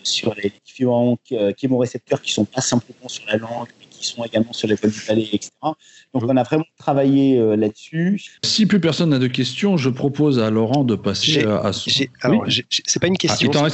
sur 0.03 0.35
les 0.35 0.53
différents 0.65 1.19
chémorécepteurs 1.59 2.23
qui 2.23 2.33
sont 2.33 2.45
pas 2.45 2.61
simplement 2.61 3.09
sur 3.09 3.27
la 3.27 3.37
langue, 3.37 3.69
qui 3.99 4.07
sont 4.07 4.25
également 4.25 4.53
sur 4.53 4.69
les 4.69 4.75
voiles 4.75 4.93
du 4.93 5.01
palais, 5.01 5.29
etc. 5.33 5.51
Donc 6.15 6.23
on 6.23 6.37
a 6.37 6.43
vraiment 6.43 6.65
travaillé 6.79 7.39
euh, 7.39 7.57
là-dessus. 7.57 8.21
Si 8.45 8.67
plus 8.67 8.81
personne 8.81 9.11
n'a 9.11 9.19
de 9.19 9.27
questions, 9.27 9.77
je 9.77 9.91
propose 9.91 10.39
à 10.39 10.51
Laurent 10.51 10.85
de 10.85 10.95
passer 10.95 11.45
à 11.45 11.73
son. 11.73 11.91
Alors, 12.23 12.47
c'est 12.49 13.01
pas 13.01 13.07
une 13.07 13.19
question. 13.19 13.51
Ah, 13.55 13.69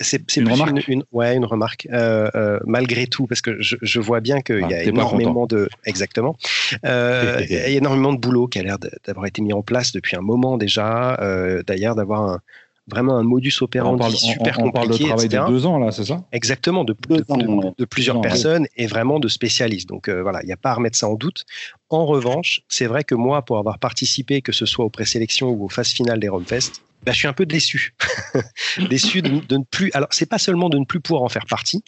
c'est 0.00 0.36
une 0.36 0.50
remarque. 0.50 0.88
Une, 0.88 1.04
ouais, 1.12 1.36
une 1.36 1.44
remarque. 1.44 1.86
Euh, 1.92 2.30
euh, 2.34 2.58
malgré 2.64 3.06
tout, 3.06 3.26
parce 3.26 3.40
que 3.40 3.60
je, 3.60 3.76
je 3.82 4.00
vois 4.00 4.20
bien 4.20 4.40
qu'il 4.40 4.60
y 4.60 4.74
a 4.74 4.78
ah, 4.78 4.84
énormément 4.84 5.46
de. 5.46 5.68
Exactement. 5.84 6.36
il 6.82 7.46
y 7.50 7.56
a 7.56 7.68
énormément 7.68 8.12
de 8.12 8.18
boulot 8.18 8.46
qui 8.46 8.58
a 8.58 8.62
l'air 8.62 8.78
d'avoir 9.06 9.26
été 9.26 9.42
mis 9.42 9.52
en 9.52 9.62
place 9.62 9.92
depuis 9.92 10.16
un 10.16 10.22
moment 10.22 10.56
déjà. 10.56 11.18
D'ailleurs, 11.66 11.94
d'avoir 11.94 12.22
un 12.22 12.40
vraiment 12.86 13.16
un 13.16 13.22
modus 13.22 13.54
operandi 13.62 14.04
on 14.04 14.10
super 14.10 14.58
on, 14.60 14.70
parle 14.70 14.90
de 14.90 14.96
travail 14.96 15.28
de 15.28 15.48
deux 15.48 15.66
ans 15.66 15.78
là, 15.78 15.90
c'est 15.90 16.04
ça? 16.04 16.22
Exactement, 16.32 16.84
de, 16.84 16.94
de, 17.08 17.84
plusieurs 17.84 18.20
personnes 18.20 18.66
et 18.76 18.86
vraiment 18.86 19.18
de 19.18 19.28
spécialistes. 19.28 19.88
Donc 19.88 20.08
euh, 20.08 20.22
voilà, 20.22 20.42
il 20.42 20.46
n'y 20.46 20.52
a 20.52 20.56
pas 20.56 20.70
à 20.70 20.74
remettre 20.74 20.98
ça 20.98 21.08
en 21.08 21.14
doute. 21.14 21.44
En 21.88 22.06
revanche, 22.06 22.62
c'est 22.68 22.86
vrai 22.86 23.04
que 23.04 23.14
moi, 23.14 23.42
pour 23.42 23.58
avoir 23.58 23.78
participé, 23.78 24.42
que 24.42 24.52
ce 24.52 24.66
soit 24.66 24.84
aux 24.84 24.90
présélections 24.90 25.50
ou 25.50 25.64
aux 25.64 25.68
phases 25.68 25.90
finales 25.90 26.20
des 26.20 26.28
Romfest, 26.28 26.83
bah, 27.04 27.12
je 27.12 27.18
suis 27.18 27.28
un 27.28 27.32
peu 27.32 27.46
déçu. 27.46 27.94
déçu 28.90 29.22
de, 29.22 29.30
ne 29.30 29.64
plus. 29.64 29.90
Alors, 29.94 30.08
c'est 30.10 30.26
pas 30.26 30.38
seulement 30.38 30.68
de 30.68 30.78
ne 30.78 30.84
plus 30.84 31.00
pouvoir 31.00 31.22
en 31.22 31.28
faire 31.28 31.46
partie, 31.46 31.82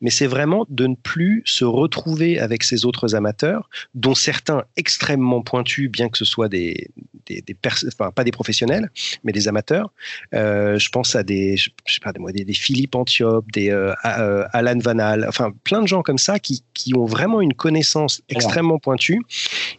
mais 0.00 0.10
c'est 0.10 0.26
vraiment 0.26 0.66
de 0.68 0.86
ne 0.86 0.94
plus 0.94 1.42
se 1.44 1.64
retrouver 1.64 2.40
avec 2.40 2.62
ces 2.62 2.84
autres 2.84 3.14
amateurs, 3.14 3.68
dont 3.94 4.14
certains 4.14 4.64
extrêmement 4.76 5.42
pointus, 5.42 5.90
bien 5.90 6.08
que 6.08 6.18
ce 6.18 6.24
soit 6.24 6.48
des, 6.48 6.88
des, 7.26 7.42
des 7.42 7.56
enfin, 7.88 8.10
pas 8.10 8.24
des 8.24 8.30
professionnels, 8.30 8.90
mais 9.22 9.32
des 9.32 9.48
amateurs. 9.48 9.92
Euh, 10.34 10.78
je 10.78 10.88
pense 10.88 11.14
à 11.14 11.22
des, 11.22 11.56
je 11.56 11.70
sais 11.86 12.00
pas, 12.00 12.12
des, 12.12 12.44
des 12.44 12.52
Philippe 12.54 12.94
Antiope, 12.94 13.50
des 13.52 13.70
euh, 13.70 13.92
euh, 14.04 14.46
Alan 14.52 14.78
Vanal, 14.78 15.26
enfin, 15.28 15.52
plein 15.64 15.82
de 15.82 15.88
gens 15.88 16.02
comme 16.02 16.18
ça 16.18 16.38
qui, 16.38 16.62
qui 16.74 16.94
ont 16.94 17.06
vraiment 17.06 17.40
une 17.40 17.54
connaissance 17.54 18.22
extrêmement 18.28 18.78
pointue 18.78 19.20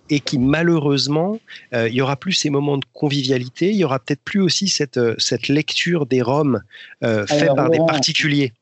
et 0.09 0.19
qui, 0.19 0.37
malheureusement, 0.37 1.39
il 1.73 1.93
y 1.93 2.01
aura 2.01 2.15
plus 2.15 2.33
ces 2.33 2.49
moments 2.49 2.77
de 2.77 2.85
convivialité, 2.93 3.69
il 3.69 3.77
y 3.77 3.83
aura 3.83 3.99
peut-être 3.99 4.21
plus 4.21 4.41
aussi 4.41 4.67
cette, 4.75 4.97
euh, 4.97 5.15
cette 5.17 5.47
lecture 5.47 6.05
des 6.05 6.21
Roms 6.21 6.61
euh, 7.03 7.25
faite 7.25 7.53
par 7.55 7.69
des 7.69 7.79
particuliers 7.79 8.53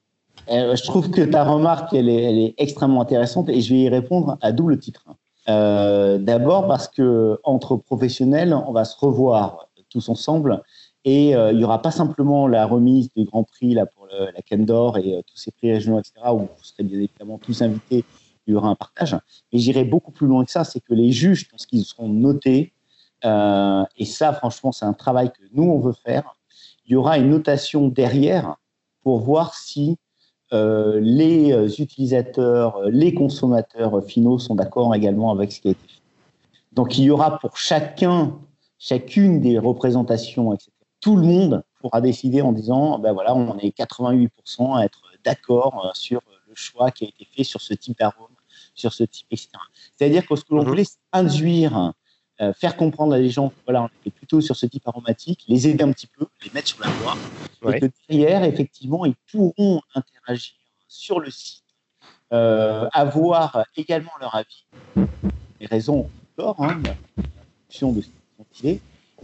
euh, 0.49 0.75
Je 0.75 0.83
trouve 0.83 1.09
que 1.09 1.21
ta 1.21 1.43
remarque, 1.43 1.93
elle 1.93 2.09
est, 2.09 2.23
elle 2.23 2.39
est, 2.39 2.53
extrêmement 2.57 3.01
intéressante 3.01 3.49
et 3.49 3.61
je 3.61 3.73
vais 3.73 3.81
y 3.81 3.89
répondre 3.89 4.37
à 4.41 4.51
double 4.51 4.79
titre. 4.79 5.05
D'abord 5.47 6.67
parce 6.67 6.87
que 6.87 7.37
entre 7.43 7.75
professionnels, 7.75 8.53
on 8.53 8.71
va 8.71 8.85
se 8.85 8.95
revoir 8.97 9.67
tous 9.89 10.07
ensemble 10.07 10.61
et 11.03 11.31
il 11.31 11.57
n'y 11.57 11.65
aura 11.65 11.81
pas 11.81 11.91
simplement 11.91 12.47
la 12.47 12.65
remise 12.65 13.09
du 13.13 13.25
Grand 13.25 13.43
Prix 13.43 13.73
là, 13.73 13.85
pour 13.85 14.07
la 14.07 14.41
Cannes 14.41 14.63
d'Or 14.63 14.97
et 14.97 15.21
tous 15.27 15.35
ces 15.35 15.51
prix 15.51 15.73
régionaux, 15.73 15.99
etc., 15.99 16.13
où 16.31 16.37
vous 16.39 16.63
serez 16.63 16.83
bien 16.83 16.97
évidemment 16.97 17.37
tous 17.39 17.61
invités, 17.61 18.05
il 18.47 18.53
y 18.53 18.55
aura 18.55 18.69
un 18.69 18.75
partage. 18.75 19.17
Mais 19.51 19.59
j'irai 19.59 19.83
beaucoup 19.83 20.11
plus 20.11 20.27
loin 20.27 20.45
que 20.45 20.51
ça, 20.51 20.63
c'est 20.63 20.79
que 20.79 20.93
les 20.93 21.11
juges, 21.11 21.49
lorsqu'ils 21.51 21.83
seront 21.83 22.07
notés, 22.07 22.71
euh, 23.25 23.83
et 23.97 24.05
ça, 24.05 24.33
franchement, 24.33 24.71
c'est 24.71 24.85
un 24.85 24.93
travail 24.93 25.31
que 25.31 25.43
nous, 25.53 25.63
on 25.63 25.79
veut 25.79 25.93
faire. 25.93 26.35
Il 26.85 26.93
y 26.93 26.95
aura 26.95 27.17
une 27.17 27.29
notation 27.29 27.87
derrière 27.87 28.55
pour 29.01 29.19
voir 29.19 29.55
si 29.55 29.97
euh, 30.51 30.99
les 31.01 31.81
utilisateurs, 31.81 32.81
les 32.89 33.13
consommateurs 33.13 34.03
finaux 34.03 34.39
sont 34.39 34.55
d'accord 34.55 34.93
également 34.93 35.31
avec 35.31 35.51
ce 35.51 35.61
qui 35.61 35.69
a 35.69 35.71
été 35.71 35.87
fait. 35.87 36.01
Donc, 36.73 36.97
il 36.97 37.05
y 37.05 37.11
aura 37.11 37.39
pour 37.39 37.57
chacun, 37.57 38.37
chacune 38.79 39.39
des 39.39 39.59
représentations, 39.59 40.53
etc. 40.53 40.71
Tout 40.99 41.15
le 41.15 41.23
monde 41.23 41.63
pourra 41.79 42.01
décider 42.01 42.41
en 42.41 42.51
disant, 42.51 42.97
ben 42.97 43.13
voilà, 43.13 43.35
on 43.35 43.57
est 43.59 43.77
88% 43.77 44.77
à 44.77 44.85
être 44.85 45.01
d'accord 45.23 45.85
euh, 45.85 45.89
sur 45.93 46.21
le 46.47 46.55
choix 46.55 46.91
qui 46.91 47.05
a 47.05 47.07
été 47.07 47.25
fait 47.25 47.43
sur 47.43 47.61
ce 47.61 47.73
type 47.73 47.97
d'arôme, 47.97 48.27
sur 48.73 48.93
ce 48.93 49.03
type, 49.03 49.27
etc. 49.31 49.49
C'est-à-dire 49.95 50.25
que 50.25 50.35
ce 50.35 50.43
que 50.43 50.53
l'on 50.53 50.63
mhm. 50.63 50.69
voulait 50.69 50.87
induire 51.11 51.93
euh, 52.43 52.53
faire 52.53 52.75
comprendre 52.75 53.13
à 53.13 53.19
les 53.19 53.29
gens 53.29 53.51
voilà, 53.65 53.83
on 53.83 53.89
est 54.05 54.11
plutôt 54.11 54.41
sur 54.41 54.55
ce 54.55 54.65
type 54.65 54.87
aromatique, 54.87 55.45
les 55.47 55.67
aider 55.67 55.83
un 55.83 55.91
petit 55.91 56.07
peu, 56.07 56.25
les 56.43 56.51
mettre 56.53 56.67
sur 56.67 56.79
la 56.81 56.89
voie, 56.89 57.17
et 57.73 57.79
que 57.79 57.85
derrière, 58.09 58.43
effectivement, 58.43 59.05
ils 59.05 59.15
pourront 59.31 59.81
interagir 59.95 60.53
sur 60.87 61.19
le 61.19 61.31
site, 61.31 61.63
euh, 62.31 62.87
avoir 62.93 63.65
également 63.77 64.11
leur 64.19 64.35
avis, 64.35 64.65
les 65.59 65.67
raisons 65.67 66.09
d'or, 66.37 66.55
hein, 66.59 66.81
de 66.81 66.91
ce 67.69 67.85
qu'ils 68.53 68.79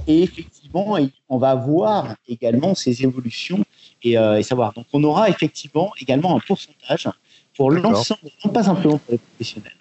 et 0.08 0.24
effectivement, 0.24 0.98
on 1.28 1.38
va 1.38 1.56
voir 1.56 2.16
également 2.28 2.76
ces 2.76 3.04
évolutions 3.04 3.64
et, 4.04 4.18
euh, 4.18 4.40
et, 4.40 4.44
savoir. 4.44 4.74
Donc, 4.74 4.86
on 4.94 5.04
aura 5.04 5.30
effectivement 5.30 5.92
également 6.00 6.36
un 6.36 6.40
pourcentage 6.40 7.10
pour 7.56 7.72
l'ensemble, 7.72 8.22
non 8.46 8.52
pas 8.52 8.64
simplement 8.64 8.98
pour 8.98 9.12
les 9.12 9.18
professionnels, 9.18 9.76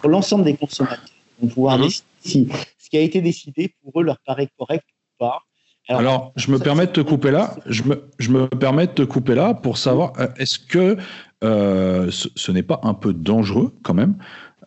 pour 0.00 0.10
l'ensemble 0.10 0.44
des 0.44 0.56
consommateurs. 0.56 1.04
On 1.42 1.46
va 1.46 1.52
pouvoir 1.52 1.78
mhm. 1.78 1.84
décider 1.84 2.06
si 2.20 2.48
qui 2.94 2.98
a 2.98 3.00
été 3.00 3.20
décidé 3.20 3.74
pour 3.82 4.00
eux 4.00 4.04
leur 4.04 4.18
paraît 4.24 4.48
correct 4.56 4.84
ou 4.88 5.18
pas. 5.18 5.40
Alors, 5.88 6.32
je 6.36 6.48
me 6.52 6.60
permets 6.60 6.86
de 6.86 6.92
te 6.92 7.00
couper 7.00 7.32
là. 7.32 7.56
Je 7.66 7.82
me, 7.82 8.08
je 8.20 8.30
me 8.30 8.46
permets 8.46 8.86
de 8.86 8.92
te 8.92 9.02
couper 9.02 9.34
là 9.34 9.52
pour 9.52 9.78
savoir 9.78 10.12
euh, 10.20 10.28
est-ce 10.36 10.60
que 10.60 10.96
euh, 11.42 12.08
ce, 12.12 12.28
ce 12.36 12.52
n'est 12.52 12.62
pas 12.62 12.78
un 12.84 12.94
peu 12.94 13.12
dangereux 13.12 13.74
quand 13.82 13.94
même 13.94 14.14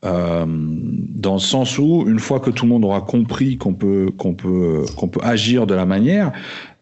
euh, 0.04 0.46
dans 0.46 1.36
le 1.36 1.40
sens 1.40 1.80
où 1.80 2.04
une 2.06 2.20
fois 2.20 2.42
que 2.42 2.50
tout 2.50 2.66
le 2.66 2.70
monde 2.70 2.84
aura 2.84 3.00
compris 3.00 3.58
qu'on 3.58 3.74
peut 3.74 4.12
qu'on 4.18 4.34
peut 4.36 4.84
qu'on 4.98 5.08
peut 5.08 5.22
agir 5.24 5.66
de 5.66 5.74
la 5.74 5.86
manière 5.86 6.34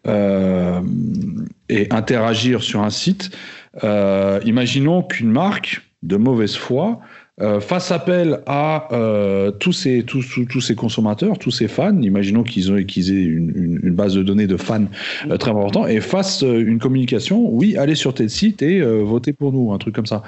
euh, 0.08 0.80
et 1.68 1.86
interagir 1.92 2.60
sur 2.60 2.82
un 2.82 2.90
site, 2.90 3.30
euh, 3.84 4.40
imaginons 4.44 5.04
qu'une 5.04 5.30
marque 5.30 5.80
de 6.02 6.16
mauvaise 6.16 6.56
foi 6.56 6.98
euh, 7.42 7.60
fasse 7.60 7.92
appel 7.92 8.40
à 8.46 8.88
euh, 8.92 9.50
tous, 9.50 9.72
ces, 9.72 10.04
tous, 10.04 10.40
tous, 10.48 10.60
ces 10.62 10.74
consommateurs, 10.74 11.38
tous 11.38 11.50
ces 11.50 11.68
fans, 11.68 12.00
imaginons 12.00 12.42
qu'ils 12.42 12.72
ont 12.72 12.82
qu'ils 12.82 13.12
aient 13.12 13.24
une, 13.24 13.78
base 13.90 14.14
de 14.14 14.22
données 14.22 14.46
de 14.46 14.56
fans 14.56 14.86
euh, 15.30 15.36
très 15.36 15.50
importante, 15.50 15.90
et 15.90 16.00
fassent 16.00 16.42
euh, 16.42 16.66
une 16.66 16.78
communication, 16.78 17.46
oui, 17.50 17.76
allez 17.76 17.94
sur 17.94 18.14
tel 18.14 18.30
site 18.30 18.62
et 18.62 18.80
votez 18.80 19.34
pour 19.34 19.52
nous, 19.52 19.72
un 19.72 19.78
truc 19.78 19.94
comme 19.94 20.06
ça. 20.06 20.22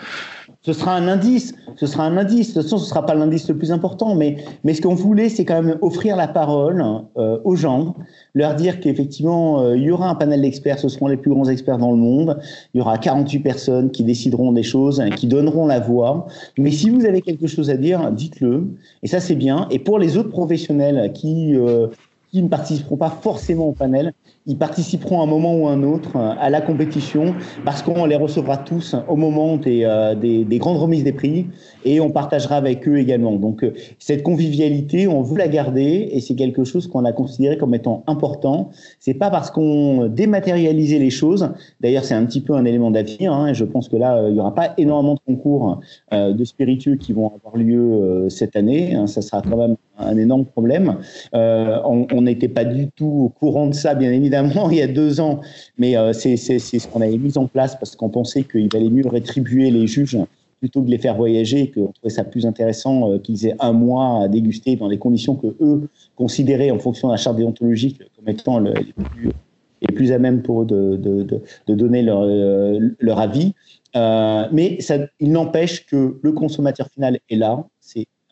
Ce 0.68 0.74
sera 0.74 0.94
un 0.94 1.08
indice, 1.08 1.54
ce 1.76 1.86
sera 1.86 2.04
un 2.04 2.18
indice. 2.18 2.48
De 2.48 2.60
toute 2.60 2.64
façon, 2.64 2.76
ce 2.76 2.82
ne 2.82 2.88
sera 2.90 3.06
pas 3.06 3.14
l'indice 3.14 3.48
le 3.48 3.56
plus 3.56 3.72
important, 3.72 4.14
mais, 4.14 4.36
mais 4.64 4.74
ce 4.74 4.82
qu'on 4.82 4.94
voulait, 4.94 5.30
c'est 5.30 5.46
quand 5.46 5.62
même 5.62 5.78
offrir 5.80 6.14
la 6.14 6.28
parole 6.28 6.84
euh, 7.16 7.38
aux 7.44 7.56
gens, 7.56 7.94
leur 8.34 8.54
dire 8.54 8.78
qu'effectivement, 8.78 9.62
euh, 9.62 9.78
il 9.78 9.84
y 9.84 9.90
aura 9.90 10.10
un 10.10 10.14
panel 10.14 10.42
d'experts, 10.42 10.78
ce 10.78 10.90
seront 10.90 11.06
les 11.06 11.16
plus 11.16 11.30
grands 11.30 11.48
experts 11.48 11.78
dans 11.78 11.92
le 11.92 11.96
monde, 11.96 12.38
il 12.74 12.78
y 12.78 12.80
aura 12.82 12.98
48 12.98 13.38
personnes 13.38 13.90
qui 13.90 14.04
décideront 14.04 14.52
des 14.52 14.62
choses, 14.62 15.00
hein, 15.00 15.08
qui 15.08 15.26
donneront 15.26 15.66
la 15.66 15.80
voix. 15.80 16.26
Mais 16.58 16.70
si 16.70 16.90
vous 16.90 17.06
avez 17.06 17.22
quelque 17.22 17.46
chose 17.46 17.70
à 17.70 17.78
dire, 17.78 18.12
dites-le, 18.12 18.66
et 19.02 19.06
ça 19.06 19.20
c'est 19.20 19.36
bien. 19.36 19.68
Et 19.70 19.78
pour 19.78 19.98
les 19.98 20.18
autres 20.18 20.28
professionnels 20.28 21.14
qui, 21.14 21.56
euh, 21.56 21.86
qui 22.30 22.42
ne 22.42 22.48
participeront 22.48 22.98
pas 22.98 23.16
forcément 23.22 23.68
au 23.68 23.72
panel, 23.72 24.12
ils 24.48 24.58
participeront 24.58 25.20
à 25.20 25.24
un 25.24 25.26
moment 25.26 25.54
ou 25.54 25.68
un 25.68 25.82
autre 25.84 26.16
à 26.16 26.50
la 26.50 26.60
compétition 26.60 27.34
parce 27.64 27.82
qu'on 27.82 28.04
les 28.06 28.16
recevra 28.16 28.56
tous 28.56 28.96
au 29.08 29.14
moment 29.14 29.56
des, 29.56 29.84
euh, 29.84 30.14
des, 30.14 30.44
des, 30.44 30.58
grandes 30.58 30.78
remises 30.78 31.04
des 31.04 31.12
prix 31.12 31.46
et 31.84 32.00
on 32.00 32.10
partagera 32.10 32.56
avec 32.56 32.88
eux 32.88 32.98
également. 32.98 33.36
Donc 33.36 33.62
euh, 33.62 33.72
cette 33.98 34.22
convivialité, 34.22 35.06
on 35.06 35.22
veut 35.22 35.38
la 35.38 35.48
garder 35.48 36.08
et 36.10 36.20
c'est 36.20 36.34
quelque 36.34 36.64
chose 36.64 36.88
qu'on 36.88 37.04
a 37.04 37.12
considéré 37.12 37.56
comme 37.56 37.74
étant 37.74 38.02
important. 38.06 38.70
C'est 38.98 39.14
pas 39.14 39.30
parce 39.30 39.50
qu'on 39.50 40.06
dématérialisait 40.06 40.98
les 40.98 41.10
choses. 41.10 41.50
D'ailleurs, 41.80 42.04
c'est 42.04 42.14
un 42.14 42.24
petit 42.24 42.40
peu 42.40 42.54
un 42.54 42.64
élément 42.64 42.90
d'avenir. 42.90 43.32
Hein, 43.32 43.52
je 43.52 43.64
pense 43.64 43.88
que 43.88 43.96
là, 43.96 44.16
euh, 44.16 44.30
il 44.30 44.36
y 44.36 44.40
aura 44.40 44.54
pas 44.54 44.74
énormément 44.78 45.14
de 45.14 45.20
concours 45.20 45.80
euh, 46.12 46.32
de 46.32 46.44
spiritueux 46.44 46.96
qui 46.96 47.12
vont 47.12 47.32
avoir 47.34 47.56
lieu 47.56 47.80
euh, 47.80 48.28
cette 48.28 48.56
année. 48.56 48.94
Hein, 48.94 49.06
ça 49.06 49.22
sera 49.22 49.42
quand 49.42 49.56
même 49.56 49.76
un 49.98 50.16
énorme 50.16 50.44
problème. 50.44 50.98
on 51.32 52.22
n'était 52.22 52.48
pas 52.48 52.64
du 52.64 52.90
tout 52.90 53.06
au 53.06 53.28
courant 53.28 53.66
de 53.66 53.74
ça, 53.74 53.94
bien 53.94 54.12
évidemment 54.12 54.68
il 54.70 54.78
y 54.78 54.82
a 54.82 54.86
deux 54.86 55.20
ans, 55.20 55.40
mais 55.76 55.96
euh, 55.96 56.12
c'est 56.12 56.36
ce 56.36 56.88
qu'on 56.88 57.00
avait 57.00 57.18
mis 57.18 57.36
en 57.38 57.46
place 57.46 57.76
parce 57.76 57.96
qu'on 57.96 58.08
pensait 58.08 58.42
qu'il 58.42 58.68
valait 58.72 58.90
mieux 58.90 59.06
rétribuer 59.06 59.70
les 59.70 59.86
juges 59.86 60.18
plutôt 60.60 60.80
que 60.80 60.86
de 60.86 60.90
les 60.90 60.98
faire 60.98 61.16
voyager, 61.16 61.70
qu'on 61.70 61.92
trouvait 61.92 62.10
ça 62.10 62.24
plus 62.24 62.44
intéressant 62.44 63.12
euh, 63.12 63.18
qu'ils 63.18 63.46
aient 63.46 63.54
un 63.60 63.72
mois 63.72 64.24
à 64.24 64.28
déguster 64.28 64.74
dans 64.76 64.88
des 64.88 64.98
conditions 64.98 65.36
que 65.36 65.54
eux 65.60 65.88
considéraient 66.16 66.72
en 66.72 66.78
fonction 66.78 67.08
de 67.08 67.12
la 67.12 67.16
charte 67.16 67.36
déontologique 67.36 68.02
comme 68.16 68.28
étant 68.28 68.58
le, 68.58 68.74
les, 68.74 69.92
plus, 69.94 70.10
à 70.10 70.18
même 70.18 70.42
pour 70.42 70.62
eux 70.62 70.66
de, 70.66 71.42
donner 71.68 72.02
leur, 72.02 72.22
euh, 72.22 72.90
avis. 73.16 73.54
Euh, 73.96 74.46
mais 74.52 74.78
il 75.20 75.32
n'empêche 75.32 75.86
que 75.86 76.18
le 76.20 76.32
consommateur 76.32 76.88
final 76.88 77.18
est 77.30 77.36
là, 77.36 77.64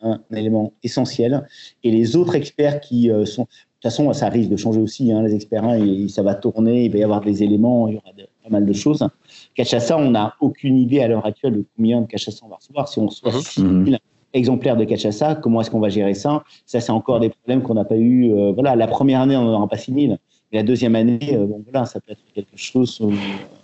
un, 0.01 0.19
élément 0.31 0.73
essentiel, 0.83 1.47
et 1.83 1.91
les 1.91 2.15
autres 2.15 2.35
experts 2.35 2.79
qui 2.81 3.11
euh, 3.11 3.25
sont 3.25 3.47
de 3.77 3.89
toute 3.89 3.91
façon, 3.91 4.11
ça 4.11 4.29
risque 4.29 4.49
de 4.49 4.57
changer 4.57 4.81
aussi. 4.81 5.11
Hein, 5.11 5.21
les 5.21 5.35
experts, 5.35 5.63
hein, 5.63 5.77
et, 5.77 6.07
ça 6.07 6.23
va 6.23 6.33
tourner, 6.33 6.85
il 6.85 6.91
va 6.91 6.97
y 6.97 7.03
avoir 7.03 7.21
des 7.21 7.43
éléments, 7.43 7.87
il 7.87 7.93
y 7.93 7.97
aura 7.97 8.11
de, 8.17 8.23
pas 8.43 8.49
mal 8.49 8.65
de 8.65 8.73
choses. 8.73 9.07
Cachaça, 9.53 9.95
on 9.99 10.09
n'a 10.11 10.33
aucune 10.41 10.77
idée 10.77 10.99
à 11.01 11.07
l'heure 11.07 11.25
actuelle 11.25 11.53
de 11.57 11.65
combien 11.75 12.01
de 12.01 12.07
Cachaça 12.07 12.43
on 12.43 12.49
va 12.49 12.55
recevoir. 12.55 12.87
Si 12.87 12.97
on 12.97 13.05
reçoit 13.05 13.31
Mhm. 13.31 13.41
6 13.41 13.61
000 13.61 13.97
exemplaires 14.33 14.77
de 14.77 14.83
Cachaça, 14.83 15.35
comment 15.35 15.61
est-ce 15.61 15.69
qu'on 15.69 15.79
va 15.79 15.89
gérer 15.89 16.15
ça? 16.15 16.43
Ça, 16.65 16.79
c'est 16.79 16.91
encore 16.91 17.19
des 17.19 17.29
problèmes 17.29 17.61
qu'on 17.61 17.75
n'a 17.75 17.85
pas 17.85 17.97
eu. 17.97 18.33
Euh, 18.33 18.51
voilà, 18.51 18.75
la 18.75 18.87
première 18.87 19.21
année, 19.21 19.37
on 19.37 19.45
n'en 19.45 19.53
aura 19.53 19.67
pas 19.67 19.77
6 19.77 19.93
000. 19.93 20.17
Mais 20.51 20.57
la 20.57 20.63
deuxième 20.63 20.95
année, 20.95 21.19
euh, 21.33 21.45
bon, 21.45 21.63
voilà, 21.69 21.85
ça 21.85 21.99
peut 21.99 22.13
être 22.13 22.21
quelque 22.33 22.55
chose. 22.55 22.99
Où, 22.99 23.11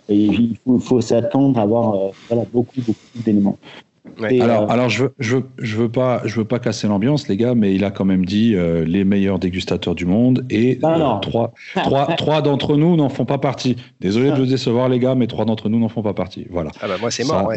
et 0.08 0.16
il 0.16 0.56
faut, 0.64 0.78
faut 0.78 1.00
s'attendre 1.00 1.58
à 1.58 1.62
avoir 1.62 1.94
euh, 1.94 2.10
voilà, 2.28 2.44
beaucoup, 2.52 2.80
beaucoup 2.80 2.98
d'éléments. 3.24 3.58
Ouais. 4.18 4.40
Alors, 4.40 4.70
alors 4.70 4.88
je 4.90 5.04
veux, 5.04 5.14
je 5.18 5.36
veux, 5.36 5.44
je 5.58 5.76
veux 5.76 5.88
pas, 5.88 6.20
je 6.24 6.36
veux 6.36 6.44
pas 6.44 6.58
casser 6.58 6.86
l'ambiance, 6.86 7.26
les 7.28 7.36
gars, 7.36 7.54
mais 7.54 7.74
il 7.74 7.84
a 7.84 7.90
quand 7.90 8.04
même 8.04 8.26
dit 8.26 8.54
euh, 8.54 8.84
les 8.84 9.02
meilleurs 9.02 9.38
dégustateurs 9.38 9.94
du 9.94 10.04
monde 10.04 10.44
et 10.50 10.78
non, 10.82 10.98
non. 10.98 11.16
Euh, 11.16 11.20
trois, 11.20 11.52
trois, 11.74 12.06
trois 12.16 12.42
d'entre 12.42 12.76
nous 12.76 12.96
n'en 12.96 13.08
font 13.08 13.24
pas 13.24 13.38
partie. 13.38 13.76
Désolé 14.00 14.30
de 14.30 14.36
vous 14.36 14.46
décevoir, 14.46 14.88
les 14.88 14.98
gars, 14.98 15.14
mais 15.14 15.26
trois 15.26 15.46
d'entre 15.46 15.68
nous 15.68 15.78
n'en 15.78 15.88
font 15.88 16.02
pas 16.02 16.14
partie. 16.14 16.46
Voilà. 16.50 16.70
Ah 16.80 16.88
bah 16.88 16.96
moi 17.00 17.10
c'est 17.10 17.24
mort, 17.24 17.46
ouais. 17.46 17.56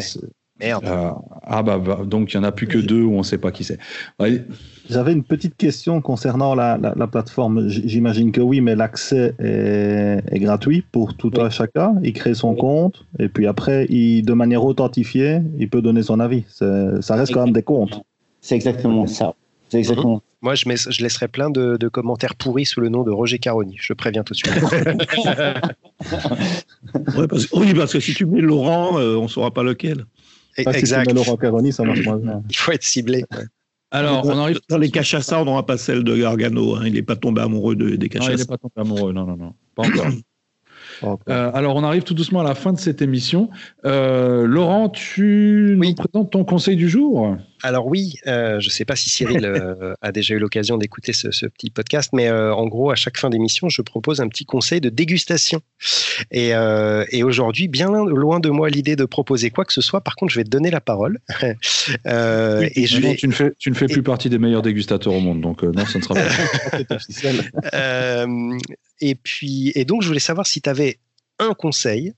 Merde. 0.60 0.84
Euh, 0.86 1.10
ah 1.44 1.62
bah, 1.62 1.78
bah, 1.78 2.00
donc 2.04 2.32
il 2.32 2.36
y 2.36 2.40
en 2.40 2.44
a 2.44 2.52
plus 2.52 2.66
que 2.66 2.78
deux 2.78 3.02
où 3.02 3.14
on 3.14 3.22
sait 3.22 3.38
pas 3.38 3.52
qui 3.52 3.64
c'est. 3.64 3.78
Ouais. 4.18 4.44
J'avais 4.90 5.12
une 5.12 5.22
petite 5.22 5.56
question 5.56 6.00
concernant 6.00 6.54
la, 6.54 6.78
la, 6.78 6.94
la 6.96 7.06
plateforme. 7.06 7.68
J'imagine 7.68 8.32
que 8.32 8.40
oui, 8.40 8.60
mais 8.60 8.74
l'accès 8.74 9.34
est, 9.38 10.22
est, 10.30 10.38
gratuit 10.40 10.82
pour 10.90 11.14
tout 11.14 11.30
oui. 11.34 11.42
un 11.42 11.50
chacun. 11.50 11.94
Il 12.02 12.12
crée 12.12 12.34
son 12.34 12.52
oui. 12.52 12.58
compte 12.58 13.06
et 13.18 13.28
puis 13.28 13.46
après, 13.46 13.86
il, 13.88 14.22
de 14.22 14.32
manière 14.32 14.64
authentifiée, 14.64 15.40
il 15.58 15.68
peut 15.68 15.82
donner 15.82 16.02
son 16.02 16.18
avis. 16.20 16.44
Ça 16.48 17.14
reste 17.14 17.32
quand 17.32 17.44
même 17.44 17.54
des 17.54 17.62
comptes. 17.62 18.02
C'est 18.40 18.54
exactement 18.54 19.06
ça. 19.06 19.34
C'est 19.68 19.78
exactement. 19.78 20.16
Mmh. 20.16 20.20
Moi, 20.40 20.54
je, 20.54 20.68
mets, 20.68 20.76
je, 20.76 21.02
laisserai 21.02 21.26
plein 21.26 21.50
de, 21.50 21.76
de, 21.76 21.88
commentaires 21.88 22.36
pourris 22.36 22.64
sous 22.64 22.80
le 22.80 22.88
nom 22.88 23.02
de 23.02 23.10
Roger 23.10 23.40
Caroni. 23.40 23.76
Je 23.78 23.92
préviens 23.92 24.22
tout 24.22 24.34
de 24.34 24.38
suite. 24.38 24.54
ouais, 27.16 27.26
parce, 27.28 27.50
oui, 27.52 27.74
parce 27.74 27.92
que 27.92 27.98
si 27.98 28.14
tu 28.14 28.24
mets 28.24 28.40
Laurent, 28.40 28.98
euh, 28.98 29.16
on 29.16 29.24
ne 29.24 29.28
saura 29.28 29.50
pas 29.50 29.64
lequel. 29.64 30.04
Pas 30.64 30.72
exact. 30.72 31.16
Si 31.16 31.36
Caroni, 31.38 31.72
ça 31.72 31.84
marche 31.84 32.04
moins 32.04 32.18
bien. 32.18 32.42
Il 32.50 32.56
faut 32.56 32.72
être 32.72 32.84
ciblé. 32.84 33.24
Alors, 33.90 34.26
on 34.26 34.38
arrive 34.38 34.60
dans 34.68 34.78
les 34.78 34.90
cachassas, 34.90 35.40
on 35.40 35.46
n'aura 35.46 35.64
pas 35.64 35.78
celle 35.78 36.04
de 36.04 36.16
Gargano. 36.16 36.76
Hein. 36.76 36.82
Il 36.86 36.92
n'est 36.92 37.02
pas 37.02 37.16
tombé 37.16 37.40
amoureux 37.40 37.74
de, 37.74 37.96
des 37.96 38.08
cachassas. 38.08 38.30
Non, 38.30 38.36
il 38.36 38.40
n'est 38.40 38.46
pas 38.46 38.58
tombé 38.58 38.74
amoureux. 38.76 39.12
Non, 39.12 39.26
non, 39.26 39.36
non. 39.36 39.54
Pas 39.74 39.86
encore. 39.86 40.06
Euh, 41.28 41.50
alors, 41.54 41.76
on 41.76 41.84
arrive 41.84 42.02
tout 42.02 42.14
doucement 42.14 42.40
à 42.40 42.44
la 42.44 42.54
fin 42.54 42.72
de 42.72 42.78
cette 42.78 43.02
émission. 43.02 43.50
Euh, 43.84 44.46
Laurent, 44.46 44.88
tu 44.88 45.76
oui. 45.78 45.90
nous 45.90 45.94
présentes 45.94 46.32
ton 46.32 46.44
conseil 46.44 46.76
du 46.76 46.88
jour? 46.88 47.36
Alors 47.62 47.86
oui, 47.86 48.14
euh, 48.26 48.60
je 48.60 48.66
ne 48.66 48.70
sais 48.70 48.84
pas 48.84 48.96
si 48.96 49.08
Cyril 49.08 49.44
euh, 49.44 49.94
a 50.02 50.12
déjà 50.12 50.34
eu 50.34 50.38
l'occasion 50.38 50.76
d'écouter 50.76 51.12
ce, 51.12 51.30
ce, 51.30 51.46
petit 51.46 51.70
podcast, 51.70 52.10
mais 52.12 52.28
euh, 52.28 52.54
en 52.54 52.66
gros, 52.66 52.90
à 52.90 52.94
chaque 52.94 53.18
fin 53.18 53.30
d'émission, 53.30 53.68
je 53.68 53.82
propose 53.82 54.20
un 54.20 54.28
petit 54.28 54.44
conseil 54.44 54.80
de 54.80 54.88
dégustation. 54.88 55.60
Et, 56.30 56.54
euh, 56.54 57.04
et 57.10 57.22
aujourd'hui, 57.22 57.68
bien 57.68 57.90
loin 57.90 58.40
de 58.40 58.50
moi 58.50 58.68
l'idée 58.68 58.96
de 58.96 59.04
proposer 59.04 59.50
quoi 59.50 59.64
que 59.64 59.72
ce 59.72 59.80
soit, 59.80 60.00
par 60.00 60.16
contre, 60.16 60.32
je 60.32 60.38
vais 60.38 60.44
te 60.44 60.50
donner 60.50 60.70
la 60.70 60.80
parole. 60.80 61.18
Euh, 62.06 62.60
oui, 62.60 62.70
et 62.74 62.86
je 62.86 63.00
vais... 63.00 63.16
tu, 63.16 63.28
ne 63.28 63.32
fais, 63.32 63.52
tu 63.58 63.70
ne 63.70 63.74
fais 63.74 63.86
plus 63.86 64.00
et... 64.00 64.02
partie 64.02 64.28
des 64.28 64.38
meilleurs 64.38 64.62
dégustateurs 64.62 65.12
au 65.12 65.20
monde, 65.20 65.40
donc 65.40 65.62
non, 65.62 65.86
ça 65.86 65.98
ne 65.98 66.04
sera 66.04 66.14
pas 66.14 66.94
officiel. 66.94 67.50
et 69.00 69.14
puis, 69.14 69.72
et 69.74 69.84
donc, 69.84 70.02
je 70.02 70.08
voulais 70.08 70.20
savoir 70.20 70.46
si 70.46 70.60
tu 70.60 70.68
avais 70.68 70.98
un 71.38 71.54
conseil 71.54 72.12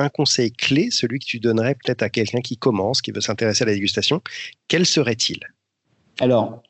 un 0.00 0.08
conseil 0.08 0.52
clé, 0.52 0.90
celui 0.90 1.18
que 1.18 1.26
tu 1.26 1.38
donnerais 1.40 1.74
peut-être 1.74 2.02
à 2.02 2.08
quelqu'un 2.08 2.40
qui 2.40 2.56
commence, 2.56 3.02
qui 3.02 3.12
veut 3.12 3.20
s'intéresser 3.20 3.64
à 3.64 3.66
la 3.66 3.74
dégustation, 3.74 4.20
quel 4.68 4.86
serait-il? 4.86 5.40
Alors, 6.20 6.62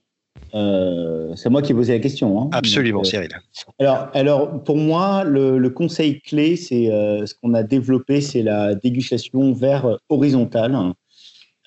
euh, 0.55 1.35
c'est 1.37 1.51
moi 1.51 1.63
qui 1.63 1.73
ai 1.73 1.75
posé 1.75 1.93
la 1.93 1.99
question. 1.99 2.41
Hein. 2.41 2.51
Absolument, 2.53 3.01
Donc, 3.01 3.07
euh, 3.07 3.11
Cyril. 3.11 3.31
Alors, 3.79 4.09
alors, 4.15 4.65
pour 4.65 4.77
moi, 4.77 5.25
le, 5.25 5.59
le 5.59 5.71
conseil 5.71 6.21
clé, 6.21 6.57
c'est 6.57 6.91
euh, 6.91 7.27
ce 7.27 7.35
qu'on 7.35 7.55
a 7.55 7.63
développé, 7.63 8.21
c'est 8.21 8.43
la 8.43 8.75
dégustation 8.75 9.53
vers 9.53 9.99
horizontale. 10.09 10.75
Hein. 10.75 10.95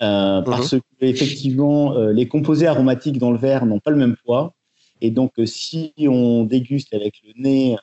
-hmm. 0.00 0.44
Parce 0.44 0.74
qu'effectivement, 0.98 1.94
les 2.18 2.26
composés 2.26 2.66
aromatiques 2.66 3.18
dans 3.18 3.30
le 3.30 3.38
verre 3.38 3.66
n'ont 3.66 3.78
pas 3.86 3.92
le 3.92 3.98
même 4.04 4.16
poids. 4.24 4.54
Et 5.00 5.10
donc, 5.10 5.32
si 5.46 5.92
on 5.98 6.44
déguste 6.44 6.92
avec 6.94 7.14
le 7.24 7.32
nez, 7.36 7.76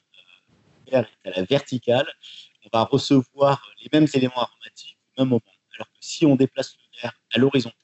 est 0.91 0.95
à 0.95 1.05
la 1.35 1.43
verticale, 1.43 2.07
on 2.71 2.77
va 2.77 2.83
recevoir 2.85 3.61
les 3.81 3.89
mêmes 3.91 4.07
éléments 4.13 4.37
aromatiques 4.37 4.97
au 5.17 5.21
même 5.21 5.29
moment. 5.29 5.41
Alors 5.75 5.87
que 5.87 5.97
si 5.99 6.25
on 6.25 6.35
déplace 6.35 6.75
le 6.75 7.01
verre 7.01 7.13
à 7.33 7.39
l'horizontale, 7.39 7.75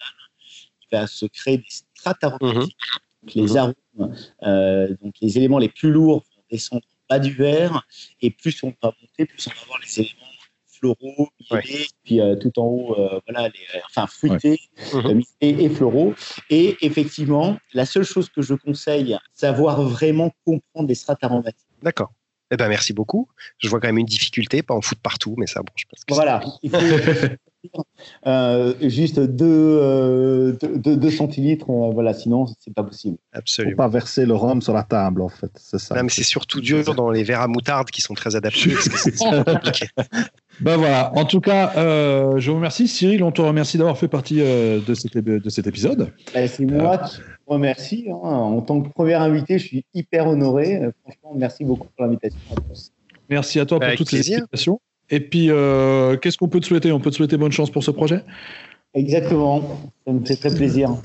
il 0.81 0.97
va 0.97 1.07
se 1.07 1.25
créer 1.25 1.57
des 1.57 1.65
strates 1.69 2.23
aromatiques. 2.23 2.77
Mmh. 2.77 3.23
Donc 3.23 3.33
les 3.35 3.53
mmh. 3.53 3.57
arômes, 3.57 4.15
euh, 4.43 4.95
donc 5.01 5.15
les 5.21 5.37
éléments 5.37 5.57
les 5.57 5.69
plus 5.69 5.91
lourds 5.91 6.23
vont 6.35 6.43
descendre 6.51 6.83
en 6.85 7.15
bas 7.15 7.19
du 7.19 7.33
verre, 7.33 7.85
et 8.21 8.29
plus 8.29 8.61
on 8.63 8.73
va 8.81 8.93
monter, 9.01 9.25
plus 9.25 9.47
on 9.47 9.51
va 9.51 9.61
avoir 9.63 9.79
les 9.79 9.99
éléments 9.99 10.25
floraux, 10.67 11.29
ouais. 11.51 11.63
puis 12.03 12.19
euh, 12.19 12.35
tout 12.35 12.59
en 12.59 12.65
haut, 12.65 12.99
euh, 12.99 13.19
voilà, 13.27 13.47
les, 13.49 13.81
enfin 13.85 14.07
fruités, 14.07 14.59
ouais. 14.93 15.21
et, 15.41 15.49
et, 15.65 15.69
floraux. 15.69 16.13
Et 16.49 16.77
effectivement, 16.81 17.57
la 17.73 17.85
seule 17.85 18.03
chose 18.03 18.29
que 18.29 18.41
je 18.41 18.53
conseille, 18.53 19.17
savoir 19.31 19.81
vraiment 19.81 20.31
comprendre 20.43 20.89
les 20.89 20.95
strates 20.95 21.23
aromatiques. 21.23 21.65
D'accord. 21.81 22.11
Eh 22.51 22.57
ben, 22.57 22.67
merci 22.69 22.93
beaucoup. 22.93 23.27
Je 23.57 23.67
vois 23.69 23.79
quand 23.79 23.87
même 23.87 23.97
une 23.97 24.05
difficulté, 24.05 24.61
pas 24.61 24.75
en 24.75 24.81
foot 24.81 24.99
partout, 25.01 25.35
mais 25.37 25.47
ça, 25.47 25.61
bon, 25.61 25.71
je 25.75 25.85
pense 25.89 26.03
que 26.05 26.13
Voilà. 26.13 26.41
Il 26.61 26.69
faut 26.69 26.77
euh, 28.27 28.73
juste 28.81 29.19
deux, 29.19 29.45
euh, 29.81 30.51
deux, 30.61 30.95
deux 30.95 31.09
centilitres, 31.11 31.69
euh, 31.69 31.89
voilà, 31.91 32.13
sinon, 32.13 32.45
c'est 32.59 32.73
pas 32.73 32.83
possible. 32.83 33.17
Faut 33.33 33.39
Absolument. 33.39 33.75
pas 33.77 33.87
verser 33.87 34.25
le 34.27 34.35
rhum 34.35 34.61
sur 34.61 34.73
la 34.73 34.83
table, 34.83 35.21
en 35.23 35.29
fait. 35.29 35.49
C'est 35.55 35.79
ça. 35.79 35.95
Non, 35.95 36.03
mais 36.03 36.09
c'est 36.09 36.23
surtout 36.23 36.61
dur 36.61 36.93
dans 36.93 37.09
les 37.09 37.23
verres 37.23 37.41
à 37.41 37.47
moutarde 37.47 37.89
qui 37.89 38.01
sont 38.01 38.13
très 38.13 38.35
adaptés. 38.35 38.73
parce 38.73 38.89
que 38.89 38.97
c'est 38.97 39.17
c'est 39.17 39.43
compliqué. 39.43 39.87
Ben 40.61 40.77
voilà, 40.77 41.11
en 41.17 41.25
tout 41.25 41.41
cas, 41.41 41.73
euh, 41.75 42.39
je 42.39 42.49
vous 42.49 42.55
remercie. 42.55 42.87
Cyril, 42.87 43.23
on 43.23 43.31
te 43.33 43.41
remercie 43.41 43.77
d'avoir 43.77 43.97
fait 43.97 44.07
partie 44.07 44.39
euh, 44.39 44.79
de, 44.79 44.93
cet, 44.93 45.13
é- 45.17 45.21
de 45.21 45.49
cet 45.49 45.67
épisode. 45.67 46.13
Ben, 46.33 46.47
c'est 46.47 46.63
moi 46.65 46.97
qui 46.99 47.17
remercie. 47.47 48.05
hein. 48.09 48.13
En 48.15 48.61
tant 48.61 48.81
que 48.81 48.89
premier 48.89 49.13
invité, 49.15 49.57
je 49.59 49.65
suis 49.67 49.85
hyper 49.93 50.27
honoré. 50.27 50.77
Euh, 50.77 50.91
Franchement, 51.03 51.33
merci 51.35 51.63
beaucoup 51.63 51.87
pour 51.95 52.05
l'invitation 52.05 52.39
à 52.51 52.55
tous. 52.61 52.91
Merci 53.29 53.59
à 53.59 53.65
toi 53.65 53.79
pour 53.79 53.85
Avec 53.87 53.97
toutes 53.97 54.09
ces 54.09 54.17
plaisir. 54.17 54.37
explications. 54.39 54.79
Et 55.09 55.19
puis, 55.19 55.51
euh, 55.51 56.17
qu'est-ce 56.17 56.37
qu'on 56.37 56.47
peut 56.47 56.59
te 56.59 56.65
souhaiter? 56.65 56.91
On 56.91 56.99
peut 56.99 57.11
te 57.11 57.15
souhaiter 57.15 57.37
bonne 57.37 57.51
chance 57.51 57.69
pour 57.69 57.83
ce 57.83 57.91
projet? 57.91 58.21
Exactement. 58.93 59.61
Ça 60.05 60.13
me 60.13 60.25
fait 60.25 60.35
très 60.35 60.53
plaisir. 60.55 60.95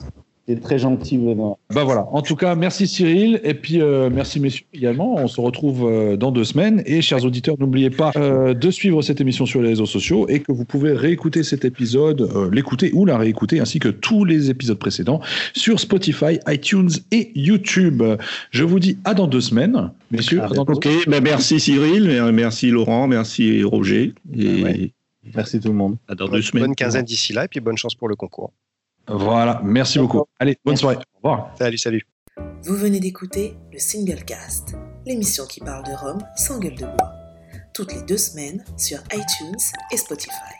C'est 0.48 0.60
très 0.60 0.78
gentil, 0.78 1.16
Benoît. 1.16 1.58
Ben 1.72 1.84
voilà, 1.84 2.06
en 2.10 2.22
tout 2.22 2.34
cas, 2.34 2.56
merci 2.56 2.88
Cyril. 2.88 3.40
Et 3.44 3.54
puis, 3.54 3.80
euh, 3.80 4.10
merci 4.12 4.40
messieurs 4.40 4.64
également. 4.74 5.14
On 5.14 5.28
se 5.28 5.40
retrouve 5.40 5.84
euh, 5.88 6.16
dans 6.16 6.32
deux 6.32 6.42
semaines. 6.44 6.82
Et 6.86 7.02
chers 7.02 7.24
auditeurs, 7.24 7.54
n'oubliez 7.60 7.90
pas 7.90 8.10
euh, 8.16 8.52
de 8.52 8.70
suivre 8.70 9.00
cette 9.02 9.20
émission 9.20 9.46
sur 9.46 9.62
les 9.62 9.68
réseaux 9.68 9.86
sociaux 9.86 10.26
et 10.28 10.40
que 10.40 10.50
vous 10.50 10.64
pouvez 10.64 10.92
réécouter 10.92 11.44
cet 11.44 11.64
épisode, 11.64 12.22
euh, 12.22 12.50
l'écouter 12.50 12.90
ou 12.94 13.04
la 13.04 13.16
réécouter, 13.16 13.60
ainsi 13.60 13.78
que 13.78 13.88
tous 13.88 14.24
les 14.24 14.50
épisodes 14.50 14.78
précédents 14.78 15.20
sur 15.54 15.78
Spotify, 15.78 16.38
iTunes 16.48 16.90
et 17.12 17.30
YouTube. 17.36 18.02
Je 18.50 18.64
vous 18.64 18.80
dis 18.80 18.98
à 19.04 19.14
dans 19.14 19.28
deux 19.28 19.40
semaines, 19.40 19.92
messieurs. 20.10 20.40
À 20.40 20.46
à 20.46 20.48
dans 20.48 20.64
deux 20.64 20.72
Ok, 20.72 20.88
ben 21.06 21.22
merci 21.22 21.60
Cyril, 21.60 22.08
euh, 22.10 22.32
merci 22.32 22.70
Laurent, 22.70 23.06
merci 23.06 23.62
Roger. 23.62 24.14
Et 24.36 24.62
Ouais. 24.62 24.92
Merci 25.34 25.60
tout 25.60 25.68
le 25.68 25.74
monde. 25.74 25.96
à 26.08 26.14
dans 26.14 26.28
deux 26.28 26.42
semaines. 26.42 26.64
bonne 26.64 26.74
quinzaine 26.74 27.04
d'ici 27.04 27.32
là, 27.32 27.44
et 27.44 27.48
puis 27.48 27.60
bonne 27.60 27.76
chance 27.76 27.94
pour 27.94 28.08
le 28.08 28.16
concours. 28.16 28.52
Voilà, 29.12 29.60
merci 29.64 29.98
beaucoup. 29.98 30.24
Allez, 30.38 30.56
bonne 30.64 30.72
Merci. 30.72 30.82
soirée. 30.82 30.96
Au 31.22 31.28
revoir. 31.28 31.52
Salut, 31.58 31.78
salut. 31.78 32.02
Vous 32.62 32.76
venez 32.76 33.00
d'écouter 33.00 33.56
le 33.72 33.78
Single 33.78 34.24
Cast, 34.24 34.76
l'émission 35.04 35.46
qui 35.46 35.60
parle 35.60 35.84
de 35.84 35.92
Rome 35.92 36.22
sans 36.36 36.58
gueule 36.60 36.76
de 36.76 36.84
bois, 36.84 37.12
toutes 37.74 37.92
les 37.92 38.02
deux 38.02 38.16
semaines 38.18 38.64
sur 38.76 38.98
iTunes 39.12 39.58
et 39.92 39.96
Spotify. 39.96 40.59